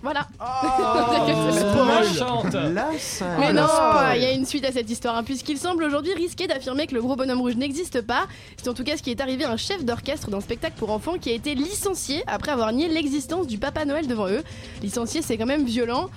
Voilà. 0.03 0.27
Scène. 2.99 3.29
Mais 3.39 3.53
non, 3.53 3.67
il 4.15 4.23
y 4.23 4.25
a 4.25 4.33
une 4.33 4.47
suite 4.47 4.65
à 4.65 4.73
cette 4.73 4.89
histoire, 4.91 5.17
hein, 5.17 5.25
puisqu'il 5.25 5.59
semble 5.59 5.85
aujourd'hui 5.85 6.15
risqué 6.15 6.47
d'affirmer 6.47 6.87
que 6.87 6.95
le 6.95 7.03
gros 7.03 7.17
bonhomme 7.17 7.41
rouge 7.41 7.57
n'existe 7.57 8.01
pas. 8.01 8.27
C'est 8.57 8.69
en 8.69 8.75
tout 8.75 8.85
cas 8.85 8.97
ce 8.97 9.03
qui 9.03 9.11
est 9.11 9.21
arrivé 9.21 9.45
à 9.45 9.51
un 9.51 9.57
chef 9.57 9.85
d'orchestre 9.85 10.31
d'un 10.31 10.41
spectacle 10.41 10.75
pour 10.79 10.91
enfants 10.91 11.17
qui 11.21 11.31
a 11.31 11.35
été 11.35 11.55
licencié 11.55 12.23
après 12.27 12.53
avoir 12.53 12.73
nié 12.73 12.89
l'existence 12.89 13.47
du 13.47 13.59
Papa 13.59 13.85
Noël 13.85 14.07
devant 14.07 14.29
eux. 14.29 14.43
Licencié, 14.83 15.23
c'est 15.23 15.37
quand 15.37 15.47
même 15.47 15.65
violent. 15.65 16.09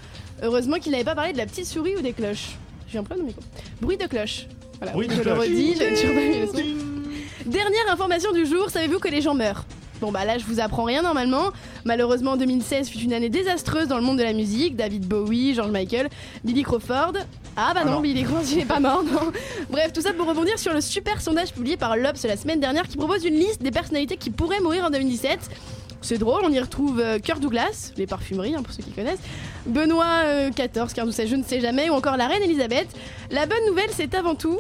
Heureusement 0.41 0.78
qu'il 0.78 0.91
n'avait 0.91 1.04
pas 1.04 1.15
parlé 1.15 1.34
de 1.34 1.38
la 1.38 1.46
petite 1.46 1.65
souris 1.65 1.96
ou 1.98 2.02
des 2.02 2.13
cloches. 2.13 2.52
J'ai 2.88 3.00
un 3.00 3.04
problème 3.04 3.26
de 3.26 3.32
micro. 3.32 3.43
Bruit 3.82 3.98
de 3.98 4.06
cloche. 4.08 4.48
Voilà, 4.80 4.93
Bruit 4.93 5.08
de 5.08 5.13
je 5.13 5.17
le 5.19 5.24
cloche. 5.24 5.39
redis, 5.39 5.76
j'ai 5.78 5.93
toujours 5.93 6.15
pas 6.15 6.22
mis 6.22 6.39
le 6.39 6.48
son. 6.48 6.54
Dernière 7.46 7.91
information 7.91 8.32
du 8.32 8.46
jour, 8.46 8.69
savez-vous 8.69 9.00
que 9.00 9.10
les 9.10 9.22
gens 9.22 9.34
meurent? 9.34 9.65
Bon 10.03 10.11
bah 10.11 10.25
là 10.25 10.37
je 10.37 10.43
vous 10.43 10.59
apprends 10.59 10.83
rien 10.83 11.01
normalement. 11.01 11.53
Malheureusement 11.85 12.35
2016 12.35 12.89
fut 12.89 12.97
une 12.97 13.13
année 13.13 13.29
désastreuse 13.29 13.87
dans 13.87 13.95
le 13.95 14.03
monde 14.03 14.17
de 14.17 14.23
la 14.23 14.33
musique. 14.33 14.75
David 14.75 15.07
Bowie, 15.07 15.53
George 15.53 15.71
Michael, 15.71 16.09
Billy 16.43 16.63
Crawford. 16.63 17.13
Ah 17.55 17.71
bah 17.73 17.85
non, 17.85 18.01
Billy 18.01 18.23
Crawford 18.23 18.43
il 18.51 18.59
est 18.59 18.65
pas 18.65 18.81
mort 18.81 19.01
non. 19.01 19.31
Bref 19.69 19.93
tout 19.93 20.01
ça 20.01 20.11
pour 20.11 20.27
rebondir 20.27 20.59
sur 20.59 20.73
le 20.73 20.81
super 20.81 21.21
sondage 21.21 21.53
publié 21.53 21.77
par 21.77 21.95
l'Obs 21.95 22.21
la 22.25 22.35
semaine 22.35 22.59
dernière 22.59 22.89
qui 22.89 22.97
propose 22.97 23.23
une 23.23 23.35
liste 23.35 23.63
des 23.63 23.71
personnalités 23.71 24.17
qui 24.17 24.29
pourraient 24.29 24.59
mourir 24.59 24.83
en 24.83 24.89
2017. 24.89 25.39
C'est 26.01 26.17
drôle, 26.17 26.41
on 26.43 26.51
y 26.51 26.59
retrouve 26.59 26.99
euh, 26.99 27.17
Kirk 27.19 27.39
Douglas, 27.39 27.93
les 27.95 28.05
parfumeries 28.05 28.55
hein, 28.55 28.61
pour 28.61 28.73
ceux 28.73 28.83
qui 28.83 28.91
connaissent, 28.91 29.21
Benoît 29.65 30.23
euh, 30.25 30.49
XIV, 30.49 30.93
15 30.93 31.07
ou 31.07 31.11
16, 31.13 31.29
je 31.29 31.35
ne 31.37 31.43
sais 31.43 31.61
jamais, 31.61 31.89
ou 31.89 31.93
encore 31.93 32.17
la 32.17 32.27
reine 32.27 32.43
Elisabeth. 32.43 32.89
La 33.31 33.45
bonne 33.45 33.65
nouvelle 33.69 33.89
c'est 33.93 34.13
avant 34.15 34.35
tout 34.35 34.59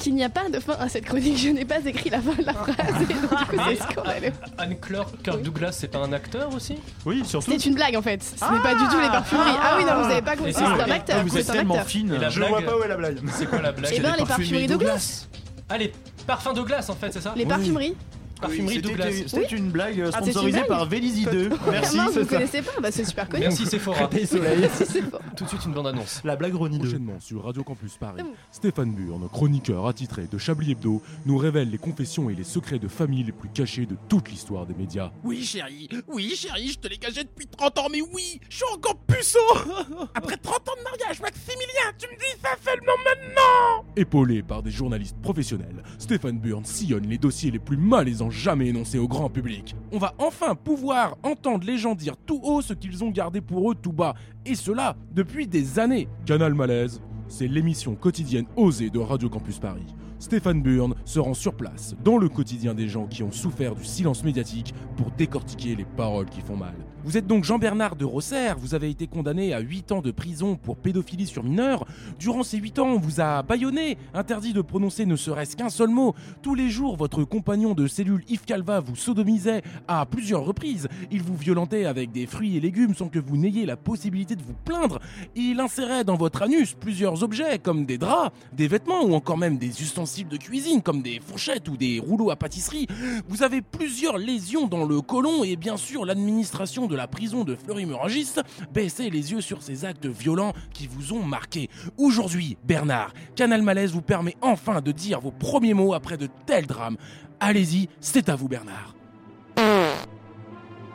qu'il 0.00 0.14
n'y 0.16 0.24
a 0.24 0.28
pas 0.28 0.48
de 0.48 0.58
fin 0.58 0.72
à 0.80 0.88
cette 0.88 1.04
chronique. 1.04 1.38
Je 1.38 1.50
n'ai 1.50 1.64
pas 1.64 1.78
écrit 1.84 2.10
la 2.10 2.20
fin 2.20 2.32
de 2.34 2.44
la 2.44 2.54
phrase. 2.54 2.76
et 3.02 3.14
donc, 3.14 3.38
du 3.38 3.44
coup, 3.46 3.56
c'est 3.68 3.76
scandaleux. 3.76 4.32
Anne-Claire 4.58 5.06
Kirk 5.22 5.42
Douglas, 5.42 5.72
c'est 5.72 5.88
pas 5.88 5.98
un 5.98 6.12
acteur 6.12 6.52
aussi? 6.54 6.76
Oui, 7.06 7.22
surtout. 7.24 7.50
C'est 7.52 7.66
une 7.66 7.74
blague 7.74 7.94
en 7.96 8.02
fait. 8.02 8.22
Ce 8.22 8.52
n'est 8.52 8.60
pas 8.60 8.74
du 8.74 8.84
tout 8.88 9.00
les 9.00 9.08
parfumeries. 9.08 9.50
Ah 9.62 9.74
oui, 9.78 9.84
non, 9.84 10.02
vous 10.02 10.10
avez 10.10 10.22
pas 10.22 10.34
compris. 10.36 10.50
Et 10.50 10.54
C'est 10.54 10.64
un 10.64 10.90
acteur. 10.90 11.24
vous 11.24 11.38
êtes 11.38 11.46
tellement 11.46 11.84
fine. 11.84 12.12
Et 12.14 12.18
la 12.18 12.28
Je 12.30 12.38
blague- 12.40 12.48
vois 12.50 12.62
pas 12.62 12.76
où 12.78 12.82
est 12.82 12.88
la 12.88 12.96
blague. 12.96 13.18
C'est 13.34 13.46
quoi 13.46 13.60
la 13.62 13.72
blague 13.72 13.92
Eh 13.94 14.00
ben, 14.00 14.14
les 14.18 14.24
parfumeries 14.24 14.66
Douglas. 14.66 15.26
Ah, 15.68 15.78
les 15.78 15.92
parfums 16.26 16.52
Douglas 16.54 16.86
en 16.88 16.94
fait, 16.94 17.12
c'est 17.12 17.20
ça? 17.20 17.32
Les 17.36 17.46
parfumeries. 17.46 17.94
Parfumerie 18.40 18.74
C'était- 18.76 18.88
Douglas. 18.88 19.10
C'était 19.26 19.56
une 19.56 19.70
blague 19.70 20.00
euh, 20.00 20.10
Ah, 20.14 20.22
sponsorisée 20.22 20.58
blague 20.58 20.68
par 20.68 20.86
Vélizy 20.86 21.24
2. 21.26 21.50
Merci. 21.70 21.96
Vraiment, 21.96 22.10
vous 22.12 22.18
ne 22.20 22.24
connaissez 22.24 22.62
pas 22.62 22.70
Bah, 22.80 22.90
c'est 22.90 23.04
super 23.04 23.28
connu. 23.28 23.42
Merci 23.44 23.66
Sephora. 23.66 24.08
Merci, 24.12 24.84
c'est 24.86 25.02
fort. 25.02 25.20
Tout 25.36 25.44
de 25.44 25.48
suite 25.48 25.64
une 25.66 25.72
bande-annonce. 25.72 26.20
La 26.24 26.36
blague 26.36 26.54
Ronnie 26.54 26.78
2. 26.78 26.84
Prochainement 26.84 27.20
sur 27.20 27.44
Radio 27.44 27.62
Campus 27.62 27.96
Paris. 27.96 28.22
Stéphane 28.50 28.92
Burn, 28.92 29.28
chroniqueur 29.28 29.86
attitré 29.86 30.26
de 30.30 30.38
Chablis 30.38 30.72
Hebdo, 30.72 31.02
nous 31.26 31.36
révèle 31.36 31.70
les 31.70 31.78
confessions 31.78 32.30
et 32.30 32.34
les 32.34 32.44
secrets 32.44 32.78
de 32.78 32.88
famille 32.88 33.24
les 33.24 33.32
plus 33.32 33.48
cachés 33.48 33.86
de 33.86 33.96
toute 34.08 34.30
l'histoire 34.30 34.66
des 34.66 34.74
médias. 34.74 35.10
Oui, 35.24 35.42
chérie, 35.44 35.88
oui, 36.08 36.34
chérie, 36.36 36.68
je 36.68 36.78
te 36.78 36.88
l'ai 36.88 36.98
gagé 36.98 37.24
depuis 37.24 37.46
30 37.46 37.78
ans, 37.78 37.86
mais 37.90 38.00
oui, 38.00 38.40
je 38.48 38.56
suis 38.56 38.64
encore 38.74 38.96
puceau 39.06 39.38
Après 40.14 40.36
30 40.36 40.68
ans 40.68 40.72
de 40.78 40.82
mariage, 40.84 41.20
Maximilien, 41.20 41.92
tu 41.98 42.06
me 42.08 42.12
dis 42.18 42.40
ça 42.42 42.50
seulement 42.64 42.92
maintenant 43.04 43.84
Épaulé 43.96 44.42
par 44.42 44.62
des 44.62 44.70
journalistes 44.70 45.16
professionnels, 45.22 45.82
Stéphane 45.98 46.38
Burn 46.38 46.64
sillonne 46.64 47.06
les 47.06 47.18
dossiers 47.18 47.50
les 47.50 47.58
plus 47.58 47.76
malaisants 47.76 48.29
jamais 48.30 48.68
énoncés 48.68 48.98
au 48.98 49.08
grand 49.08 49.28
public. 49.28 49.74
On 49.92 49.98
va 49.98 50.14
enfin 50.18 50.54
pouvoir 50.54 51.16
entendre 51.22 51.66
les 51.66 51.78
gens 51.78 51.94
dire 51.94 52.16
tout 52.16 52.40
haut 52.42 52.62
ce 52.62 52.74
qu'ils 52.74 53.04
ont 53.04 53.10
gardé 53.10 53.40
pour 53.40 53.70
eux 53.70 53.74
tout 53.74 53.92
bas, 53.92 54.14
et 54.46 54.54
cela 54.54 54.96
depuis 55.12 55.46
des 55.46 55.78
années. 55.78 56.08
Canal 56.26 56.54
Malaise, 56.54 57.00
c'est 57.28 57.48
l'émission 57.48 57.94
quotidienne 57.94 58.46
osée 58.56 58.90
de 58.90 58.98
Radio 58.98 59.28
Campus 59.28 59.58
Paris. 59.58 59.94
Stéphane 60.18 60.62
Burn 60.62 60.94
se 61.04 61.18
rend 61.18 61.34
sur 61.34 61.54
place, 61.54 61.94
dans 62.04 62.18
le 62.18 62.28
quotidien 62.28 62.74
des 62.74 62.88
gens 62.88 63.06
qui 63.06 63.22
ont 63.22 63.32
souffert 63.32 63.74
du 63.74 63.84
silence 63.84 64.22
médiatique, 64.22 64.74
pour 64.96 65.10
décortiquer 65.12 65.74
les 65.74 65.84
paroles 65.84 66.28
qui 66.28 66.42
font 66.42 66.56
mal. 66.56 66.74
Vous 67.02 67.16
êtes 67.16 67.26
donc 67.26 67.44
Jean-Bernard 67.44 67.96
de 67.96 68.04
Rosser, 68.04 68.52
vous 68.58 68.74
avez 68.74 68.90
été 68.90 69.06
condamné 69.06 69.54
à 69.54 69.60
8 69.60 69.92
ans 69.92 70.02
de 70.02 70.10
prison 70.10 70.56
pour 70.56 70.76
pédophilie 70.76 71.26
sur 71.26 71.42
mineur. 71.42 71.86
Durant 72.18 72.42
ces 72.42 72.58
8 72.58 72.78
ans, 72.78 72.88
on 72.88 72.98
vous 72.98 73.22
a 73.22 73.42
bâillonné, 73.42 73.96
interdit 74.12 74.52
de 74.52 74.60
prononcer 74.60 75.06
ne 75.06 75.16
serait-ce 75.16 75.56
qu'un 75.56 75.70
seul 75.70 75.88
mot. 75.88 76.14
Tous 76.42 76.54
les 76.54 76.68
jours, 76.68 76.98
votre 76.98 77.24
compagnon 77.24 77.72
de 77.72 77.86
cellule 77.86 78.22
Yves 78.28 78.44
Calva 78.44 78.80
vous 78.80 78.96
sodomisait 78.96 79.62
à 79.88 80.04
plusieurs 80.04 80.44
reprises. 80.44 80.88
Il 81.10 81.22
vous 81.22 81.36
violentait 81.36 81.86
avec 81.86 82.12
des 82.12 82.26
fruits 82.26 82.58
et 82.58 82.60
légumes 82.60 82.94
sans 82.94 83.08
que 83.08 83.18
vous 83.18 83.38
n'ayez 83.38 83.64
la 83.64 83.78
possibilité 83.78 84.36
de 84.36 84.42
vous 84.42 84.56
plaindre. 84.66 85.00
Il 85.34 85.58
insérait 85.58 86.04
dans 86.04 86.16
votre 86.16 86.42
anus 86.42 86.74
plusieurs 86.78 87.22
objets 87.22 87.58
comme 87.58 87.86
des 87.86 87.96
draps, 87.96 88.30
des 88.52 88.68
vêtements 88.68 89.04
ou 89.04 89.14
encore 89.14 89.38
même 89.38 89.56
des 89.56 89.80
ustensiles 89.80 90.28
de 90.28 90.36
cuisine 90.36 90.82
comme 90.82 91.00
des 91.00 91.18
fourchettes 91.18 91.66
ou 91.68 91.78
des 91.78 91.98
rouleaux 91.98 92.30
à 92.30 92.36
pâtisserie. 92.36 92.86
Vous 93.26 93.42
avez 93.42 93.62
plusieurs 93.62 94.18
lésions 94.18 94.66
dans 94.66 94.84
le 94.84 95.00
côlon 95.00 95.44
et 95.44 95.56
bien 95.56 95.78
sûr 95.78 96.04
l'administration 96.04 96.89
de 96.90 96.96
la 96.96 97.06
prison 97.06 97.44
de 97.44 97.56
Fleury-Mérogis 97.56 98.34
baissait 98.74 99.08
les 99.08 99.32
yeux 99.32 99.40
sur 99.40 99.62
ces 99.62 99.84
actes 99.86 100.06
violents 100.06 100.52
qui 100.74 100.86
vous 100.86 101.14
ont 101.14 101.22
marqué. 101.22 101.70
Aujourd'hui, 101.96 102.58
Bernard, 102.64 103.14
Canal 103.36 103.62
Malaise 103.62 103.92
vous 103.92 104.02
permet 104.02 104.36
enfin 104.42 104.80
de 104.82 104.92
dire 104.92 105.20
vos 105.20 105.30
premiers 105.30 105.74
mots 105.74 105.94
après 105.94 106.18
de 106.18 106.28
tels 106.46 106.66
drames. 106.66 106.96
Allez-y, 107.38 107.88
c'est 108.00 108.28
à 108.28 108.36
vous 108.36 108.48
Bernard. 108.48 108.94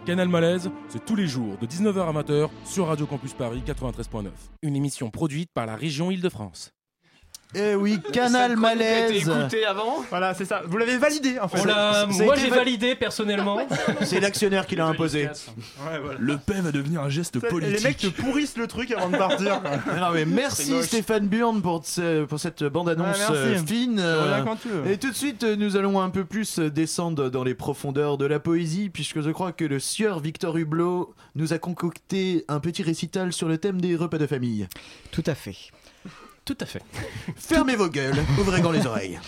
Canal 0.06 0.30
Malaise, 0.30 0.70
c'est 0.88 1.04
tous 1.04 1.16
les 1.16 1.26
jours 1.26 1.58
de 1.60 1.66
19h 1.66 2.00
à 2.00 2.22
20h 2.22 2.50
sur 2.64 2.88
Radio 2.88 3.08
Campus 3.08 3.34
Paris 3.34 3.64
93.9. 3.66 4.28
Une 4.62 4.76
émission 4.76 5.10
produite 5.10 5.50
par 5.52 5.66
la 5.66 5.76
région 5.76 6.12
Île-de-France. 6.12 6.75
Eh 7.56 7.76
oui, 7.76 8.00
Canal 8.14 8.58
Malaise. 8.58 9.28
écoutée 9.28 9.66
avant 9.66 10.04
Voilà, 10.10 10.34
c'est 10.34 10.46
ça. 10.46 10.62
Vous 10.68 10.78
l'avez 10.78 10.98
validé 10.98 11.40
en 11.40 11.48
fait. 11.48 11.60
On 11.62 11.66
l'a- 11.66 11.94
ça 11.94 12.02
a 12.02 12.06
moi 12.08 12.36
été 12.36 12.44
j'ai 12.46 12.50
va- 12.50 12.56
validé 12.58 12.96
personnellement. 12.96 13.60
C'est 14.04 14.20
l'actionnaire 14.20 14.66
qui 14.68 14.76
l'a 14.76 14.88
imposé. 14.88 15.24
Ouais, 15.26 16.00
voilà. 16.04 16.20
Le 16.20 16.38
paix 16.38 16.60
va 16.62 16.72
devenir 16.72 17.02
un 17.02 17.10
geste 17.10 17.40
politique. 17.40 17.78
Les 17.78 17.84
mecs 17.84 17.98
te 17.98 18.08
pourrissent 18.08 18.58
le 18.58 18.68
truc 18.68 18.92
avant 18.92 19.10
de 19.10 19.18
partir. 19.18 19.62
quoi. 19.62 19.72
Non, 20.00 20.12
mais 20.14 20.20
C'est 20.20 20.26
merci 20.26 20.72
moche. 20.72 20.86
Stéphane 20.86 21.28
Burn 21.28 21.62
pour, 21.62 21.86
ce- 21.86 22.26
pour 22.26 22.40
cette 22.40 22.64
bande-annonce 22.64 23.08
Ouais, 23.18 23.26
merci. 23.30 23.34
euh, 23.36 23.66
fine. 23.66 24.00
Je 24.00 24.24
reviens 24.24 24.44
quand 24.44 24.56
tu 24.58 24.68
veux. 24.70 24.92
Et 24.92 24.98
tout 24.98 25.10
de 25.12 25.16
suite, 25.16 25.44
euh, 25.44 25.56
nous 25.56 25.78
allons 25.78 26.02
un 26.02 26.10
peu 26.10 26.26
plus 26.26 26.60
euh, 26.60 26.70
descendre 26.70 27.30
dans 27.30 27.44
les 27.44 27.56
profondeurs 27.56 28.18
de 28.18 28.26
la 28.26 28.40
poésie, 28.40 28.90
puisque 28.90 29.22
je 29.22 29.30
crois 29.30 29.52
que 29.52 29.64
le 29.66 29.80
sieur 29.80 30.20
Victor 30.20 30.58
Hublot 30.58 31.14
nous 31.36 31.54
a 31.54 31.58
concocté 31.58 32.44
un 32.48 32.60
petit 32.60 32.84
récital 32.84 33.32
sur 33.34 33.48
le 33.48 33.58
thème 33.58 33.80
des 33.80 33.96
repas 33.96 34.18
de 34.18 34.28
famille. 34.28 34.68
Tout 35.12 35.24
à 35.26 35.36
fait. 35.36 35.56
Tout 36.46 36.58
à 36.62 36.66
fait. 36.66 36.84
Fermez 37.36 37.76
vos 37.76 37.90
gueules, 37.90 38.24
ouvrez 38.40 38.62
grand 38.62 38.72
les 38.72 38.86
oreilles. 38.86 39.20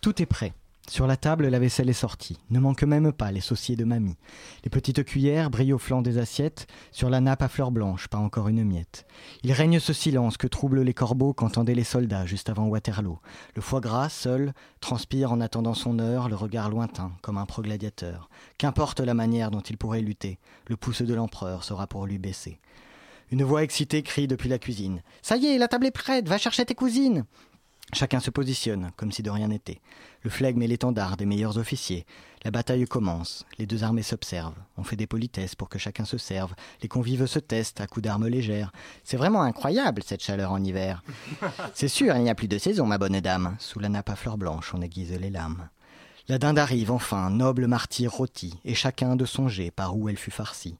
Tout 0.00 0.20
est 0.22 0.26
prêt. 0.26 0.52
Sur 0.88 1.06
la 1.06 1.18
table, 1.18 1.48
la 1.48 1.58
vaisselle 1.58 1.90
est 1.90 1.92
sortie. 1.92 2.38
Ne 2.48 2.60
manque 2.60 2.82
même 2.82 3.12
pas 3.12 3.30
les 3.30 3.42
sauciers 3.42 3.76
de 3.76 3.84
mamie. 3.84 4.16
Les 4.64 4.70
petites 4.70 5.04
cuillères 5.04 5.50
brillent 5.50 5.74
au 5.74 5.78
flanc 5.78 6.00
des 6.00 6.16
assiettes. 6.16 6.66
Sur 6.92 7.10
la 7.10 7.20
nappe 7.20 7.42
à 7.42 7.48
fleurs 7.48 7.70
blanches, 7.70 8.08
pas 8.08 8.16
encore 8.16 8.48
une 8.48 8.64
miette. 8.64 9.06
Il 9.42 9.52
règne 9.52 9.80
ce 9.80 9.92
silence 9.92 10.38
que 10.38 10.46
troublent 10.46 10.80
les 10.80 10.94
corbeaux 10.94 11.34
qu'entendaient 11.34 11.74
les 11.74 11.84
soldats 11.84 12.24
juste 12.24 12.48
avant 12.48 12.68
Waterloo. 12.68 13.18
Le 13.54 13.60
foie 13.60 13.80
gras, 13.80 14.08
seul, 14.08 14.54
transpire 14.80 15.30
en 15.30 15.42
attendant 15.42 15.74
son 15.74 15.98
heure, 15.98 16.30
le 16.30 16.36
regard 16.36 16.70
lointain, 16.70 17.12
comme 17.20 17.36
un 17.36 17.44
pro-gladiateur. 17.44 18.30
Qu'importe 18.56 19.00
la 19.00 19.12
manière 19.12 19.50
dont 19.50 19.60
il 19.60 19.76
pourrait 19.76 20.00
lutter, 20.00 20.38
le 20.68 20.78
pouce 20.78 21.02
de 21.02 21.14
l'empereur 21.14 21.64
sera 21.64 21.86
pour 21.86 22.06
lui 22.06 22.18
baisser. 22.18 22.60
Une 23.30 23.44
voix 23.44 23.62
excitée 23.62 24.02
crie 24.02 24.26
depuis 24.26 24.48
la 24.48 24.58
cuisine. 24.58 25.02
Ça 25.22 25.36
y 25.36 25.46
est, 25.46 25.58
la 25.58 25.68
table 25.68 25.86
est 25.86 25.90
prête, 25.90 26.28
va 26.28 26.38
chercher 26.38 26.64
tes 26.64 26.74
cousines. 26.74 27.24
Chacun 27.94 28.20
se 28.20 28.30
positionne, 28.30 28.90
comme 28.96 29.12
si 29.12 29.22
de 29.22 29.30
rien 29.30 29.48
n'était. 29.48 29.80
Le 30.22 30.28
flegme 30.28 30.60
et 30.60 30.66
l'étendard 30.66 31.16
des 31.16 31.24
meilleurs 31.24 31.56
officiers. 31.56 32.04
La 32.44 32.50
bataille 32.50 32.84
commence. 32.84 33.46
Les 33.58 33.66
deux 33.66 33.82
armées 33.82 34.02
s'observent. 34.02 34.58
On 34.76 34.84
fait 34.84 34.96
des 34.96 35.06
politesses 35.06 35.54
pour 35.54 35.70
que 35.70 35.78
chacun 35.78 36.04
se 36.04 36.18
serve. 36.18 36.54
Les 36.82 36.88
convives 36.88 37.26
se 37.26 37.38
testent 37.38 37.80
à 37.80 37.86
coups 37.86 38.04
d'armes 38.04 38.28
légères. 38.28 38.72
C'est 39.04 39.16
vraiment 39.16 39.42
incroyable 39.42 40.02
cette 40.04 40.22
chaleur 40.22 40.52
en 40.52 40.62
hiver. 40.62 41.02
C'est 41.74 41.88
sûr, 41.88 42.14
il 42.16 42.22
n'y 42.22 42.30
a 42.30 42.34
plus 42.34 42.48
de 42.48 42.58
saison, 42.58 42.84
ma 42.84 42.98
bonne 42.98 43.20
dame. 43.20 43.56
Sous 43.58 43.78
la 43.78 43.88
nappe 43.88 44.10
à 44.10 44.16
fleurs 44.16 44.38
blanches, 44.38 44.74
on 44.74 44.82
aiguise 44.82 45.12
les 45.12 45.30
lames. 45.30 45.68
La 46.28 46.38
dinde 46.38 46.58
arrive 46.58 46.90
enfin, 46.90 47.30
noble 47.30 47.66
martyr 47.66 48.12
rôti, 48.12 48.58
et 48.66 48.74
chacun 48.74 49.16
de 49.16 49.24
songer 49.24 49.70
par 49.70 49.96
où 49.96 50.10
elle 50.10 50.18
fut 50.18 50.30
farcie. 50.30 50.76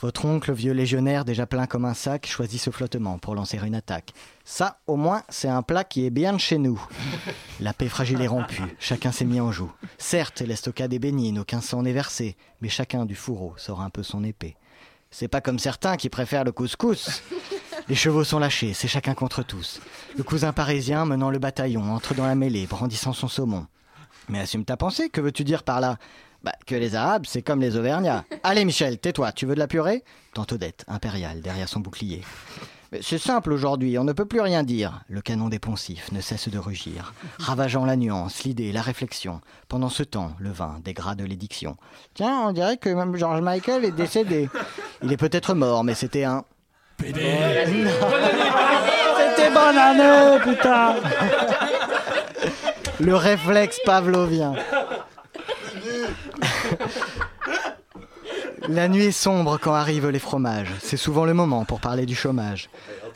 Votre 0.00 0.24
oncle, 0.24 0.52
vieux 0.52 0.72
légionnaire, 0.72 1.24
déjà 1.24 1.46
plein 1.46 1.66
comme 1.66 1.84
un 1.84 1.94
sac, 1.94 2.26
choisit 2.26 2.60
ce 2.60 2.70
flottement 2.70 3.18
pour 3.18 3.34
lancer 3.34 3.58
une 3.58 3.74
attaque. 3.74 4.12
Ça, 4.44 4.80
au 4.86 4.96
moins, 4.96 5.22
c'est 5.28 5.48
un 5.48 5.62
plat 5.62 5.84
qui 5.84 6.04
est 6.04 6.10
bien 6.10 6.32
de 6.32 6.38
chez 6.38 6.58
nous. 6.58 6.80
La 7.60 7.72
paix 7.72 7.88
fragile 7.88 8.20
est 8.20 8.26
rompue, 8.26 8.76
chacun 8.80 9.12
s'est 9.12 9.24
mis 9.24 9.40
en 9.40 9.52
joue. 9.52 9.72
Certes, 9.98 10.40
l'estocade 10.40 10.92
est 10.92 10.98
bénigne, 10.98 11.38
aucun 11.38 11.60
sang 11.60 11.82
n'est 11.82 11.92
versé, 11.92 12.36
mais 12.60 12.68
chacun 12.68 13.06
du 13.06 13.14
fourreau 13.14 13.54
sort 13.56 13.80
un 13.80 13.90
peu 13.90 14.02
son 14.02 14.24
épée. 14.24 14.56
C'est 15.10 15.28
pas 15.28 15.40
comme 15.40 15.60
certains 15.60 15.96
qui 15.96 16.08
préfèrent 16.08 16.44
le 16.44 16.50
couscous. 16.50 17.22
Les 17.88 17.94
chevaux 17.94 18.24
sont 18.24 18.40
lâchés, 18.40 18.74
c'est 18.74 18.88
chacun 18.88 19.14
contre 19.14 19.44
tous. 19.44 19.80
Le 20.16 20.24
cousin 20.24 20.52
parisien, 20.52 21.04
menant 21.04 21.30
le 21.30 21.38
bataillon, 21.38 21.94
entre 21.94 22.14
dans 22.14 22.26
la 22.26 22.34
mêlée, 22.34 22.66
brandissant 22.66 23.12
son 23.12 23.28
saumon. 23.28 23.66
Mais 24.28 24.40
assume 24.40 24.64
ta 24.64 24.76
pensée, 24.76 25.10
que 25.10 25.20
veux-tu 25.20 25.44
dire 25.44 25.62
par 25.62 25.80
là? 25.80 25.98
Bah, 26.44 26.52
que 26.66 26.74
les 26.74 26.94
Arabes, 26.94 27.24
c'est 27.26 27.40
comme 27.40 27.62
les 27.62 27.74
Auvergnats. 27.76 28.24
Allez, 28.42 28.66
Michel, 28.66 28.98
tais-toi, 28.98 29.32
tu 29.32 29.46
veux 29.46 29.54
de 29.54 29.58
la 29.58 29.66
purée? 29.66 30.04
Tante 30.34 30.52
Odette, 30.52 30.84
impériale, 30.88 31.40
derrière 31.40 31.70
son 31.70 31.80
bouclier. 31.80 32.20
Mais 32.92 32.98
C'est 33.00 33.16
simple 33.16 33.50
aujourd'hui, 33.50 33.98
on 33.98 34.04
ne 34.04 34.12
peut 34.12 34.26
plus 34.26 34.42
rien 34.42 34.62
dire. 34.62 35.00
Le 35.08 35.22
canon 35.22 35.48
des 35.48 35.58
poncifs 35.58 36.12
ne 36.12 36.20
cesse 36.20 36.50
de 36.50 36.58
rugir, 36.58 37.14
ravageant 37.38 37.86
la 37.86 37.96
nuance, 37.96 38.44
l'idée, 38.44 38.72
la 38.72 38.82
réflexion. 38.82 39.40
Pendant 39.68 39.88
ce 39.88 40.02
temps, 40.02 40.32
le 40.38 40.50
vin 40.50 40.80
dégrade 40.84 41.22
l'édiction. 41.22 41.78
Tiens, 42.12 42.42
on 42.44 42.52
dirait 42.52 42.76
que 42.76 42.90
même 42.90 43.16
George 43.16 43.40
Michael 43.40 43.86
est 43.86 43.92
décédé. 43.92 44.50
Il 45.02 45.10
est 45.10 45.16
peut-être 45.16 45.54
mort, 45.54 45.82
mais 45.82 45.94
c'était 45.94 46.24
un. 46.24 46.44
C'était 46.98 47.38
bonne 49.50 49.78
année, 49.78 50.38
putain 50.44 50.96
Le 53.00 53.16
réflexe 53.16 53.80
pavlovien. 53.84 54.54
La 58.68 58.88
nuit 58.88 59.04
est 59.04 59.12
sombre 59.12 59.58
quand 59.58 59.74
arrivent 59.74 60.08
les 60.08 60.18
fromages. 60.18 60.72
C'est 60.80 60.96
souvent 60.96 61.26
le 61.26 61.34
moment 61.34 61.64
pour 61.64 61.80
parler 61.80 62.06
du 62.06 62.14
chômage. 62.14 62.70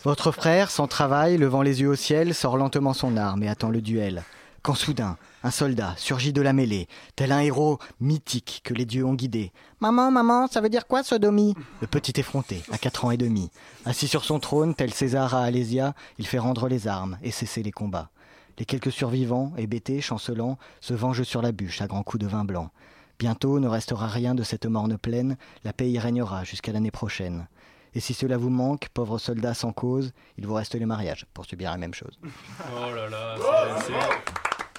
Votre 0.05 0.31
frère, 0.31 0.71
sans 0.71 0.87
travail, 0.87 1.39
levant 1.39 1.63
les 1.63 1.81
yeux 1.81 1.89
au 1.89 1.95
ciel, 1.95 2.35
sort 2.35 2.59
lentement 2.59 2.93
son 2.93 3.17
arme 3.17 3.43
et 3.43 3.49
attend 3.49 3.71
le 3.71 3.81
duel. 3.81 4.25
Quand 4.63 4.75
soudain, 4.75 5.17
un 5.43 5.51
soldat 5.51 5.95
surgit 5.97 6.35
de 6.35 6.43
la 6.43 6.53
mêlée, 6.53 6.87
tel 7.17 7.33
un 7.33 7.41
héros 7.41 7.79
mythique 8.01 8.61
que 8.63 8.75
les 8.75 8.85
dieux 8.85 9.07
ont 9.07 9.15
guidé. 9.15 9.53
Maman, 9.81 10.11
maman, 10.11 10.49
ça 10.49 10.61
veut 10.61 10.69
dire 10.69 10.87
quoi, 10.87 11.03
sodomie? 11.03 11.55
Le 11.81 11.87
petit 11.87 12.21
effronté, 12.21 12.63
à 12.71 12.77
quatre 12.77 13.07
ans 13.07 13.11
et 13.11 13.17
demi. 13.17 13.51
Assis 13.87 14.09
sur 14.09 14.25
son 14.25 14.41
trône, 14.41 14.75
tel 14.75 14.93
César 14.93 15.35
à 15.35 15.45
Alésia, 15.45 15.95
il 16.19 16.27
fait 16.27 16.39
rendre 16.39 16.69
les 16.69 16.89
armes 16.89 17.17
et 17.23 17.31
cesser 17.31 17.63
les 17.63 17.73
combats. 17.73 18.11
Les 18.59 18.65
quelques 18.65 18.93
survivants, 18.93 19.53
hébétés, 19.57 20.01
chancelants, 20.01 20.59
se 20.81 20.93
vengent 20.93 21.23
sur 21.23 21.41
la 21.41 21.53
bûche 21.53 21.81
à 21.81 21.87
grands 21.87 22.03
coups 22.03 22.23
de 22.23 22.29
vin 22.29 22.45
blanc. 22.45 22.71
Bientôt 23.19 23.59
ne 23.59 23.67
restera 23.69 24.07
rien 24.07 24.35
de 24.35 24.43
cette 24.43 24.67
morne 24.67 24.97
plaine, 24.97 25.37
la 25.65 25.73
paix 25.73 25.91
y 25.91 25.99
régnera 25.99 26.45
jusqu'à 26.45 26.73
l'année 26.73 26.91
prochaine. 26.93 27.49
Et 27.95 28.01
si 28.01 28.15
cela 28.15 28.37
vous 28.37 28.51
manque, 28.51 28.89
pauvres 28.95 29.19
soldats 29.19 29.55
sans 29.55 29.73
cause, 29.73 30.13
il 30.37 30.47
vous 30.47 30.55
reste 30.55 30.75
les 30.75 30.87
mariages 30.87 31.27
pour 31.35 31.45
subir 31.47 31.71
la 31.71 31.79
même 31.79 31.95
chose. 31.95 32.19
Oh 32.73 32.95
là 32.95 33.09
là, 33.09 33.35
c'est- 33.81 33.93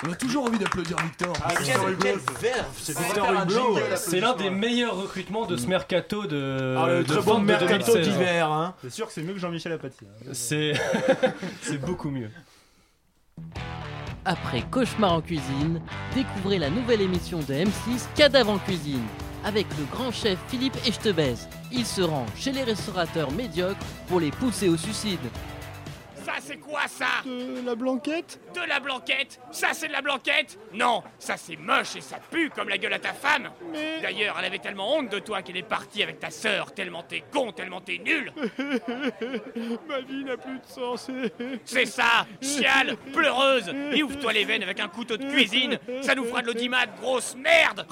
On 0.08 0.14
a 0.14 0.16
toujours 0.16 0.46
envie 0.46 0.58
d'applaudir 0.60 0.96
Victor. 1.04 1.34
Ah, 1.44 1.50
quel- 1.58 1.98
quel 1.98 2.18
verve, 2.40 2.68
c'est 2.78 2.98
Victor 2.98 3.30
Hublot. 3.34 3.78
C'est 3.98 4.22
l'un 4.22 4.34
des 4.34 4.50
meilleurs 4.50 4.96
recrutements 4.96 5.46
de 5.46 5.58
ce 5.58 5.68
mercato 5.68 6.26
de. 6.26 6.76
Ah, 6.78 6.88
le 6.88 7.04
de 7.04 7.12
très 7.14 7.22
bon 7.22 7.40
mercato 7.40 7.94
2016. 7.96 8.08
d'hiver, 8.08 8.50
hein. 8.50 8.76
C'est 8.82 8.92
sûr 8.92 9.08
que 9.08 9.12
c'est 9.12 9.24
mieux 9.24 9.34
que 9.34 9.40
Jean-Michel 9.40 9.74
Apathy. 9.74 10.06
hein. 10.06 10.30
C'est 10.32 10.72
c'est 11.64 11.80
beaucoup 11.80 12.10
mieux. 12.12 12.30
Après 14.26 14.64
Cauchemar 14.70 15.14
en 15.14 15.22
cuisine, 15.22 15.82
découvrez 16.14 16.58
la 16.58 16.70
nouvelle 16.70 17.02
émission 17.02 17.40
de 17.40 17.54
M6 17.54 18.08
Cadavre 18.16 18.52
en 18.52 18.58
cuisine 18.58 19.06
avec 19.46 19.66
le 19.78 19.86
grand 19.92 20.12
chef 20.12 20.38
Philippe 20.48 20.76
Echtebez. 20.86 21.36
Il 21.72 21.86
se 21.86 22.02
rend 22.02 22.26
chez 22.36 22.52
les 22.52 22.64
restaurateurs 22.64 23.32
médiocres 23.32 23.78
pour 24.08 24.20
les 24.20 24.32
pousser 24.32 24.70
au 24.70 24.78
suicide. 24.78 25.20
Ça, 26.30 26.36
c'est 26.42 26.58
quoi 26.58 26.82
ça 26.88 27.24
De 27.26 27.66
la 27.66 27.74
blanquette 27.74 28.40
De 28.54 28.62
la 28.62 28.80
blanquette 28.80 29.40
Ça, 29.52 29.70
c'est 29.74 29.88
de 29.88 29.94
la 29.94 30.04
blanquette 30.04 30.60
Non, 30.76 31.02
ça, 31.18 31.38
c'est 31.38 31.56
moche 31.56 31.96
et 31.96 32.02
ça 32.02 32.18
pue 32.30 32.52
comme 32.52 32.70
la 32.70 32.78
gueule 32.78 32.94
à 32.94 33.00
ta 33.00 33.14
femme. 33.14 33.50
D'ailleurs, 34.00 34.36
elle 34.38 34.46
avait 34.46 34.60
tellement 34.60 34.96
honte 34.96 35.10
de 35.10 35.18
toi 35.18 35.42
qu'elle 35.42 35.58
est 35.58 35.64
partie 35.64 36.04
avec 36.04 36.20
ta 36.20 36.30
sœur, 36.30 36.72
tellement 36.72 37.02
t'es 37.02 37.24
con, 37.34 37.52
tellement 37.52 37.82
t'es 37.82 37.98
nul. 37.98 38.32
Ma 39.88 40.02
vie 40.02 40.24
n'a 40.24 40.38
plus 40.38 40.60
de 40.60 40.68
sens. 40.68 41.10
C'est 41.66 41.88
ça 41.88 42.28
Chiale, 42.42 42.96
pleureuse 43.12 43.74
Et 43.92 44.04
ouvre-toi 44.04 44.32
les 44.34 44.46
veines 44.46 44.62
avec 44.62 44.80
un 44.80 44.88
couteau 44.88 45.18
de 45.18 45.26
cuisine 45.26 45.80
Ça 46.02 46.14
nous 46.14 46.26
fera 46.26 46.44
de 46.44 46.48
l'audimat, 46.48 46.86
grosse 46.86 47.36
merde 47.36 47.88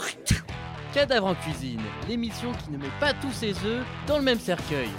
Cadavre 0.94 1.26
en 1.26 1.36
cuisine, 1.36 1.82
l'émission 2.08 2.52
qui 2.54 2.70
ne 2.70 2.78
met 2.78 2.92
pas 3.00 3.14
tous 3.14 3.32
ses 3.32 3.54
œufs 3.66 3.84
dans 4.06 4.18
le 4.18 4.24
même 4.24 4.40
cercueil. 4.40 4.90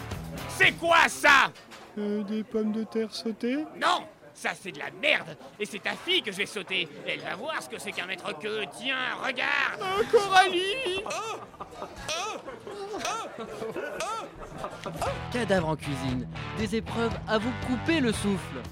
C'est 0.48 0.72
quoi 0.72 1.08
ça 1.08 1.52
Euh, 1.98 2.22
des 2.22 2.44
pommes 2.44 2.70
de 2.70 2.84
terre 2.84 3.12
sautées 3.12 3.64
Non 3.80 4.06
ça 4.38 4.50
c'est 4.54 4.70
de 4.70 4.78
la 4.78 4.90
merde. 5.02 5.36
Et 5.58 5.66
c'est 5.66 5.82
ta 5.82 5.94
fille 5.96 6.22
que 6.22 6.30
je 6.30 6.36
vais 6.36 6.46
sauter. 6.46 6.88
Elle 7.08 7.18
va 7.20 7.34
voir 7.34 7.60
ce 7.60 7.68
que 7.68 7.78
c'est 7.78 7.90
qu'un 7.90 8.06
maître 8.06 8.38
queue 8.38 8.64
Tiens, 8.78 9.16
regarde. 9.20 9.80
Oh, 9.80 10.02
Coralie 10.12 11.02
Cadavre 15.32 15.68
en 15.70 15.76
cuisine, 15.76 16.28
des 16.56 16.76
épreuves 16.76 17.18
à 17.26 17.38
vous 17.38 17.50
couper 17.66 17.98
le 17.98 18.12
souffle. 18.12 18.62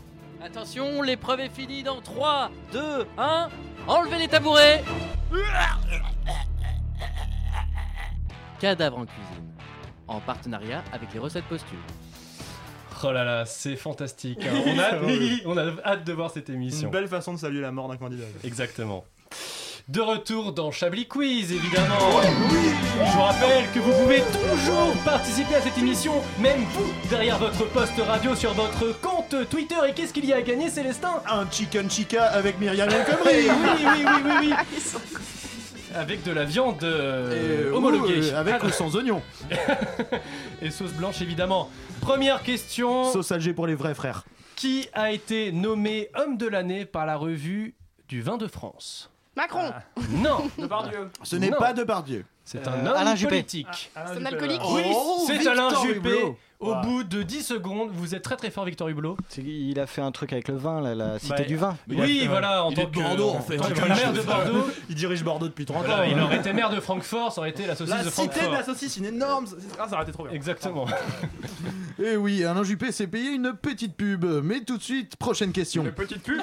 Attention, 0.41 1.03
l'épreuve 1.03 1.41
est 1.41 1.49
finie 1.49 1.83
dans 1.83 2.01
3, 2.01 2.51
2, 2.73 3.07
1. 3.19 3.49
Enlevez 3.89 4.19
les 4.19 4.29
tabourets. 4.29 4.85
Cadavre 8.61 8.99
en 8.99 9.07
cuisine, 9.07 9.53
en 10.07 10.21
partenariat 10.21 10.85
avec 10.93 11.13
les 11.13 11.19
recettes 11.19 11.47
posthumes. 11.47 11.83
Oh 13.05 13.13
là 13.13 13.25
là, 13.25 13.45
c'est 13.47 13.77
fantastique. 13.77 14.41
hein. 14.47 14.63
On, 14.67 14.79
a, 14.79 14.99
Oui. 15.05 15.43
on 15.45 15.57
a 15.57 15.65
hâte 15.85 16.05
de 16.05 16.13
voir 16.13 16.31
cette 16.31 16.49
émission. 16.51 16.89
Une 16.89 16.93
belle 16.93 17.09
façon 17.09 17.35
de 17.35 17.39
saluer 17.39 17.61
la 17.61 17.73
mort 17.73 17.89
d'un 17.89 17.97
candidat. 17.97 18.25
Exactement. 18.45 19.05
De 19.89 20.01
retour 20.01 20.53
dans 20.53 20.73
Chablis 20.73 21.07
Quiz, 21.07 21.53
évidemment. 21.53 21.95
Je 22.21 23.13
vous 23.13 23.23
rappelle 23.23 23.65
que 23.73 23.79
vous 23.79 23.93
pouvez 24.03 24.21
toujours 24.21 24.93
participer 25.05 25.55
à 25.55 25.61
cette 25.61 25.79
émission, 25.79 26.13
même 26.41 26.61
vous, 26.73 26.93
derrière 27.09 27.39
votre 27.39 27.65
poste 27.67 27.93
radio 28.05 28.35
sur 28.35 28.53
votre 28.55 28.99
compte 29.01 29.37
Twitter. 29.49 29.77
Et 29.89 29.93
qu'est-ce 29.93 30.13
qu'il 30.13 30.25
y 30.25 30.33
a 30.33 30.37
à 30.39 30.43
gagner, 30.43 30.71
Célestin? 30.71 31.23
Un 31.31 31.49
chicken 31.51 31.89
chica 31.89 32.25
avec 32.25 32.59
Myriam 32.59 32.89
El 32.91 33.05
Khomri. 33.05 33.33
Oui, 33.33 33.49
oui, 33.49 34.05
oui, 34.07 34.23
oui, 34.25 34.33
oui. 34.41 34.53
Avec 35.95 36.23
de 36.25 36.33
la 36.33 36.45
viande 36.45 36.83
euh, 36.83 37.69
Et, 37.69 37.73
homologuée. 37.73 38.31
euh, 38.33 38.39
avec 38.41 38.55
Alors- 38.57 38.67
ou 38.67 38.71
sans 38.71 38.95
oignon. 38.97 39.23
Et 40.61 40.71
sauce 40.71 40.93
blanche, 40.93 41.23
évidemment. 41.23 41.71
Première 42.01 42.43
question. 42.43 43.11
Sauce 43.13 43.33
Alger 43.33 43.53
pour 43.53 43.67
les 43.67 43.75
vrais 43.75 43.95
frères. 43.95 44.25
Qui 44.55 44.89
a 44.93 45.11
été 45.13 45.53
nommé 45.53 46.09
homme 46.15 46.37
de 46.37 46.47
l'année 46.47 46.85
par 46.87 47.05
la 47.07 47.17
revue 47.17 47.75
du 48.09 48.23
vin 48.23 48.37
de 48.37 48.47
France? 48.47 49.11
Macron 49.37 49.71
Non 50.11 50.49
Depardieu. 50.59 51.11
Ce 51.23 51.37
n'est 51.37 51.51
Non. 51.51 51.59
pas 51.59 51.73
Depardieu. 51.73 52.25
C'est 52.45 52.67
un 52.67 52.73
Euh, 52.73 52.81
homme 52.91 52.97
Alain 52.97 53.17
Juppé. 53.17 53.31
politique. 53.31 53.91
Ah, 53.95 54.05
C'est 54.13 54.21
un 54.23 54.25
alcoolique 54.25 54.61
Oui, 54.71 54.83
Oh, 54.95 55.25
c'est 55.27 55.35
Victor 55.35 55.53
Alain 55.53 55.83
Juppé. 55.83 55.97
Hublot. 56.11 56.39
Au 56.59 56.75
bout 56.77 57.05
de 57.05 57.23
10 57.23 57.43
secondes, 57.43 57.91
vous 57.93 58.15
êtes 58.15 58.23
très 58.23 58.37
très 58.37 58.51
fort, 58.51 58.65
Victor 58.65 58.89
Hublot. 58.89 59.17
Il 59.37 59.79
a 59.79 59.87
fait 59.87 60.01
un 60.01 60.11
truc 60.11 60.33
avec 60.33 60.49
le 60.49 60.57
vin, 60.57 60.81
là, 60.81 60.95
la 60.95 61.19
cité 61.19 61.35
Bah, 61.39 61.45
du 61.45 61.57
vin. 61.57 61.77
Oui, 61.89 62.21
fait- 62.21 62.27
voilà, 62.29 62.65
en 62.65 62.71
il 62.71 62.77
tant 62.77 62.83
est 62.83 62.87
de 62.87 62.91
que, 62.91 62.99
Bordeaux, 63.01 63.29
en 63.31 63.41
fait. 63.41 63.57
maire 63.59 64.13
de 64.15 64.23
Bordeaux. 64.23 64.67
Il 64.89 64.95
dirige 64.95 65.23
Bordeaux 65.23 65.49
depuis 65.49 65.67
30 65.67 65.85
Voilà, 65.85 66.03
ans. 66.03 66.07
il 66.11 66.19
aurait 66.21 66.39
été 66.39 66.53
maire 66.55 66.71
de 66.71 66.81
Francfort, 66.81 67.33
ça 67.33 67.41
aurait 67.43 67.51
été 67.51 67.67
la 67.67 67.75
saucisse 67.77 67.95
La 67.95 68.05
de 68.05 68.09
cité 68.11 68.27
de 68.27 68.33
Francfort. 68.33 68.53
la 68.53 68.63
saucisse, 68.65 68.97
une 68.97 69.05
énorme. 69.05 69.47
Ah, 69.79 69.87
ça 69.89 69.95
aurait 69.95 70.05
été 70.05 70.13
trop 70.13 70.25
bien. 70.25 70.33
Exactement. 70.33 70.87
Eh 71.99 72.15
oui, 72.15 72.45
Alain 72.45 72.63
Juppé 72.63 72.93
s'est 72.93 73.07
payé 73.07 73.31
une 73.31 73.55
petite 73.55 73.97
pub. 73.97 74.27
Mais 74.45 74.61
tout 74.61 74.77
de 74.77 74.83
suite, 74.83 75.17
prochaine 75.17 75.51
question. 75.51 75.83
Petite 75.97 76.23
pub. 76.23 76.43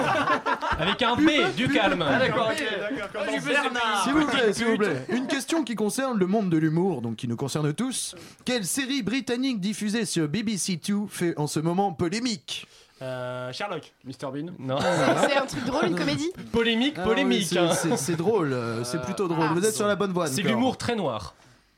Avec 0.78 1.02
un 1.02 1.16
B, 1.16 1.28
du 1.54 1.68
calme. 1.68 2.02
Ah, 2.08 2.18
d'accord, 2.18 2.50
ok. 2.50 2.64
D'accord, 2.80 3.08
Ah, 3.14 3.24
comme 3.26 3.34
Juppé, 3.34 3.40
c'est 3.40 3.52
Bernard. 3.52 4.04
S'il 4.04 4.12
vous 4.14 4.26
plaît, 4.26 4.52
s'il 4.54 4.64
vous 4.66 4.76
plaît. 4.78 5.04
Une 5.10 5.26
question 5.26 5.64
qui 5.64 5.74
concerne 5.74 6.18
le 6.18 6.26
monde 6.26 6.48
de 6.48 6.56
l'humour, 6.56 7.02
donc 7.02 7.16
qui 7.16 7.28
nous 7.28 7.36
concerne 7.36 7.74
tous. 7.74 8.14
Quelle 8.46 8.64
série 8.64 9.02
britannique 9.02 9.55
diffusée 9.60 10.04
sur 10.04 10.28
BBC 10.28 10.78
Two 10.78 11.06
fait 11.08 11.38
en 11.38 11.46
ce 11.46 11.60
moment 11.60 11.92
polémique 11.92 12.66
Euh, 13.02 13.52
Sherlock. 13.52 13.92
Mr 14.04 14.30
Bean. 14.32 14.52
Non. 14.58 14.78
C'est 15.28 15.36
un 15.36 15.46
truc 15.46 15.64
drôle, 15.64 15.86
une 15.88 15.96
comédie? 15.96 16.30
Polémique, 16.52 16.94
Ah 16.98 17.02
polémique. 17.04 17.48
oui, 17.52 17.58
hein. 17.58 17.72
c'est- 17.72 17.90
c'est- 17.90 17.96
C'est 17.96 18.16
drôle, 18.16 18.52
euh, 18.54 18.84
c'est 18.84 19.02
plutôt 19.02 19.28
drôle. 19.28 19.46
ah, 19.50 19.52
Vous 19.54 19.64
êtes 19.66 19.74
sur 19.74 19.86
la 19.86 19.96
bonne 19.96 20.12
voie. 20.12 20.26
C'est 20.28 20.42
l'humour 20.42 20.78
très 20.78 20.96
noir. 20.96 21.34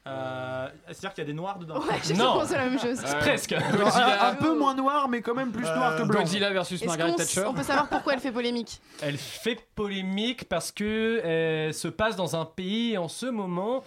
Euh, 0.07 0.69
C'est-à-dire 0.87 1.13
qu'il 1.13 1.25
y 1.25 1.27
a 1.27 1.31
des 1.31 1.35
noirs 1.35 1.59
dedans. 1.59 1.81
Ouais, 1.81 1.99
j'ai 2.03 2.15
Non. 2.15 2.35
pensé 2.39 2.55
à 2.55 2.59
la 2.65 2.71
même 2.71 2.79
chose. 2.79 2.99
C'est 3.05 3.19
Presque. 3.19 3.53
Alors, 3.53 3.95
un, 3.95 4.29
un 4.31 4.35
peu 4.37 4.57
moins 4.57 4.75
noir, 4.75 5.07
mais 5.09 5.21
quand 5.21 5.35
même 5.35 5.51
plus 5.53 5.65
noir 5.65 5.97
que 5.99 6.03
blanc. 6.05 6.21
Godzilla 6.21 6.51
versus 6.51 6.81
Est-ce 6.81 6.89
Margaret 6.89 7.11
qu'on 7.11 7.17
Thatcher. 7.17 7.45
on 7.47 7.53
peut 7.53 7.63
savoir 7.63 7.89
pourquoi 7.89 8.15
elle 8.15 8.21
fait 8.21 8.33
polémique? 8.33 8.81
Elle 9.03 9.19
fait 9.19 9.59
polémique 9.75 10.49
parce 10.49 10.73
que 10.73 11.21
elle 11.25 11.75
se 11.75 11.89
passe 11.89 12.17
dans 12.17 12.37
un 12.37 12.47
pays 12.47 12.97
en 12.97 13.09
ce 13.09 13.27
moment. 13.27 13.85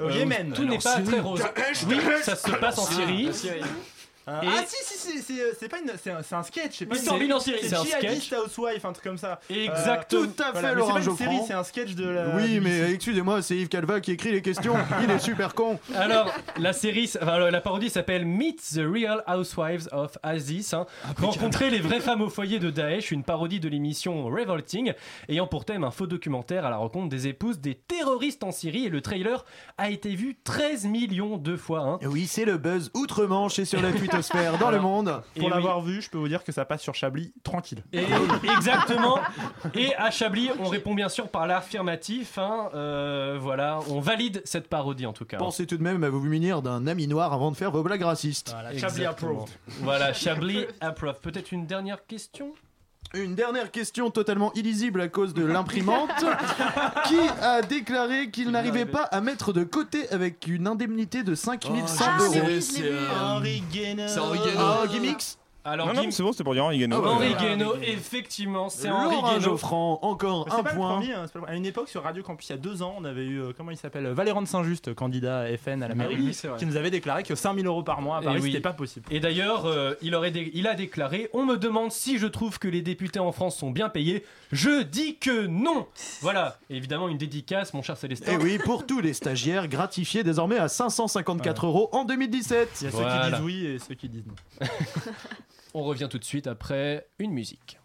Au 0.00 0.04
euh, 0.04 0.12
Yémen. 0.12 0.52
Tout 0.52 0.64
n'est 0.64 0.78
pas 0.78 1.00
très 1.00 1.20
rose. 1.20 1.42
Oui, 1.88 1.98
ça 2.22 2.36
se 2.36 2.50
passe 2.52 2.78
en 2.78 2.86
Ah, 2.88 2.92
Syrie. 2.92 3.30
Euh, 4.28 4.40
Et- 4.42 4.46
Ah 4.48 4.62
si 4.66 4.76
si 4.84 4.98
si 4.98 5.22
c'est 5.22 5.40
euh, 5.40 5.52
c'est 5.58 5.68
pas 5.68 5.78
une 5.78 5.90
c'est 6.02 6.10
un, 6.10 6.22
c'est 6.22 6.34
un 6.34 6.42
sketch 6.42 6.78
c'est 6.78 6.86
pas 6.86 6.96
une- 6.96 7.32
en 7.32 7.40
Syrie, 7.40 7.58
c'est 7.62 7.74
un 7.76 7.84
sketch. 7.84 8.32
Housewife 8.32 8.84
un 8.84 8.92
truc 8.92 9.04
comme 9.04 9.16
ça 9.18 9.40
Exactement. 9.50 10.22
Tout 10.26 10.42
à 10.42 10.44
fait, 10.46 10.52
Voilà, 10.52 10.68
mais 10.68 10.74
Laurent 10.74 10.88
c'est 10.88 10.92
pas 10.92 10.98
une 10.98 11.04
Geoffrand. 11.04 11.24
série 11.32 11.38
c'est 11.46 11.52
un 11.54 11.64
sketch 11.64 11.94
de 11.94 12.08
la 12.08 12.36
Oui, 12.36 12.60
mais 12.60 12.92
excusez-moi, 12.92 13.42
c'est 13.42 13.56
Yves 13.56 13.68
Calva 13.68 14.00
qui 14.00 14.12
écrit 14.12 14.32
les 14.32 14.42
questions. 14.42 14.74
Il 15.02 15.10
est 15.10 15.18
super 15.18 15.54
con. 15.54 15.78
Alors, 15.94 16.30
la 16.58 16.72
série, 16.72 17.10
enfin, 17.20 17.50
la 17.50 17.60
parodie 17.60 17.90
s'appelle 17.90 18.24
Meet 18.26 18.60
the 18.74 18.80
Real 18.80 19.22
Housewives 19.26 19.88
of 19.92 20.18
Aziz. 20.22 20.74
hein. 20.74 20.86
Rencontrer 21.20 21.70
les 21.70 21.80
vraies 21.80 22.00
femmes 22.00 22.20
au 22.22 22.28
foyer 22.28 22.58
de 22.58 22.70
Daesh, 22.70 23.10
une 23.12 23.24
parodie 23.24 23.60
de 23.60 23.68
l'émission 23.68 24.24
Revolting, 24.26 24.92
ayant 25.28 25.46
pour 25.46 25.64
thème 25.64 25.84
un 25.84 25.90
faux 25.90 26.06
documentaire 26.06 26.64
à 26.66 26.70
la 26.70 26.76
rencontre 26.76 27.08
des 27.08 27.26
épouses 27.28 27.60
des 27.60 27.74
terroristes 27.74 28.44
en 28.44 28.52
Syrie. 28.52 28.86
Et 28.86 28.90
le 28.90 29.00
trailer 29.00 29.44
a 29.78 29.90
été 29.90 30.14
vu 30.14 30.36
13 30.44 30.84
millions 30.86 31.36
de 31.38 31.56
fois. 31.56 31.80
hein. 31.80 31.98
Oui, 32.02 32.26
c'est 32.26 32.44
le 32.44 32.58
buzz 32.58 32.90
outre-Manche 32.94 33.58
et 33.58 33.64
sur 33.64 33.80
la 33.80 33.90
dans 34.60 34.70
le 34.70 34.80
monde. 34.80 35.22
Pour 35.36 35.44
oui. 35.44 35.50
l'avoir 35.50 35.80
vu 35.80 36.00
je 36.02 36.10
peux 36.10 36.18
vous 36.18 36.28
dire 36.28 36.44
que 36.44 36.52
ça 36.52 36.64
passe 36.64 36.82
sur 36.82 36.94
Chablis 36.94 37.32
tranquille 37.42 37.82
Et 37.92 38.04
exactement. 38.56 39.18
Et 39.74 39.94
à 39.96 40.10
Chablis, 40.10 40.50
on 40.60 40.68
répond 40.68 40.94
bien 40.94 41.08
sûr 41.08 41.28
par 41.28 41.46
l'affirmatif. 41.46 42.38
hein. 42.38 42.70
Euh, 42.74 43.38
voilà, 43.40 43.80
on 43.90 44.00
valide 44.00 44.42
cette 44.44 44.68
parodie 44.68 45.06
en 45.06 45.12
tout 45.12 45.24
cas. 45.24 45.38
Pensez 45.38 45.66
tout 45.66 45.76
de 45.76 45.82
même 45.82 46.02
à 46.04 46.08
vous 46.10 46.20
munir 46.20 46.62
d'un 46.62 46.86
ami 46.86 47.06
noir 47.06 47.32
avant 47.32 47.50
de 47.50 47.56
faire 47.56 47.70
vos 47.70 47.82
blagues 47.82 48.02
racistes. 48.02 48.50
voilà, 48.50 48.76
Chablis 48.76 49.04
approved 49.04 49.48
Voilà, 49.82 50.12
Chablis 50.12 50.66
approve. 50.80 51.20
Peut-être 51.20 51.52
une 51.52 51.66
dernière 51.66 52.06
question? 52.06 52.52
Une 53.14 53.34
dernière 53.34 53.70
question 53.70 54.10
totalement 54.10 54.52
illisible 54.54 55.00
à 55.00 55.08
cause 55.08 55.32
de 55.32 55.42
l'imprimante. 55.44 56.10
qui 57.06 57.16
a 57.40 57.62
déclaré 57.62 58.30
qu'il 58.30 58.50
n'arrivait 58.50 58.84
pas 58.84 59.04
à 59.04 59.20
mettre 59.22 59.52
de 59.54 59.64
côté 59.64 60.08
avec 60.10 60.46
une 60.46 60.66
indemnité 60.66 61.22
de 61.22 61.34
5100 61.34 62.04
Ah, 62.06 62.18
euros. 62.20 62.34
Henri 63.20 63.62
Guénaud 63.72 64.02
C'est 64.08 64.18
Henri 64.20 64.38
Guénaud. 64.38 64.86
Gimmicks 64.90 65.38
Alors, 65.68 65.86
Non, 65.88 65.94
non, 65.94 66.02
Guim- 66.02 66.10
c'est 66.10 66.22
bon, 66.22 66.32
c'était 66.32 66.44
pour 66.44 66.54
dire 66.54 66.64
Henri 66.64 66.78
Guénaud. 66.78 67.04
Henri 67.04 67.32
Euh, 67.34 67.38
Guénaud, 67.38 67.74
effectivement, 67.82 68.68
c'est 68.68 68.88
Henri 68.90 69.14
Laurent 69.16 69.28
Guénaud. 69.30 69.40
Geoffrand, 69.40 69.98
encore 70.02 70.46
c'est 70.50 70.54
un 70.58 70.62
pas 70.62 70.70
le 70.70 70.76
point. 70.76 70.94
premier, 70.98 71.12
hein, 71.12 71.22
c'est 71.26 71.32
pas 71.32 71.38
le 71.38 71.44
premier. 71.44 71.54
À 71.54 71.58
une 71.58 71.66
époque, 71.66 71.88
sur 71.88 72.02
Radio 72.02 72.22
Campus, 72.22 72.48
il 72.48 72.52
y 72.52 72.54
a 72.54 72.58
deux 72.58 72.82
ans, 72.82 72.94
on 72.98 73.04
avait 73.04 73.24
eu, 73.26 73.40
euh, 73.40 73.52
comment 73.56 73.70
il 73.70 73.76
s'appelle 73.76 74.06
Valéran 74.08 74.42
de 74.42 74.46
Saint-Just, 74.48 74.94
candidat 74.94 75.40
à 75.40 75.56
FN 75.56 75.82
à 75.82 75.88
la 75.88 75.92
Ah 75.92 75.94
mairie, 75.94 76.16
oui, 76.18 76.34
c'est 76.34 76.48
vrai. 76.48 76.58
qui 76.58 76.66
nous 76.66 76.76
avait 76.76 76.90
déclaré 76.90 77.22
que 77.22 77.34
5000 77.34 77.66
euros 77.66 77.82
par 77.82 78.00
mois 78.00 78.16
à 78.16 78.20
Eh 78.22 78.24
Paris, 78.24 78.40
oui. 78.42 78.48
c'était 78.50 78.60
pas 78.62 78.72
possible. 78.72 79.06
Et 79.10 79.20
d'ailleurs, 79.20 79.66
euh, 79.66 79.94
il, 80.02 80.14
aurait 80.14 80.30
dé- 80.30 80.50
il 80.54 80.66
a 80.66 80.74
déclaré 80.74 81.28
On 81.32 81.44
me 81.44 81.56
demande 81.56 81.92
si 81.92 82.18
je 82.18 82.26
trouve 82.26 82.58
que 82.58 82.68
les 82.68 82.82
députés 82.82 83.18
en 83.20 83.32
France 83.32 83.56
sont 83.56 83.70
bien 83.70 83.88
payés. 83.88 84.24
Je 84.52 84.82
dis 84.82 85.16
que 85.16 85.46
non 85.46 85.86
Voilà, 86.22 86.58
évidemment, 86.70 87.08
une 87.08 87.18
dédicace, 87.18 87.74
mon 87.74 87.82
cher 87.82 87.96
Célestin. 87.96 88.32
Et 88.32 88.36
Eh 88.40 88.42
oui, 88.42 88.58
pour 88.58 88.86
tous 88.86 89.00
les 89.00 89.12
stagiaires, 89.12 89.68
gratifiés 89.68 90.24
désormais 90.24 90.58
à 90.58 90.68
554 90.68 91.66
euros 91.66 91.88
en 91.92 92.04
2017. 92.04 92.68
Il 92.80 92.84
y 92.84 92.86
a 92.88 92.90
ceux 92.90 92.96
Voilà. 92.98 93.24
qui 93.26 93.30
disent 93.32 93.40
oui 93.44 93.66
et 93.66 93.78
ceux 93.78 93.94
qui 93.94 94.08
disent 94.08 94.24
non. 94.26 94.66
On 95.74 95.82
revient 95.84 96.08
tout 96.10 96.18
de 96.18 96.24
suite 96.24 96.46
après 96.46 97.06
une 97.18 97.32
musique. 97.32 97.78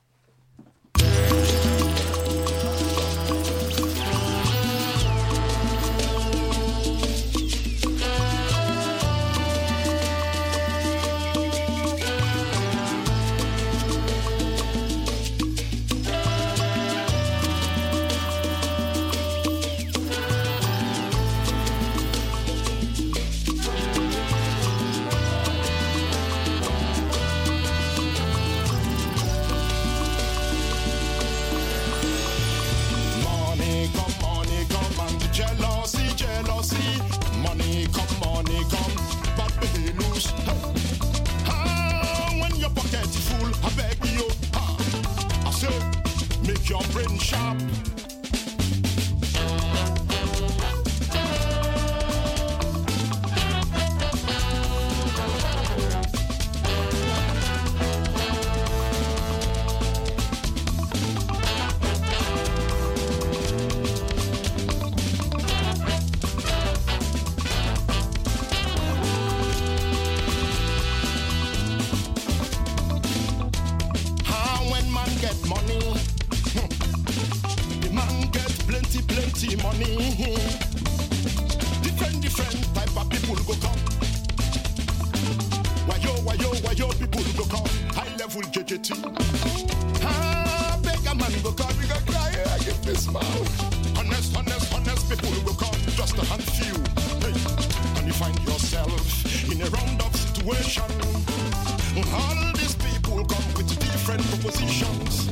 Situation. 100.74 102.04
All 102.14 102.54
these 102.54 102.76
people 102.76 103.26
come 103.26 103.54
with 103.54 103.80
different 103.80 104.22
propositions. 104.24 105.28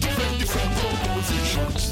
Different, 0.00 0.38
different 0.38 0.72
propositions. 0.76 1.90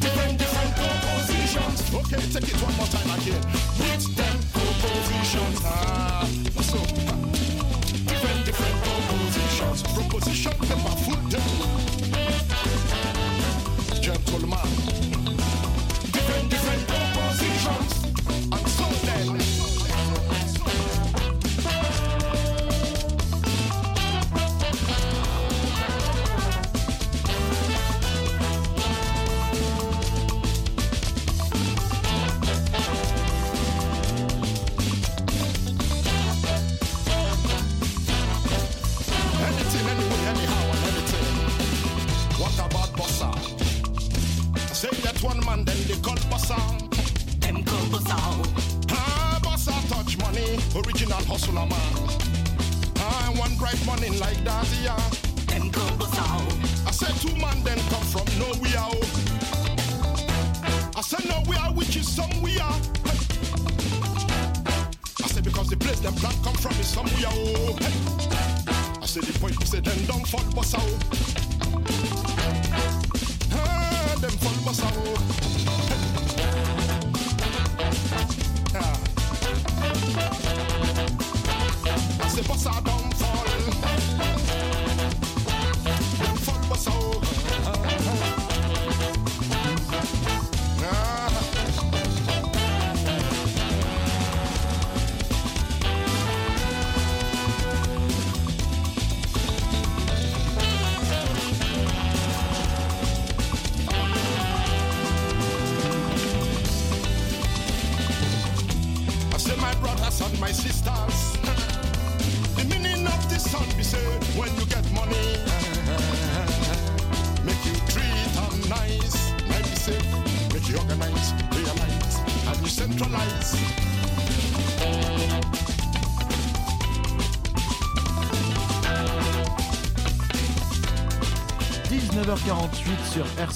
Different, 0.00 0.38
different 0.38 0.72
propositions. 0.76 1.94
Okay, 1.94 2.22
take 2.32 2.48
it 2.48 2.62
one 2.62 2.74
more 2.76 2.86
time 2.86 3.20
again. 3.20 3.42
With 3.78 4.16
them 4.16 4.36
propositions. 4.52 5.60
Ah, 5.64 6.28
so. 6.62 7.07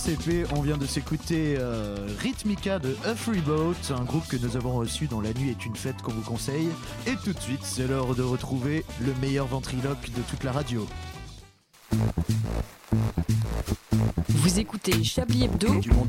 RCP, 0.03 0.47
on 0.57 0.63
vient 0.63 0.79
de 0.79 0.87
s'écouter 0.87 1.55
euh, 1.59 2.09
Rhythmica 2.19 2.81
de 2.81 2.97
A 3.05 3.15
Freeboat, 3.15 3.77
un 3.97 4.03
groupe 4.03 4.27
que 4.27 4.37
nous 4.37 4.57
avons 4.57 4.75
reçu 4.75 5.07
dans 5.07 5.21
La 5.21 5.33
Nuit 5.33 5.51
est 5.51 5.65
une 5.65 5.77
fête 5.77 6.03
qu'on 6.03 6.11
vous 6.11 6.23
conseille. 6.23 6.71
Et 7.07 7.15
tout 7.23 7.33
de 7.33 7.39
suite, 7.39 7.61
c'est 7.63 7.87
l'heure 7.87 8.13
de 8.17 8.23
retrouver 8.23 8.85
le 9.01 9.15
meilleur 9.21 9.47
ventriloque 9.47 10.11
de 10.11 10.23
toute 10.29 10.43
la 10.43 10.51
radio. 10.51 10.89
Vous 14.29 14.59
écoutez 14.59 15.05
Chablis 15.05 15.45
Hebdo 15.45 15.69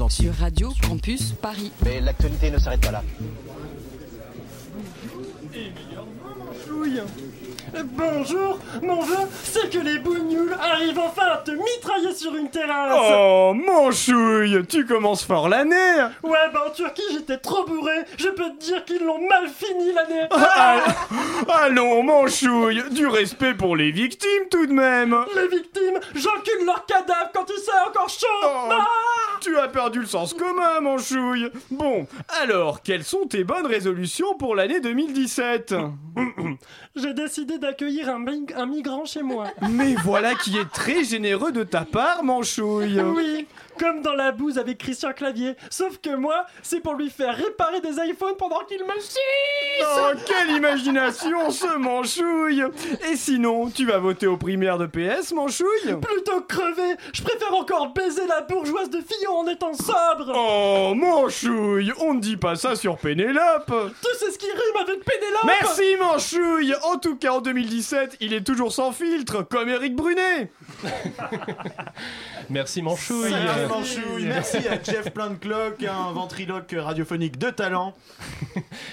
sur 0.09 0.33
Radio 0.33 0.71
Campus 0.81 1.33
Paris. 1.33 1.71
Mais 1.85 2.01
l'actualité 2.01 2.49
ne 2.49 2.57
s'arrête 2.57 2.81
pas 2.81 2.91
là. 2.91 3.03
Chouille. 6.65 6.99
Bonjour, 7.84 8.59
mon 8.84 9.01
vœu, 9.01 9.15
c'est 9.43 9.69
que 9.71 9.80
les 9.80 9.97
bougnoules 9.97 10.55
arrivent 10.61 10.99
enfin 10.99 11.26
à 11.34 11.38
te 11.38 11.49
mitrailler 11.51 12.13
sur 12.13 12.36
une 12.36 12.49
terrasse. 12.49 12.93
Oh, 12.95 13.53
mon 13.55 13.91
chouille, 13.91 14.63
tu 14.69 14.86
commences 14.86 15.24
fort 15.26 15.49
l'année 15.49 16.03
Ouais, 16.21 16.38
bah 16.53 16.65
en 16.67 16.69
Turquie, 16.71 17.01
j'étais 17.11 17.38
trop 17.38 17.65
bourré. 17.65 18.03
Je 18.17 18.30
peux 18.30 18.49
te 18.51 18.63
dire 18.63 18.86
qu'ils 18.86 19.03
l'ont 19.03 19.28
mal 19.28 19.47
fini 19.49 19.91
l'année. 19.91 20.28
Ah, 20.32 20.82
Allons, 21.63 22.03
mon 22.03 22.28
chouille, 22.28 22.84
du 22.91 23.07
respect 23.07 23.55
pour 23.55 23.76
les 23.76 23.89
victimes 23.91 24.47
tout 24.51 24.67
de 24.67 24.74
même 24.74 25.15
Les 25.36 25.47
victimes, 25.47 25.99
j'encule 26.13 26.65
leurs 26.65 26.86
cadavres 26.86 27.32
quand 27.34 27.45
ils 27.49 27.61
sont 27.61 27.89
encore 27.89 28.09
chauds. 28.09 28.47
Ah 28.71 28.86
Tu 29.41 29.57
as 29.57 29.67
perdu 29.67 29.99
le 30.01 30.05
sens 30.05 30.34
commun, 30.36 30.80
mon 30.82 30.99
chouille 30.99 31.49
Bon, 31.71 32.05
alors, 32.41 32.84
quelles 32.84 33.03
sont 33.03 33.26
tes 33.26 33.43
bonnes 33.43 33.65
résolutions 33.65 34.36
pour 34.36 34.55
l'année 34.55 34.80
2017 34.80 35.74
J'ai 36.95 37.13
décidé 37.13 37.57
d'accueillir 37.64 38.09
un, 38.09 38.20
mig- 38.20 38.53
un 38.55 38.66
migrant 38.66 39.05
chez 39.05 39.24
moi. 39.24 39.45
Mais 39.72 39.95
voilà 40.03 40.36
qui 40.36 40.57
est 40.57 40.70
très 40.72 41.03
généreux 41.03 41.51
de 41.51 41.64
ta 41.64 41.82
part, 41.82 42.24
mon 42.24 42.43
chouille 42.43 43.01
Oui, 43.01 43.47
comme 43.80 44.01
dans 44.01 44.13
la 44.13 44.32
bouse 44.32 44.57
avec 44.57 44.78
Christian 44.78 45.13
Clavier. 45.13 45.55
Sauf 45.69 45.97
que 45.99 46.15
moi, 46.15 46.45
c'est 46.61 46.80
pour 46.80 46.95
lui 46.95 47.09
faire 47.09 47.36
réparer 47.36 47.82
des 47.82 47.95
iPhones 48.09 48.36
pendant 48.38 48.59
qu'il 48.67 48.80
me 48.84 48.99
suce. 48.99 49.17
Oh, 49.82 50.11
quelle 50.26 50.55
imagination, 50.55 51.49
ce 51.51 51.78
manchouille 51.78 52.63
Et 53.11 53.15
sinon, 53.15 53.69
tu 53.69 53.86
vas 53.86 53.97
voter 53.97 54.28
aux 54.28 54.38
primaires 54.38 54.78
de 54.78 54.86
PS, 54.86 55.32
manchouille 55.34 55.95
Plutôt 56.01 56.41
que 56.41 56.53
crever, 56.53 56.95
je 57.13 57.21
préfère 57.21 57.53
encore 57.53 57.93
baiser 57.93 58.26
la 58.28 58.41
bourgeoise 58.41 58.89
de 58.89 58.99
Fillon 59.01 59.39
en 59.39 59.47
étant 59.47 59.74
sobre. 59.74 60.32
Oh, 60.36 60.93
manchouille 60.95 61.91
On 61.99 62.13
ne 62.13 62.19
dit 62.19 62.38
pas 62.38 62.55
ça 62.55 62.76
sur 62.76 62.97
Pénélope 62.97 63.71
Tu 64.01 64.17
sais 64.17 64.32
ce 64.32 64.38
qui 64.38 64.47
rime 64.47 64.82
avec 64.82 65.03
Pénélope 65.03 65.45
Merci, 65.45 65.95
manchouille 65.99 66.74
En 66.84 66.97
tout 66.97 67.15
cas, 67.15 67.32
en 67.34 67.41
2017, 67.41 68.17
il 68.21 68.34
est 68.34 68.43
toujours 68.43 68.71
sans 68.71 68.91
filtre, 68.91 69.43
comme 69.43 69.69
Eric 69.69 69.95
Brunet 69.95 70.51
Merci 72.49 72.82
Manchouille. 72.82 73.34
Salut 73.70 73.80
Manchouille, 73.82 74.26
merci 74.26 74.57
à 74.68 74.82
Jeff 74.82 75.11
Planclock, 75.11 75.84
un 75.84 76.11
ventriloque 76.11 76.74
radiophonique 76.78 77.38
de 77.38 77.49
talent. 77.49 77.93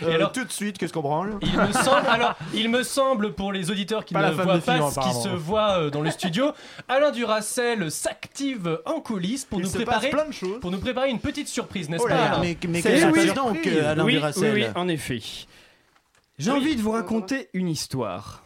Euh, 0.03 0.15
alors- 0.15 0.33
tout 0.33 0.45
de 0.45 0.51
suite, 0.53 0.79
qu'est-ce 0.79 0.95
qu'on 0.95 1.03
branle 1.03 1.39
Il 1.43 1.53
me 1.59 1.73
semble, 1.73 2.07
alors, 2.09 2.35
il 2.55 2.71
me 2.71 2.83
semble 2.83 3.35
pour 3.35 3.53
les 3.53 3.71
auditeurs 3.71 4.07
qui 4.07 4.15
Pas 4.15 4.21
ne 4.21 4.27
la 4.29 4.33
femme 4.33 4.45
voient 4.45 4.55
de 4.57 4.61
pas 4.63 4.75
Fillon, 4.77 4.89
ce 4.89 4.95
qui 4.95 4.99
apparemment. 5.01 5.23
se 5.23 5.29
voit 5.29 5.71
euh, 5.79 5.91
dans 5.91 6.01
le 6.01 6.11
studio, 6.11 6.53
Alain 6.89 7.11
Duracel 7.11 7.91
s'active 7.91 8.81
en 8.87 9.01
coulisses 9.01 9.45
pour 9.45 9.59
Il 9.61 9.65
nous 9.65 9.69
se 9.71 9.77
préparer 9.77 10.09
passe 10.09 10.21
plein 10.21 10.29
de 10.29 10.33
choses. 10.35 10.61
pour 10.61 10.71
nous 10.71 10.79
préparer 10.79 11.11
une 11.11 11.19
petite 11.21 11.49
surprise, 11.49 11.91
n'est-ce 11.91 12.03
Oh 12.03 12.09
pas 12.09 12.15
là 12.15 12.21
là, 12.21 12.31
Alain 12.37 12.41
mais- 12.41 12.57
mais 12.69 12.81
C'est 12.81 12.93
qu'est-ce 12.93 13.07
oui, 13.07 13.13
qui 13.13 13.21
se 13.21 13.27
passe 13.27 13.35
donc, 13.45 13.67
euh, 13.67 13.91
Alain 13.93 14.05
oui, 14.05 14.13
Duracell 14.15 14.55
oui, 14.55 14.65
oui, 14.65 14.71
en 14.75 14.89
effet. 14.89 15.21
J'ai 16.39 16.51
envie 16.51 16.77
de 16.77 16.81
vous 16.83 16.93
raconter 16.93 17.51
une 17.53 17.69
histoire. 17.69 18.45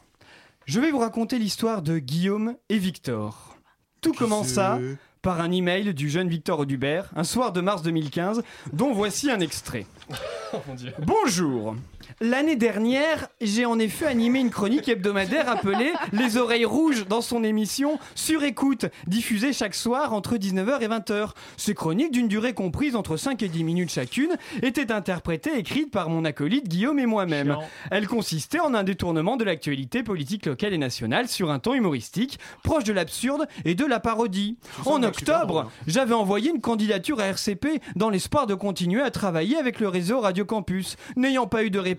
Je 0.67 0.81
vais 0.81 0.91
vous 0.91 0.99
raconter 0.99 1.39
l'histoire 1.39 1.83
de 1.83 1.99
Guillaume 1.99 2.57
et 2.69 2.79
Victor. 2.79 3.57
Tout 4.01 4.13
commença 4.13 4.79
par 5.25 5.41
un 5.41 5.51
email 5.51 5.95
du 5.95 6.11
jeune 6.11 6.29
Victor 6.29 6.61
Audubert, 6.61 7.09
un 7.17 7.25
soir 7.25 7.51
de 7.51 7.63
mars 7.63 7.81
2015, 7.81 8.43
dont 8.75 8.93
voici 8.93 9.31
un 9.31 9.41
extrait. 9.41 9.87
Oh 10.53 10.59
mon 10.69 10.75
Dieu. 10.77 10.93
Bonjour. 11.01 11.75
L'année 12.21 12.57
dernière, 12.57 13.29
j'ai 13.41 13.65
en 13.67 13.79
effet 13.79 14.07
animé 14.07 14.41
une 14.41 14.51
chronique 14.51 14.89
hebdomadaire 14.89 15.49
appelée 15.49 15.93
Les 16.13 16.37
oreilles 16.37 16.65
rouges 16.65 17.07
dans 17.07 17.21
son 17.21 17.45
émission 17.45 17.99
Sur 18.15 18.45
écoute, 18.45 18.87
diffusée 19.07 19.53
chaque 19.53 19.75
soir 19.75 20.13
entre 20.13 20.37
19h 20.37 20.83
et 20.83 20.89
20h. 20.89 21.31
Ces 21.57 21.75
chroniques, 21.75 22.13
d'une 22.13 22.29
durée 22.29 22.55
comprise 22.55 22.97
entre 22.97 23.17
5 23.17 23.43
et 23.43 23.49
10 23.49 23.65
minutes 23.65 23.91
chacune, 23.91 24.37
étaient 24.63 24.93
interprétées 24.93 25.57
et 25.57 25.59
écrites 25.59 25.91
par 25.91 26.09
mon 26.09 26.25
acolyte 26.25 26.69
Guillaume 26.69 26.99
et 26.99 27.07
moi-même. 27.07 27.57
Elles 27.91 28.07
consistaient 28.07 28.61
en 28.61 28.75
un 28.75 28.85
détournement 28.85 29.37
de 29.37 29.45
l'actualité 29.45 30.03
politique 30.03 30.47
locale 30.47 30.73
et 30.73 30.79
nationale 30.79 31.29
sur 31.29 31.51
un 31.51 31.59
ton 31.59 31.75
humoristique, 31.75 32.39
proche 32.63 32.85
de 32.85 32.93
l'absurde 32.93 33.47
et 33.65 33.75
de 33.75 33.85
la 33.85 34.01
parodie. 34.01 34.59
En 34.87 35.03
octobre, 35.03 35.71
j'avais 35.87 36.15
envoyé 36.15 36.51
une 36.51 36.61
candidature 36.61 37.21
à 37.21 37.27
RCP 37.27 37.81
dans 37.97 38.11
l'espoir 38.11 38.47
de 38.47 38.55
continuer 38.55 39.03
à 39.03 39.11
travailler 39.11 39.57
avec 39.57 39.81
le 39.81 39.89
réseau 39.89 40.21
Radio 40.21 40.45
Campus. 40.45 40.97
N'ayant 41.17 41.47
pas 41.47 41.65
eu 41.65 41.71
de 41.71 41.79
réponse, 41.79 41.94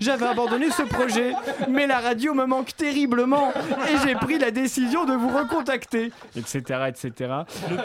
j'avais 0.00 0.26
abandonné 0.26 0.70
ce 0.70 0.82
projet. 0.82 1.32
Mais 1.68 1.86
la 1.86 1.98
radio 2.00 2.34
me 2.34 2.46
manque 2.46 2.74
terriblement 2.76 3.52
et 3.88 4.06
j'ai 4.06 4.14
pris 4.14 4.38
la 4.38 4.50
décision 4.50 5.04
de 5.04 5.12
vous 5.14 5.28
recontacter, 5.28 6.12
etc. 6.36 6.60
etc. 6.88 7.32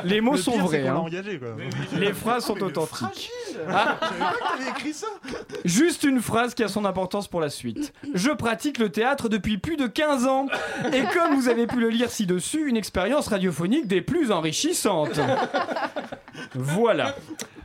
Les 0.03 0.21
mots 0.21 0.33
Le 0.33 0.37
sont 0.37 0.57
vrais. 0.59 0.87
hein. 0.87 0.95
engagé, 0.95 1.39
quoi. 1.39 1.49
Les 1.97 2.13
phrases 2.13 2.45
sont 2.45 2.61
authentiques. 2.61 3.29
Ah. 3.69 3.97
Écrit 4.69 4.93
ça 4.93 5.07
Juste 5.65 6.03
une 6.03 6.21
phrase 6.21 6.53
qui 6.53 6.63
a 6.63 6.67
son 6.67 6.85
importance 6.85 7.27
pour 7.27 7.41
la 7.41 7.49
suite. 7.49 7.93
Je 8.13 8.31
pratique 8.31 8.77
le 8.77 8.89
théâtre 8.89 9.29
depuis 9.29 9.57
plus 9.57 9.77
de 9.77 9.87
15 9.87 10.25
ans. 10.27 10.47
Et 10.93 11.03
comme 11.13 11.35
vous 11.35 11.49
avez 11.49 11.67
pu 11.67 11.79
le 11.79 11.89
lire 11.89 12.09
ci-dessus, 12.09 12.67
une 12.67 12.77
expérience 12.77 13.27
radiophonique 13.27 13.87
des 13.87 14.01
plus 14.01 14.31
enrichissantes. 14.31 15.19
Voilà. 16.55 17.15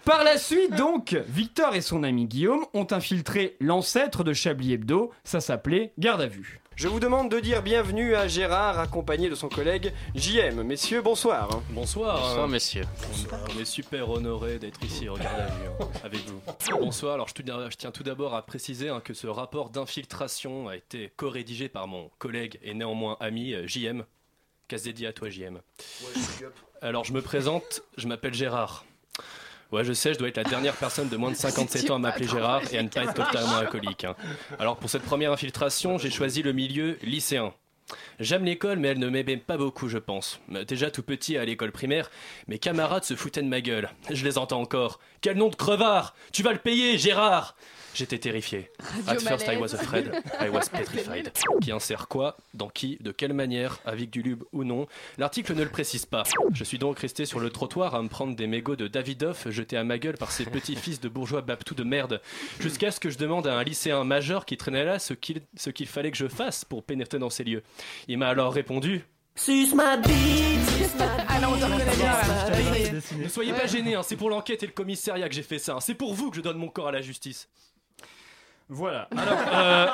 Par 0.05 0.23
la 0.23 0.39
suite, 0.39 0.73
donc, 0.77 1.17
Victor 1.29 1.75
et 1.75 1.81
son 1.81 2.05
ami 2.05 2.27
Guillaume 2.27 2.65
ont 2.75 2.87
infiltré 2.93 3.57
l'ancêtre 3.87 4.25
de 4.25 4.33
Chablis 4.33 4.73
Hebdo. 4.73 5.13
Ça 5.23 5.41
s'appelait 5.41 5.93
Garde 5.97 6.21
à 6.21 6.27
vue. 6.27 6.61
Je 6.75 6.89
vous 6.89 6.99
demande 6.99 7.31
de 7.31 7.39
dire 7.39 7.63
bienvenue 7.63 8.17
à 8.17 8.27
Gérard, 8.27 8.81
accompagné 8.81 9.31
de 9.31 9.37
son 9.37 9.49
collègue 9.49 9.93
JM. 10.17 10.65
Messieurs, 10.65 11.03
bonsoir. 11.03 11.49
Bonsoir. 11.71 12.21
Bonsoir, 12.21 12.45
euh, 12.47 12.49
messieurs. 12.49 12.83
On, 13.31 13.55
on 13.57 13.61
est 13.61 13.65
super 13.65 14.11
honoré 14.11 14.59
d'être 14.59 14.83
ici, 14.83 15.09
regardez 15.09 15.43
à 15.43 15.47
vue, 15.47 15.69
hein, 15.81 15.89
avec 16.03 16.21
vous. 16.27 16.43
Bonsoir, 16.81 17.15
alors 17.15 17.29
je, 17.29 17.77
tiens 17.77 17.93
tout 17.93 18.03
d'abord 18.03 18.35
à 18.35 18.45
préciser 18.45 18.89
hein, 18.89 19.01
que 19.01 19.15
ce 19.15 19.29
rapport 19.29 19.71
d'infiltration 19.71 20.67
a 20.67 20.75
été 20.75 21.13
co-rédigé 21.17 21.69
par 21.69 21.87
mon 21.87 22.11
collègue 22.19 22.59
et 22.65 22.75
néanmoins 22.75 23.17
ami 23.21 23.55
JM. 23.69 24.05
Casse 24.67 24.83
dédié 24.83 25.07
à 25.07 25.13
toi 25.13 25.31
JM. 25.31 25.61
Alors 26.83 27.05
je 27.05 27.13
me 27.13 27.23
présente, 27.23 27.83
je 27.97 28.09
m'appelle 28.09 28.35
Gérard. 28.35 28.85
Ouais, 29.73 29.85
je 29.85 29.93
sais, 29.93 30.15
je 30.15 30.19
dois 30.19 30.29
être 30.29 30.37
la 30.37 30.45
dernière 30.45 30.75
personne 30.77 31.09
de 31.09 31.17
moins 31.17 31.31
de 31.31 31.37
57 31.37 31.91
ans 31.91 31.97
à 31.97 31.99
m'appeler 31.99 32.29
Gérard 32.29 32.63
et 32.73 32.79
à 32.79 32.83
ne 32.83 32.89
pas 32.89 33.03
être 33.05 33.15
totalement 33.15 33.57
alcoolique. 33.57 34.05
hein. 34.05 34.15
Alors 34.59 34.77
pour 34.77 34.89
cette 34.91 35.03
première 35.03 35.33
infiltration, 35.33 35.99
j'ai 35.99 36.11
choisi 36.11 36.43
le 36.43 36.53
milieu 36.53 36.99
lycéen. 37.03 37.53
J'aime 38.19 38.45
l'école, 38.45 38.81
mais 38.81 38.89
elle 38.89 38.99
ne 38.99 39.09
m'aimait 39.09 39.37
pas 39.37 39.57
beaucoup, 39.57 39.89
je 39.89 39.99
pense. 39.99 40.41
Euh, 40.53 40.65
Déjà 40.65 40.91
tout 40.91 41.05
petit 41.05 41.37
à 41.37 41.45
l'école 41.45 41.71
primaire, 41.71 42.11
mes 42.49 42.59
camarades 42.59 43.05
se 43.05 43.15
foutaient 43.15 43.43
de 43.43 43.49
ma 43.49 43.61
gueule. 43.61 43.89
Je 44.11 44.25
les 44.25 44.39
entends 44.39 44.61
encore. 44.61 44.99
Quel 45.21 45.37
nom 45.37 45.49
de 45.51 45.55
crevard 45.55 46.15
Tu 46.33 46.43
vas 46.43 46.53
le 46.53 46.59
payer, 46.59 46.99
Gérard 46.99 47.55
J'étais 47.97 48.19
terrifié. 48.19 48.71
At 49.07 49.21
first 49.21 49.47
I 49.49 49.57
was 49.57 49.73
afraid, 49.75 50.11
I 50.39 50.51
was 50.51 50.69
petrified. 50.71 51.33
Qui 51.63 51.73
insère 51.73 52.09
quoi? 52.09 52.37
Dans 52.53 52.69
qui? 52.69 52.99
De 53.01 53.11
quelle 53.11 53.33
manière? 53.33 53.79
Avec 53.87 54.11
du 54.11 54.21
lube 54.21 54.45
ou 54.53 54.65
non? 54.65 54.87
L'article 55.17 55.55
ne 55.55 55.63
le 55.63 55.71
précise 55.71 56.05
pas. 56.05 56.25
Je 56.53 56.63
suis 56.63 56.79
donc 56.79 56.99
resté 56.99 57.25
sur 57.25 57.41
le 57.41 57.49
trottoir 57.49 57.95
à 57.95 58.03
me 58.03 58.09
prendre 58.09 58.37
des 58.37 58.47
mégots 58.47 58.77
de 58.77 58.87
Davidoff 58.87 59.49
jetés 59.49 59.79
à 59.79 59.85
ma 59.85 59.99
gueule 59.99 60.19
par 60.19 60.31
ces 60.31 60.45
petits 60.45 60.77
fils 60.77 61.01
de 61.01 61.09
bourgeois 61.09 61.41
baptous 61.41 61.75
de 61.75 61.85
merde. 61.85 62.21
Jusqu'à 62.61 62.91
ce 62.91 63.01
que 63.01 63.09
je 63.09 63.17
demande 63.17 63.47
à 63.47 63.57
un 63.57 63.65
lycéen 63.65 64.05
majeur 64.05 64.45
qui 64.45 64.59
traînait 64.59 64.85
là 64.85 64.99
ce 64.99 65.15
qu'il 65.15 65.41
ce 65.57 65.71
qu'il 65.71 65.87
fallait 65.87 66.11
que 66.11 66.19
je 66.19 66.29
fasse 66.29 66.67
pour 66.67 66.83
pénétrer 66.83 67.19
dans 67.19 67.31
ces 67.31 67.45
lieux. 67.45 67.63
Il 68.09 68.19
m'a 68.19 68.29
alors 68.29 68.53
répondu 68.53 69.07
Suce 69.39 69.75
ma 69.75 69.97
bite. 69.99 70.13
Ah 71.29 71.41
non, 71.41 71.49
on 71.55 71.59
te 71.59 71.65
reconnaît 71.65 71.97
bien 71.97 72.07
là. 72.13 72.51
Ne 73.19 73.29
soyez 73.29 73.53
pas 73.53 73.67
gênés, 73.67 73.95
hein, 73.95 74.03
c'est 74.03 74.17
pour 74.17 74.31
l'enquête 74.31 74.63
et 74.63 74.67
le 74.67 74.73
commissariat 74.73 75.29
que 75.29 75.35
j'ai 75.35 75.43
fait 75.43 75.59
ça. 75.59 75.75
hein. 75.75 75.81
C'est 75.81 75.95
pour 75.95 76.15
vous 76.15 76.31
que 76.31 76.37
je 76.37 76.41
donne 76.43 76.57
mon 76.57 76.69
corps 76.69 76.89
à 76.89 76.93
la 76.93 77.03
justice. 77.03 77.49
Voilà. 78.69 79.09
Alors, 79.17 79.39
euh, 79.55 79.87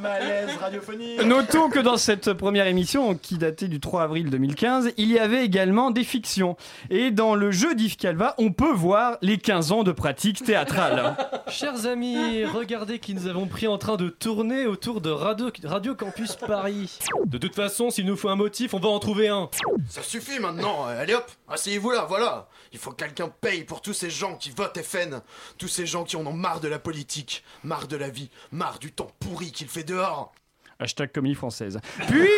Malaise 0.00 0.56
radiophonique. 0.60 1.24
Notons 1.24 1.70
que 1.70 1.80
dans 1.80 1.96
cette 1.96 2.32
première 2.34 2.68
émission, 2.68 3.16
qui 3.16 3.36
datait 3.36 3.66
du 3.66 3.80
3 3.80 4.04
avril 4.04 4.30
2015, 4.30 4.92
il 4.96 5.10
y 5.10 5.18
avait 5.18 5.44
également 5.44 5.90
des 5.90 6.04
fictions. 6.04 6.56
Et 6.88 7.10
dans 7.10 7.34
le 7.34 7.50
jeu 7.50 7.74
d'Yves 7.74 7.96
Calva, 7.96 8.36
on 8.38 8.52
peut 8.52 8.72
voir 8.72 9.18
les 9.22 9.38
15 9.38 9.72
ans 9.72 9.82
de 9.82 9.90
pratique 9.90 10.44
théâtrale. 10.44 11.16
Chers 11.48 11.86
amis, 11.86 12.44
regardez 12.44 13.00
qui 13.00 13.14
nous 13.14 13.26
avons 13.26 13.46
pris 13.46 13.66
en 13.66 13.76
train 13.76 13.96
de 13.96 14.08
tourner 14.08 14.66
autour 14.66 15.00
de 15.00 15.10
Radio, 15.10 15.50
Radio 15.64 15.96
Campus 15.96 16.36
Paris. 16.36 17.00
De 17.26 17.38
toute 17.38 17.56
façon, 17.56 17.90
s'il 17.90 18.06
nous 18.06 18.16
faut 18.16 18.28
un 18.28 18.36
motif, 18.36 18.72
on 18.72 18.78
va 18.78 18.88
en 18.88 19.00
trouver 19.00 19.28
un. 19.28 19.50
Ça 19.88 20.02
suffit 20.02 20.38
maintenant, 20.38 20.84
allez 20.86 21.14
hop, 21.14 21.28
asseyez-vous 21.48 21.90
là, 21.90 22.06
voilà. 22.08 22.46
Il 22.72 22.78
faut 22.78 22.90
que 22.90 23.04
quelqu'un 23.04 23.28
paye 23.28 23.64
pour 23.64 23.82
tous 23.82 23.92
ces 23.92 24.10
gens 24.10 24.36
qui 24.36 24.50
votent 24.50 24.80
FN, 24.82 25.20
tous 25.58 25.68
ces 25.68 25.86
gens 25.86 26.04
qui 26.04 26.16
en 26.16 26.26
ont 26.26 26.32
marre 26.32 26.60
de 26.60 26.68
la 26.68 26.78
politique, 26.78 27.44
marre 27.64 27.86
de 27.86 27.96
la 27.96 28.08
vie, 28.08 28.30
marre 28.50 28.78
du 28.78 28.92
temps 28.92 29.10
pourri 29.20 29.52
qu'il 29.52 29.68
fait 29.68 29.84
dehors. 29.84 30.32
Hashtag 30.78 31.12
comédie 31.12 31.34
française. 31.34 31.78
Puis, 32.08 32.28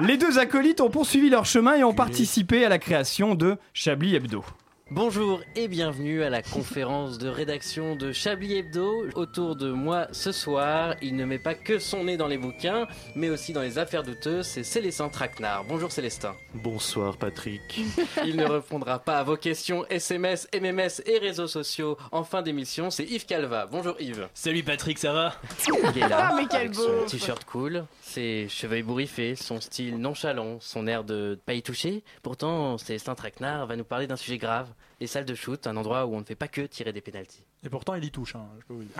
les 0.00 0.18
deux 0.18 0.38
acolytes 0.38 0.80
ont 0.80 0.90
poursuivi 0.90 1.30
leur 1.30 1.46
chemin 1.46 1.74
et 1.74 1.84
ont 1.84 1.94
participé 1.94 2.64
à 2.64 2.68
la 2.68 2.78
création 2.78 3.34
de 3.34 3.56
Chablis 3.72 4.14
Hebdo. 4.14 4.44
Bonjour 4.90 5.42
et 5.54 5.68
bienvenue 5.68 6.22
à 6.22 6.30
la 6.30 6.40
conférence 6.40 7.18
de 7.18 7.28
rédaction 7.28 7.94
de 7.94 8.10
Chablis 8.10 8.54
Hebdo. 8.54 9.04
Autour 9.16 9.54
de 9.54 9.70
moi 9.70 10.06
ce 10.12 10.32
soir, 10.32 10.94
il 11.02 11.14
ne 11.14 11.26
met 11.26 11.38
pas 11.38 11.54
que 11.54 11.78
son 11.78 12.04
nez 12.04 12.16
dans 12.16 12.26
les 12.26 12.38
bouquins, 12.38 12.88
mais 13.14 13.28
aussi 13.28 13.52
dans 13.52 13.60
les 13.60 13.76
affaires 13.76 14.02
douteuses, 14.02 14.46
c'est 14.46 14.62
Célestin 14.62 15.10
Traquenard. 15.10 15.64
Bonjour 15.64 15.92
Célestin. 15.92 16.34
Bonsoir 16.54 17.18
Patrick. 17.18 17.82
Il 18.24 18.36
ne 18.36 18.46
répondra 18.46 18.98
pas 18.98 19.18
à 19.18 19.22
vos 19.24 19.36
questions 19.36 19.84
SMS, 19.90 20.48
MMS 20.58 21.02
et 21.04 21.18
réseaux 21.18 21.48
sociaux 21.48 21.98
en 22.10 22.24
fin 22.24 22.40
d'émission, 22.40 22.88
c'est 22.88 23.04
Yves 23.04 23.26
Calva. 23.26 23.66
Bonjour 23.66 23.94
Yves. 24.00 24.28
Salut 24.32 24.62
Patrick, 24.62 24.98
ça 24.98 25.12
va? 25.12 25.34
Il 25.68 25.98
est 26.02 26.08
là. 26.08 26.30
Ah, 26.30 26.34
mais 26.34 26.46
quel 26.50 26.60
avec 26.60 26.72
beau. 26.72 26.82
son 27.00 27.06
t-shirt 27.06 27.44
cool, 27.44 27.84
ses 28.00 28.48
cheveux 28.48 28.78
ébouriffés, 28.78 29.36
son 29.36 29.60
style 29.60 29.98
nonchalant, 29.98 30.56
son 30.60 30.86
air 30.86 31.04
de 31.04 31.38
pas 31.44 31.52
y 31.52 31.62
toucher. 31.62 32.02
Pourtant, 32.22 32.78
Célestin 32.78 33.14
Traquenard 33.14 33.66
va 33.66 33.76
nous 33.76 33.84
parler 33.84 34.06
d'un 34.06 34.16
sujet 34.16 34.38
grave, 34.38 34.68
les 35.00 35.06
salles 35.06 35.24
de 35.24 35.34
shoot, 35.34 35.66
un 35.66 35.76
endroit 35.76 36.06
où 36.06 36.14
on 36.14 36.20
ne 36.20 36.24
fait 36.24 36.34
pas 36.34 36.48
que 36.48 36.62
tirer 36.62 36.92
des 36.92 37.00
pénalties. 37.00 37.44
Et 37.64 37.68
pourtant, 37.68 37.94
il 37.94 38.04
y 38.04 38.10
touche, 38.10 38.34
hein, 38.34 38.46
je 38.60 38.66
peux 38.66 38.74
vous 38.74 38.82
dire. 38.82 38.96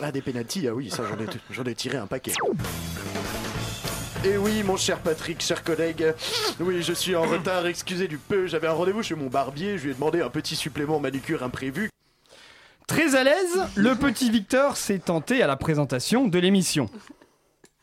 Ah, 0.00 0.12
des 0.12 0.22
pénalties, 0.22 0.68
ah 0.68 0.74
oui, 0.74 0.90
ça 0.90 1.04
j'en 1.08 1.18
ai, 1.18 1.26
j'en 1.50 1.64
ai 1.64 1.74
tiré 1.74 1.96
un 1.96 2.06
paquet. 2.06 2.32
Et 4.24 4.36
oui, 4.38 4.62
mon 4.62 4.76
cher 4.76 5.00
Patrick, 5.00 5.42
cher 5.42 5.64
collègue, 5.64 6.14
oui, 6.60 6.82
je 6.82 6.92
suis 6.92 7.14
en 7.14 7.22
retard, 7.22 7.66
excusez 7.66 8.08
du 8.08 8.16
peu, 8.16 8.46
j'avais 8.46 8.68
un 8.68 8.72
rendez-vous 8.72 9.02
chez 9.02 9.14
mon 9.14 9.26
barbier, 9.26 9.76
je 9.76 9.84
lui 9.84 9.90
ai 9.90 9.94
demandé 9.94 10.22
un 10.22 10.30
petit 10.30 10.56
supplément 10.56 10.98
manucure 10.98 11.42
imprévu. 11.42 11.90
Très 12.86 13.16
à 13.16 13.24
l'aise, 13.24 13.64
le 13.76 13.94
petit 13.94 14.30
Victor 14.30 14.76
s'est 14.76 14.98
tenté 14.98 15.42
à 15.42 15.46
la 15.46 15.56
présentation 15.56 16.26
de 16.26 16.38
l'émission. 16.38 16.88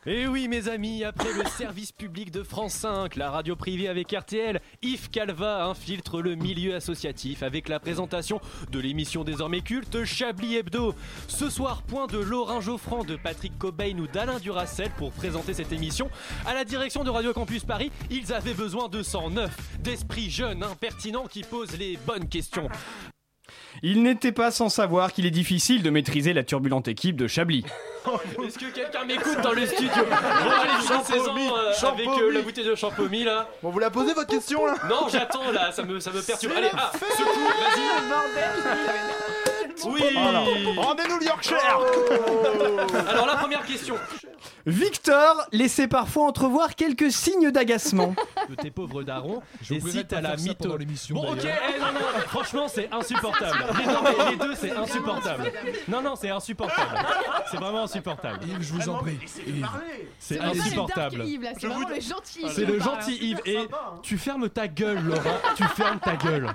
Et 0.08 0.22
Eh 0.22 0.28
oui, 0.28 0.48
mes 0.48 0.68
amis, 0.68 1.04
après 1.04 1.32
le 1.32 1.46
service 1.46 1.92
public 1.92 2.32
de 2.32 2.42
France 2.42 2.74
5, 2.74 3.16
la 3.18 3.30
radio 3.30 3.56
privée 3.56 3.88
avec 3.88 4.12
RTL, 4.12 4.60
Yves 4.82 5.12
Calva 5.12 5.66
infiltre 5.66 6.24
le 6.24 6.34
milieu 6.34 6.74
associatif 6.74 7.44
avec 7.44 7.70
la 7.70 7.80
présentation 7.80 8.42
de 8.72 8.80
l'émission 8.80 9.24
désormais 9.24 9.62
culte 9.62 10.04
Chablis 10.04 10.56
Hebdo. 10.56 10.96
Ce 11.28 11.52
soir, 11.52 11.84
point 11.84 12.08
de 12.08 12.18
Laurent 12.18 12.62
Geoffrand, 12.62 13.04
de 13.04 13.16
Patrick 13.16 13.56
Cobain 13.60 13.96
ou 14.00 14.08
d'Alain 14.08 14.40
Duracel 14.40 14.90
pour 14.98 15.12
présenter 15.12 15.54
cette 15.54 15.72
émission. 15.72 16.10
À 16.48 16.56
la 16.56 16.66
direction 16.66 17.04
de 17.04 17.12
Radio 17.12 17.32
Campus 17.32 17.64
Paris, 17.64 17.92
ils 18.10 18.34
avaient 18.34 18.56
besoin 18.56 18.90
de 18.90 19.04
sang 19.04 19.30
neuf, 19.30 19.56
d'esprits 19.82 20.32
jeunes, 20.32 20.64
impertinents 20.64 21.28
qui 21.28 21.44
posent 21.44 21.78
les 21.78 21.98
bonnes 22.08 22.28
questions. 22.28 22.70
Il 23.84 24.04
n'était 24.04 24.32
pas 24.32 24.52
sans 24.52 24.70
savoir 24.70 25.14
qu'il 25.14 25.26
est 25.26 25.32
difficile 25.32 25.84
de 25.84 25.90
maîtriser 25.90 26.34
la 26.34 26.44
turbulente 26.44 26.88
équipe 26.88 27.16
de 27.16 27.28
Chablis. 27.28 27.66
Est-ce 28.46 28.58
que 28.58 28.72
quelqu'un 28.72 29.06
m'écoute 29.06 29.42
dans 29.42 29.54
le 29.54 29.66
studio 29.66 29.92
Bon, 29.96 30.50
allez, 30.50 30.72
finissez-en 30.82 31.38
euh, 31.38 31.92
avec 31.92 32.08
euh, 32.08 32.32
la 32.32 32.42
bouteille 32.42 32.66
de 32.66 32.76
champomy 32.76 33.24
là. 33.24 33.48
Bon, 33.62 33.70
vous 33.70 33.80
la 33.80 33.90
posez 33.90 34.14
votre 34.14 34.30
question 34.30 34.66
là 34.66 34.76
Non, 34.90 35.08
j'attends 35.10 35.52
là, 35.52 35.72
ça 35.72 35.84
me, 35.84 36.00
ça 36.00 36.12
me 36.12 36.22
perturbe. 36.22 36.54
Allez, 36.58 36.70
ah, 36.74 36.92
secoue, 36.94 37.24
vas-y. 37.24 39.41
Oui 39.86 40.02
Voilà. 40.14 40.44
Rendez-nous 40.78 41.20
le 41.20 41.26
Yorkshire 41.26 41.58
Alors 43.10 43.26
la 43.26 43.36
première 43.36 43.66
question. 43.66 43.96
Victor 44.66 45.48
laissait 45.52 45.88
parfois 45.88 46.28
entrevoir 46.28 46.76
quelques 46.76 47.12
signes 47.12 47.52
d'agacement. 47.52 48.16
De 48.50 48.56
tes 48.56 48.72
pauvres 48.72 49.04
darons, 49.04 49.42
t'as 49.68 50.04
pas 50.04 50.22
la 50.22 50.36
mytho. 50.36 50.78
Bon, 51.12 51.34
ok, 51.34 51.40
eh, 51.44 51.80
non, 51.80 51.94
non, 51.94 52.20
franchement, 52.28 52.68
c'est 52.68 52.92
insupportable. 52.92 53.66
Les, 53.80 53.86
non, 53.86 54.02
mais 54.04 54.32
les 54.32 54.38
deux, 54.38 54.56
c'est 54.56 54.72
insupportable. 54.72 55.52
Non, 55.88 56.02
non, 56.02 56.16
c'est 56.16 56.30
insupportable. 56.30 56.98
C'est 57.50 57.58
vraiment 57.58 57.84
insupportable. 57.84 58.40
Yves, 58.46 58.62
je 58.62 58.74
vous 58.74 58.90
en 58.90 58.98
prie. 59.00 59.18
Yves. 59.48 59.68
C'est 60.20 60.40
insupportable. 60.40 61.18
dark 61.18 61.28
Yves, 61.28 61.42
là, 61.42 61.52
c'est 61.60 61.68
vraiment 61.68 61.90
le 61.90 62.00
gentil 62.00 62.42
Yves 62.42 62.52
C'est 62.52 62.66
le 62.66 62.80
gentil 62.80 63.18
Yves. 63.22 63.42
Et 63.46 63.68
tu 64.04 64.18
fermes 64.18 64.50
ta 64.50 64.68
gueule, 64.68 65.04
Laura. 65.04 65.40
Tu 65.56 65.64
fermes 65.64 66.00
ta 66.00 66.16
gueule. 66.16 66.52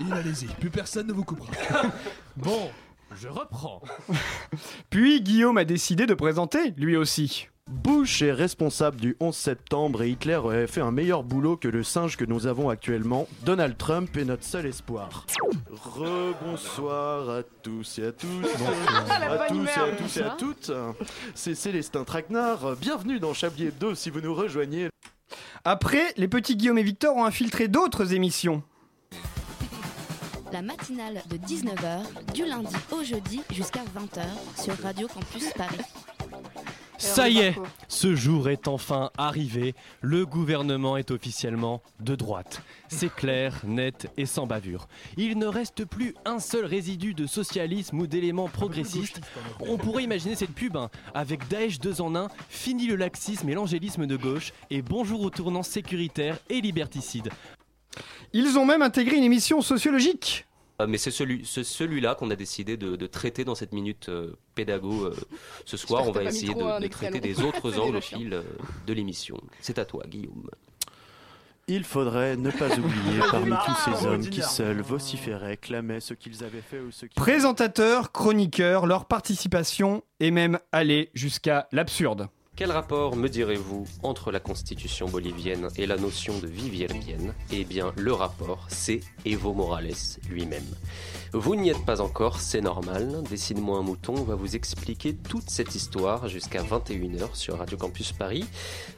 Yves, 0.00 0.12
allez-y. 0.12 0.46
Plus 0.46 0.70
personne 0.70 1.06
ne 1.06 1.12
vous 1.12 1.24
coupera. 1.24 1.50
Bon, 2.42 2.70
je 3.14 3.28
reprends. 3.28 3.82
Puis 4.90 5.20
Guillaume 5.20 5.58
a 5.58 5.64
décidé 5.64 6.06
de 6.06 6.14
présenter, 6.14 6.72
lui 6.76 6.96
aussi. 6.96 7.48
Bush 7.70 8.22
est 8.22 8.32
responsable 8.32 9.00
du 9.00 9.16
11 9.20 9.36
septembre 9.36 10.02
et 10.02 10.10
Hitler 10.10 10.34
aurait 10.36 10.66
fait 10.66 10.80
un 10.80 10.90
meilleur 10.90 11.22
boulot 11.22 11.56
que 11.56 11.68
le 11.68 11.84
singe 11.84 12.16
que 12.16 12.24
nous 12.24 12.48
avons 12.48 12.68
actuellement. 12.68 13.28
Donald 13.44 13.76
Trump 13.78 14.16
est 14.16 14.24
notre 14.24 14.42
seul 14.42 14.66
espoir. 14.66 15.24
Rebonsoir 15.70 17.30
à 17.30 17.42
tous 17.62 17.98
et 18.00 18.06
à 18.06 18.12
tous. 18.12 18.28
La 19.08 19.26
À 19.32 19.48
bonne 19.48 19.58
tous 19.58 19.66
et 19.68 19.80
à 19.80 19.96
tous 19.96 20.16
et 20.16 20.22
à 20.22 20.28
bonsoir. 20.30 20.36
toutes. 20.36 20.72
C'est 21.36 21.54
Célestin 21.54 22.02
Traquenard. 22.02 22.74
Bienvenue 22.80 23.20
dans 23.20 23.34
Chablis 23.34 23.66
Hebdo 23.66 23.94
si 23.94 24.10
vous 24.10 24.20
nous 24.20 24.34
rejoignez. 24.34 24.88
Après, 25.64 26.12
les 26.16 26.26
petits 26.26 26.56
Guillaume 26.56 26.78
et 26.78 26.82
Victor 26.82 27.14
ont 27.16 27.24
infiltré 27.24 27.68
d'autres 27.68 28.14
émissions. 28.14 28.64
La 30.52 30.62
matinale 30.62 31.22
de 31.30 31.36
19h, 31.36 32.32
du 32.34 32.44
lundi 32.44 32.74
au 32.90 33.04
jeudi 33.04 33.42
jusqu'à 33.52 33.80
20h 33.80 34.62
sur 34.62 34.76
Radio 34.82 35.06
Campus 35.06 35.52
Paris. 35.52 35.78
Ça 36.98 37.28
y 37.28 37.38
est, 37.38 37.54
ce 37.88 38.14
jour 38.14 38.48
est 38.48 38.68
enfin 38.68 39.10
arrivé. 39.16 39.74
Le 40.00 40.26
gouvernement 40.26 40.96
est 40.96 41.10
officiellement 41.10 41.82
de 42.00 42.14
droite. 42.14 42.62
C'est 42.88 43.14
clair, 43.14 43.60
net 43.64 44.10
et 44.16 44.26
sans 44.26 44.46
bavure. 44.46 44.86
Il 45.16 45.38
ne 45.38 45.46
reste 45.46 45.84
plus 45.84 46.14
un 46.24 46.40
seul 46.40 46.64
résidu 46.66 47.14
de 47.14 47.26
socialisme 47.26 48.00
ou 48.00 48.06
d'éléments 48.06 48.48
progressistes. 48.48 49.20
On 49.60 49.78
pourrait 49.78 50.04
imaginer 50.04 50.34
cette 50.34 50.54
pub 50.54 50.76
hein, 50.76 50.90
avec 51.14 51.48
Daesh 51.48 51.78
2 51.78 52.00
en 52.00 52.14
1, 52.14 52.28
fini 52.48 52.86
le 52.86 52.96
laxisme 52.96 53.48
et 53.48 53.54
l'angélisme 53.54 54.06
de 54.06 54.16
gauche, 54.16 54.52
et 54.68 54.82
bonjour 54.82 55.22
au 55.22 55.30
tournant 55.30 55.62
sécuritaire 55.62 56.38
et 56.50 56.60
liberticide. 56.60 57.30
Ils 58.32 58.58
ont 58.58 58.64
même 58.64 58.82
intégré 58.82 59.16
une 59.16 59.24
émission 59.24 59.60
sociologique. 59.60 60.46
Euh, 60.80 60.86
Mais 60.86 60.98
c'est 60.98 61.10
celui, 61.10 61.44
celui-là 61.44 62.14
qu'on 62.14 62.30
a 62.30 62.36
décidé 62.36 62.76
de, 62.76 62.96
de 62.96 63.06
traiter 63.06 63.44
dans 63.44 63.54
cette 63.54 63.72
minute 63.72 64.08
euh, 64.08 64.36
pédago 64.54 65.04
euh, 65.06 65.16
ce 65.64 65.76
soir. 65.76 66.06
On 66.06 66.12
va 66.12 66.24
essayer 66.24 66.54
de, 66.54 66.84
extrait 66.84 67.10
traiter 67.10 67.20
des 67.20 67.40
autres 67.44 68.00
fil 68.00 68.34
euh, 68.34 68.42
de 68.86 68.92
l'émission. 68.92 69.38
C'est 69.60 69.78
à 69.78 69.84
toi, 69.84 70.04
Guillaume. 70.08 70.50
Il 71.66 71.84
faudrait 71.84 72.36
ne 72.36 72.50
pas 72.50 72.68
oublier 72.78 73.20
parmi 73.30 73.52
tous 73.64 73.74
ces 73.84 74.06
hommes 74.06 74.28
qui 74.28 74.42
seuls 74.42 74.80
vociféraient, 74.80 75.56
clamaient 75.56 76.00
ce 76.00 76.14
qu'ils 76.14 76.42
avaient 76.42 76.62
fait 76.62 76.80
ou 76.80 76.90
ce 76.90 77.06
qu'ils 77.06 77.14
Présentateurs, 77.14 78.10
chroniqueurs, 78.10 78.86
leur 78.86 79.04
participation 79.04 80.02
est 80.18 80.32
même 80.32 80.58
allée 80.72 81.10
jusqu'à 81.14 81.68
l'absurde. 81.70 82.28
Quel 82.56 82.72
rapport 82.72 83.16
me 83.16 83.28
direz-vous 83.28 83.86
entre 84.02 84.30
la 84.30 84.40
constitution 84.40 85.08
bolivienne 85.08 85.68
et 85.76 85.86
la 85.86 85.96
notion 85.96 86.38
de 86.38 86.46
vie 86.46 86.68
vienne 86.68 87.32
Eh 87.52 87.64
bien, 87.64 87.92
le 87.96 88.12
rapport, 88.12 88.66
c'est 88.68 89.00
Evo 89.24 89.54
Morales 89.54 90.18
lui-même. 90.28 90.66
Vous 91.32 91.54
n'y 91.54 91.70
êtes 91.70 91.84
pas 91.84 92.00
encore, 92.00 92.40
c'est 92.40 92.60
normal. 92.60 93.22
Décide-moi 93.30 93.78
un 93.78 93.82
mouton 93.82 94.14
va 94.14 94.34
vous 94.34 94.56
expliquer 94.56 95.14
toute 95.14 95.48
cette 95.48 95.76
histoire 95.76 96.28
jusqu'à 96.28 96.60
21h 96.60 97.34
sur 97.34 97.58
Radio 97.58 97.78
Campus 97.78 98.10
Paris, 98.10 98.44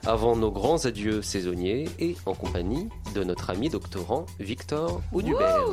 avant 0.06 0.34
nos 0.34 0.50
grands 0.50 0.86
adieux 0.86 1.20
saisonniers 1.20 1.88
et 1.98 2.16
en 2.24 2.32
compagnie 2.34 2.88
de 3.14 3.22
notre 3.22 3.50
ami 3.50 3.68
doctorant 3.68 4.24
Victor 4.40 5.02
Audubert. 5.12 5.66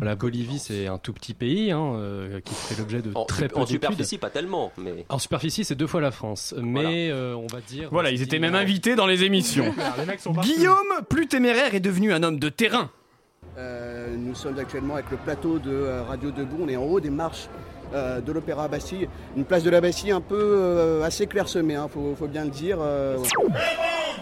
La 0.00 0.14
Bolivie, 0.16 0.58
c'est 0.58 0.86
un 0.86 0.96
tout 0.96 1.12
petit 1.12 1.34
pays 1.34 1.70
hein, 1.70 1.96
euh, 1.96 2.40
qui 2.40 2.54
fait 2.54 2.78
l'objet 2.78 3.02
de 3.02 3.10
En, 3.14 3.26
très 3.26 3.48
peu 3.48 3.60
en 3.60 3.66
superficie, 3.66 4.16
pas 4.16 4.30
tellement, 4.30 4.72
mais. 4.78 5.04
En 5.10 5.18
superficie, 5.18 5.64
c'est 5.64 5.74
deux 5.74 5.86
fois 5.86 6.00
la 6.00 6.12
France. 6.12 6.54
Mais 6.62 7.10
euh, 7.10 7.34
on 7.36 7.46
va 7.46 7.60
dire. 7.60 7.88
Voilà, 7.92 8.10
ils 8.10 8.22
étaient 8.22 8.38
même 8.38 8.54
invités 8.54 8.96
dans 8.96 9.06
les 9.06 9.24
émissions. 9.24 9.74
Les 9.98 10.06
mecs 10.06 10.20
sont 10.20 10.32
partout. 10.32 10.50
Guillaume, 10.50 11.02
plus 11.10 11.26
téméraire, 11.26 11.74
est 11.74 11.80
devenu 11.80 12.12
un 12.12 12.22
homme 12.22 12.38
de 12.38 12.48
terrain. 12.48 12.90
Euh, 13.58 14.14
nous 14.16 14.34
sommes 14.34 14.58
actuellement 14.58 14.94
avec 14.94 15.10
le 15.10 15.16
plateau 15.18 15.58
de 15.58 15.70
euh, 15.70 16.02
Radio 16.02 16.30
Debout. 16.30 16.58
On 16.62 16.68
est 16.68 16.76
en 16.76 16.84
haut 16.84 17.00
des 17.00 17.10
marches 17.10 17.48
euh, 17.92 18.20
de 18.20 18.32
l'Opéra 18.32 18.66
Bastille. 18.68 19.08
Une 19.36 19.44
place 19.44 19.62
de 19.62 19.68
la 19.70 19.80
Bastille 19.80 20.10
un 20.10 20.22
peu 20.22 20.38
euh, 20.40 21.02
assez 21.02 21.26
clairsemée, 21.26 21.74
il 21.74 21.88
faut, 21.90 22.14
faut 22.18 22.28
bien 22.28 22.44
le 22.44 22.50
dire. 22.50 22.78
euh, 22.80 23.18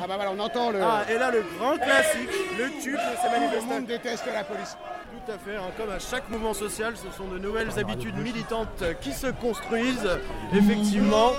Ah 0.03 0.07
bah 0.09 0.17
voilà, 0.17 0.33
on 0.37 0.39
entend 0.41 0.71
le... 0.73 0.81
Ah, 0.83 1.05
et 1.09 1.15
là, 1.17 1.31
le 1.31 1.45
grand 1.59 1.77
classique, 1.77 2.29
le 2.59 2.65
tube 2.83 2.95
de 2.95 3.17
ces 3.23 3.29
Le 3.33 3.41
manifestants. 3.41 3.67
monde 3.75 3.87
déteste 3.87 4.25
la 4.35 4.43
police. 4.43 4.77
Tout 5.13 5.33
à 5.33 5.39
fait, 5.39 5.57
hein, 5.57 5.71
comme 5.77 5.91
à 5.91 5.99
chaque 6.01 6.29
mouvement 6.29 6.55
social, 6.55 6.95
ce 6.97 7.17
sont 7.17 7.29
de 7.29 7.39
nouvelles 7.39 7.79
habitudes 7.79 8.17
militantes 8.17 8.83
qui 9.01 9.13
se 9.13 9.29
construisent. 9.29 10.09
Effectivement. 10.53 11.33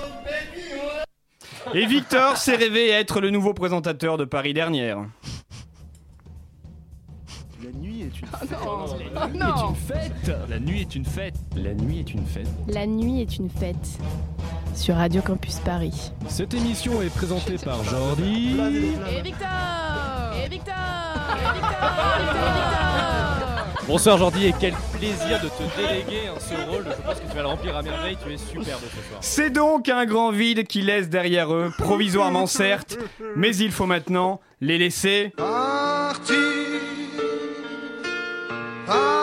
Et 1.74 1.84
Victor 1.86 2.36
s'est 2.38 2.56
rêvé 2.56 2.88
être 2.90 3.20
le 3.20 3.30
nouveau 3.30 3.52
présentateur 3.54 4.16
de 4.16 4.24
Paris 4.24 4.54
dernière. 4.54 4.98
La 8.02 8.08
nuit 8.08 8.10
est 8.10 8.20
une 8.20 9.08
Oh 9.14 9.28
non. 9.34 9.74
fête. 9.74 10.32
La 10.48 10.58
nuit 10.58 10.80
est 10.80 10.94
une 10.96 11.04
fête. 11.04 11.34
La 11.56 11.74
nuit 11.74 11.98
est 12.00 12.14
une 12.14 12.26
fête. 12.26 12.48
La 12.68 12.86
nuit 12.86 13.20
est 13.20 13.36
une 13.36 13.48
fête 13.50 13.98
sur 14.74 14.96
Radio 14.96 15.22
Campus 15.22 15.56
Paris. 15.60 16.12
Cette 16.28 16.54
émission 16.54 17.00
est 17.02 17.14
présentée 17.14 17.56
par 17.64 17.82
Jordi. 17.84 18.56
Et 18.58 18.60
Victor 18.80 19.12
Et 19.16 19.22
Victor 19.22 19.46
Et 20.34 20.48
Victor 20.48 20.74
Et 22.18 22.24
Victor 22.24 22.78
Bonsoir 23.88 24.16
Jordi 24.16 24.46
et 24.46 24.54
quel 24.58 24.74
plaisir 24.96 25.40
de 25.42 25.48
te 25.48 25.76
déléguer 25.76 26.28
hein, 26.28 26.34
ce 26.38 26.54
rôle. 26.70 26.84
Je 26.88 27.02
pense 27.02 27.20
que 27.20 27.28
tu 27.28 27.34
vas 27.36 27.42
le 27.42 27.48
remplir 27.48 27.76
à 27.76 27.82
merveille. 27.82 28.16
Tu 28.24 28.32
es 28.32 28.36
superbe 28.36 28.80
ce 28.80 29.08
soir. 29.08 29.18
C'est 29.20 29.50
donc 29.50 29.88
un 29.88 30.06
grand 30.06 30.30
vide 30.30 30.66
qui 30.66 30.82
laisse 30.82 31.08
derrière 31.08 31.52
eux, 31.52 31.72
provisoirement 31.78 32.46
certes, 32.46 32.96
mais 33.36 33.54
il 33.56 33.70
faut 33.72 33.86
maintenant 33.86 34.40
les 34.60 34.78
laisser. 34.78 35.32
Parti, 38.84 39.21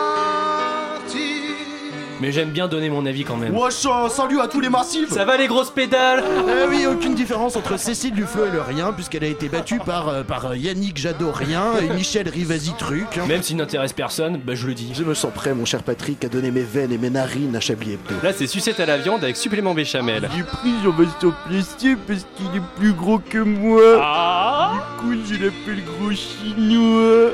Mais 2.20 2.32
j'aime 2.32 2.50
bien 2.50 2.68
donner 2.68 2.90
mon 2.90 3.06
avis 3.06 3.24
quand 3.24 3.36
même. 3.36 3.56
Wesh, 3.56 3.86
euh, 3.86 4.08
salut 4.10 4.40
à 4.40 4.46
tous 4.48 4.60
les 4.60 4.68
massifs 4.68 5.08
Ça 5.08 5.24
va 5.24 5.36
les 5.38 5.46
grosses 5.46 5.70
pédales 5.70 6.22
Eh 6.46 6.68
oui, 6.68 6.86
aucune 6.86 7.14
différence 7.14 7.56
entre 7.56 7.78
Cécile 7.78 8.12
Duflo 8.12 8.44
et 8.46 8.50
le 8.50 8.60
rien, 8.60 8.92
puisqu'elle 8.92 9.24
a 9.24 9.28
été 9.28 9.48
battue 9.48 9.78
par, 9.78 10.08
euh, 10.08 10.22
par 10.22 10.46
euh, 10.50 10.56
Yannick 10.56 10.98
Jadot 10.98 11.30
rien 11.32 11.64
et 11.80 11.88
Michel 11.94 12.28
Rivasi 12.28 12.72
truc. 12.78 13.06
hein. 13.16 13.24
Même 13.26 13.42
s'il 13.42 13.56
n'intéresse 13.56 13.94
personne, 13.94 14.38
bah 14.44 14.54
je 14.54 14.66
le 14.66 14.74
dis. 14.74 14.92
Je 14.94 15.02
me 15.02 15.14
sens 15.14 15.32
prêt, 15.34 15.54
mon 15.54 15.64
cher 15.64 15.82
Patrick, 15.82 16.22
à 16.24 16.28
donner 16.28 16.50
mes 16.50 16.62
veines 16.62 16.92
et 16.92 16.98
mes 16.98 17.10
narines 17.10 17.56
à 17.56 17.60
Chablis 17.60 17.92
Hebdo. 17.94 18.14
Là, 18.22 18.32
c'est 18.34 18.46
sucette 18.46 18.80
à 18.80 18.86
la 18.86 18.98
viande 18.98 19.24
avec 19.24 19.36
supplément 19.36 19.72
béchamel. 19.72 20.28
J'ai 20.36 20.42
pris 20.42 20.74
Jean-Baptiste 20.84 21.26
Plessier 21.46 21.96
parce 22.06 22.26
qu'il 22.36 22.46
est 22.54 22.64
plus 22.76 22.92
gros 22.92 23.18
que 23.18 23.38
moi. 23.38 23.80
Ah 24.02 24.72
Du 24.74 25.00
coup, 25.02 25.14
je 25.26 25.34
l'appelle 25.34 25.82
gros 25.84 26.10
chinois. 26.12 27.30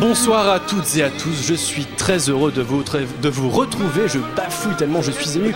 Bonsoir 0.00 0.48
à 0.48 0.58
toutes 0.60 0.96
et 0.96 1.02
à 1.02 1.10
tous, 1.10 1.46
je 1.46 1.54
suis 1.54 1.84
très 1.84 2.30
heureux 2.30 2.52
de 2.52 2.62
vous, 2.62 2.82
de 3.22 3.28
vous 3.28 3.50
retrouver, 3.50 4.05
je 4.08 4.18
bafouille 4.36 4.74
tellement 4.76 5.02
je 5.02 5.10
suis 5.10 5.36
ému. 5.36 5.54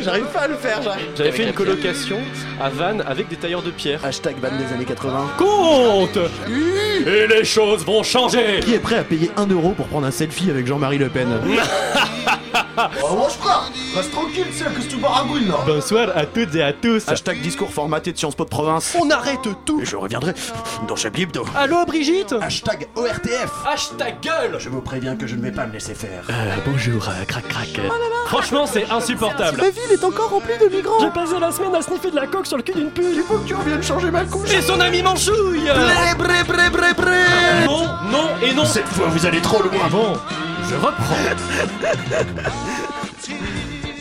J'arrive 0.00 0.26
pas 0.26 0.40
à 0.40 0.48
le 0.48 0.54
faire, 0.56 0.82
j'arrive. 0.82 1.06
J'avais 1.16 1.32
fait 1.32 1.44
une 1.44 1.52
colocation 1.52 2.18
à 2.60 2.68
Vannes 2.68 3.02
avec 3.06 3.28
des 3.28 3.36
tailleurs 3.36 3.62
de 3.62 3.70
pierre. 3.70 4.04
Hashtag 4.04 4.36
van 4.40 4.48
des 4.56 4.72
années 4.74 4.84
80. 4.84 5.30
Compte 5.38 6.18
Et 7.06 7.26
les 7.26 7.44
choses 7.44 7.84
vont 7.84 8.02
changer 8.02 8.60
Qui 8.60 8.74
est 8.74 8.78
prêt 8.78 8.96
à 8.98 9.04
payer 9.04 9.30
1 9.36 9.46
euro 9.48 9.70
pour 9.72 9.86
prendre 9.86 10.06
un 10.06 10.10
selfie 10.10 10.50
avec 10.50 10.66
Jean-Marie 10.66 10.98
Le 10.98 11.08
Pen? 11.08 11.28
Oh, 12.78 13.26
frère, 13.40 13.70
reste 13.94 14.12
tranquille, 14.12 14.46
c'est 14.52 14.64
que 14.64 14.80
tu 14.88 14.96
baragouines 14.96 15.48
là. 15.48 15.56
Bonsoir 15.66 16.08
à 16.14 16.26
toutes 16.26 16.54
et 16.54 16.62
à 16.62 16.72
tous 16.74 17.08
Hashtag 17.08 17.40
discours 17.40 17.70
formaté 17.70 18.12
de 18.12 18.18
Sciences 18.18 18.34
Po 18.34 18.44
de 18.44 18.50
province. 18.50 18.94
On 19.00 19.10
arrête 19.10 19.40
tout 19.64 19.80
Et 19.80 19.86
je 19.86 19.96
reviendrai 19.96 20.34
dans 20.86 20.96
Chablis 20.96 21.22
Hebdo. 21.22 21.44
Allô 21.56 21.84
Brigitte 21.86 22.34
Hashtag 22.40 22.88
ORTF. 22.94 23.50
Hashtag 23.66 24.16
gueule 24.20 24.56
Je 24.58 24.68
vous 24.68 24.82
préviens 24.82 25.16
que 25.16 25.26
je 25.26 25.36
ne 25.36 25.42
vais 25.42 25.52
pas 25.52 25.66
me 25.66 25.72
laisser 25.72 25.94
faire. 25.94 26.24
Euh, 26.28 26.56
bonjour, 26.66 27.08
crac 27.26 27.48
crac. 27.48 27.80
Franchement, 28.26 28.66
c'est 28.66 28.90
insupportable. 28.90 29.58
La 29.58 29.70
ville 29.70 29.92
est 29.92 30.04
encore 30.04 30.30
remplie 30.30 30.58
de 30.58 30.66
migrants. 30.74 30.98
J'ai 31.00 31.10
passé 31.10 31.38
la 31.40 31.52
semaine 31.52 31.74
à 31.74 31.80
sniffer 31.80 32.10
de 32.10 32.16
la 32.16 32.26
coque 32.26 32.46
sur 32.46 32.56
le 32.58 32.62
cul 32.62 32.72
d'une 32.74 32.90
pute. 32.90 33.04
Il 33.14 33.22
faut 33.22 33.38
que 33.38 33.48
tu 33.48 33.54
reviennes 33.54 33.82
changer 33.82 34.10
ma 34.10 34.24
couche. 34.24 34.50
Et 34.52 34.60
son 34.60 34.80
ami 34.80 35.02
Manchouille 35.02 35.64
Bré, 35.64 36.14
bré, 36.18 36.44
bré, 36.46 36.70
bré, 36.70 36.92
bré. 36.94 37.66
Non, 37.66 37.86
non 38.10 38.28
et 38.42 38.52
non 38.52 38.64
Cette 38.64 38.88
fois, 38.88 39.06
vous 39.08 39.24
allez 39.24 39.40
trop 39.40 39.62
loin. 39.62 39.88
Bon, 39.90 40.18
je 40.68 40.74
reprends. 40.74 41.16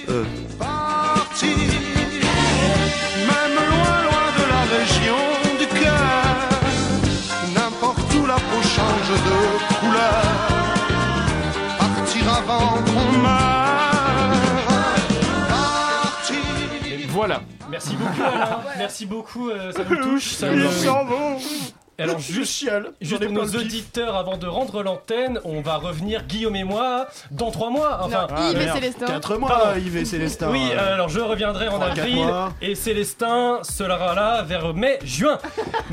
Euh. 0.09 0.23
Parti, 0.59 1.53
même 3.29 3.55
loin, 3.55 3.95
loin 4.07 4.27
de 4.39 4.45
la 4.53 4.63
région 4.77 5.21
du 5.59 5.67
cœur. 5.79 6.35
N'importe 7.55 8.13
où 8.15 8.25
la 8.25 8.35
peau 8.35 8.61
change 8.61 9.11
de 9.27 9.37
couleur. 9.79 10.23
Partir 11.79 12.23
avant 12.33 12.69
qu'on 12.83 13.11
meure. 13.17 14.65
Parti. 15.49 16.39
Voilà. 17.09 17.41
Merci 17.69 17.95
beaucoup 17.95 18.21
Alain, 18.21 18.59
merci 18.77 19.05
beaucoup, 19.05 19.49
euh, 19.49 19.71
ça 19.71 19.83
me 19.83 20.01
touche. 20.01 20.33
Ça 20.33 20.51
me... 20.51 21.84
Alors 21.97 22.19
Je 22.19 22.33
juste, 22.33 22.51
chiale. 22.53 22.91
juste 23.01 23.23
pour 23.23 23.31
nos 23.31 23.45
auditeurs, 23.45 24.15
avant 24.17 24.37
de 24.37 24.47
rendre 24.47 24.83
l'antenne, 24.83 25.39
on 25.45 25.61
va 25.61 25.77
revenir 25.77 26.23
Guillaume 26.25 26.55
et 26.57 26.63
moi 26.65 27.07
dans 27.31 27.51
trois 27.51 27.69
mois. 27.69 27.99
Enfin, 28.03 28.27
Non, 28.29 28.51
Yves 28.51 28.61
et 28.61 28.71
Célestin. 28.71 29.05
4 29.05 29.37
mois, 29.37 29.49
Pardon. 29.49 29.79
Yves 29.79 29.97
et 29.97 30.05
Célestin. 30.05 30.49
Oui, 30.51 30.61
euh, 30.73 30.93
alors 30.95 31.07
je 31.09 31.19
reviendrai 31.21 31.69
en 31.69 31.81
avril 31.81 32.25
et 32.61 32.75
Célestin 32.75 33.59
sera 33.63 34.13
là 34.13 34.41
vers 34.43 34.73
mai-juin. 34.73 35.37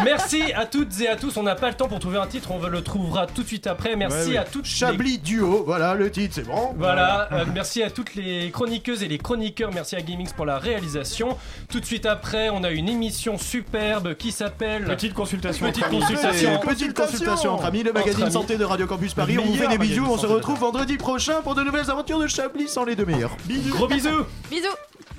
Merci 0.04 0.52
à 0.54 0.66
toutes 0.66 1.00
et 1.00 1.08
à 1.08 1.16
tous. 1.16 1.36
On 1.36 1.42
n'a 1.44 1.54
pas 1.54 1.68
le 1.68 1.74
temps 1.74 1.88
pour 1.88 2.00
trouver 2.00 2.18
un 2.18 2.26
titre, 2.26 2.50
on 2.50 2.58
le 2.66 2.82
trouvera 2.82 3.26
tout 3.26 3.42
de 3.42 3.48
suite 3.48 3.66
après. 3.66 3.94
Merci 3.96 4.30
Ouais, 4.30 4.36
à 4.38 4.44
toutes 4.44 4.64
les- 4.64 4.70
Chablis 4.70 5.18
Duo, 5.18 5.62
voilà 5.64 5.94
le 5.94 6.10
titre, 6.10 6.34
c'est 6.34 6.46
bon. 6.46 6.74
Voilà, 6.76 7.28
euh, 7.32 7.44
merci 7.54 7.82
à 7.82 7.90
toutes 7.90 8.14
les 8.14 8.50
chroniqueuses 8.50 9.02
et 9.02 9.08
les 9.08 9.18
chroniqueurs, 9.18 9.70
merci 9.72 9.94
à 9.96 10.00
Gamings 10.00 10.32
pour 10.32 10.46
la 10.46 10.58
réalisation. 10.58 11.36
Tout 11.70 11.78
de 11.80 11.84
suite 11.84 12.06
après, 12.06 12.50
on 12.50 12.64
a 12.64 12.70
une 12.70 12.88
émission 12.88 13.38
superbe 13.38 14.14
qui 14.14 14.32
s'appelle 14.32 14.84
Petite 14.84 15.14
consultation. 15.14 15.66
Petite. 15.66 15.91
Consultation. 16.00 16.58
Petite 16.60 16.94
consultation 16.94 17.52
entre 17.52 17.64
amis, 17.66 17.82
le 17.82 17.92
magazine 17.92 18.30
santé 18.30 18.56
de 18.56 18.64
Radio 18.64 18.86
Campus 18.86 19.14
Paris. 19.14 19.38
On 19.38 19.44
vous 19.44 19.54
fait 19.54 19.68
des 19.68 19.78
bisous, 19.78 20.06
on 20.08 20.18
se 20.18 20.26
retrouve 20.26 20.58
vendredi 20.58 20.96
prochain 20.96 21.40
pour 21.42 21.54
de 21.54 21.62
nouvelles 21.62 21.90
aventures 21.90 22.18
de 22.18 22.26
Chablis 22.26 22.68
sans 22.68 22.84
les 22.84 22.96
deux 22.96 23.04
meilleurs. 23.06 23.36
Gros 23.70 23.88
bisous 23.88 24.24
Bisous 24.50 24.66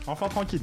Enfant 0.07 0.27
tranquille. 0.27 0.61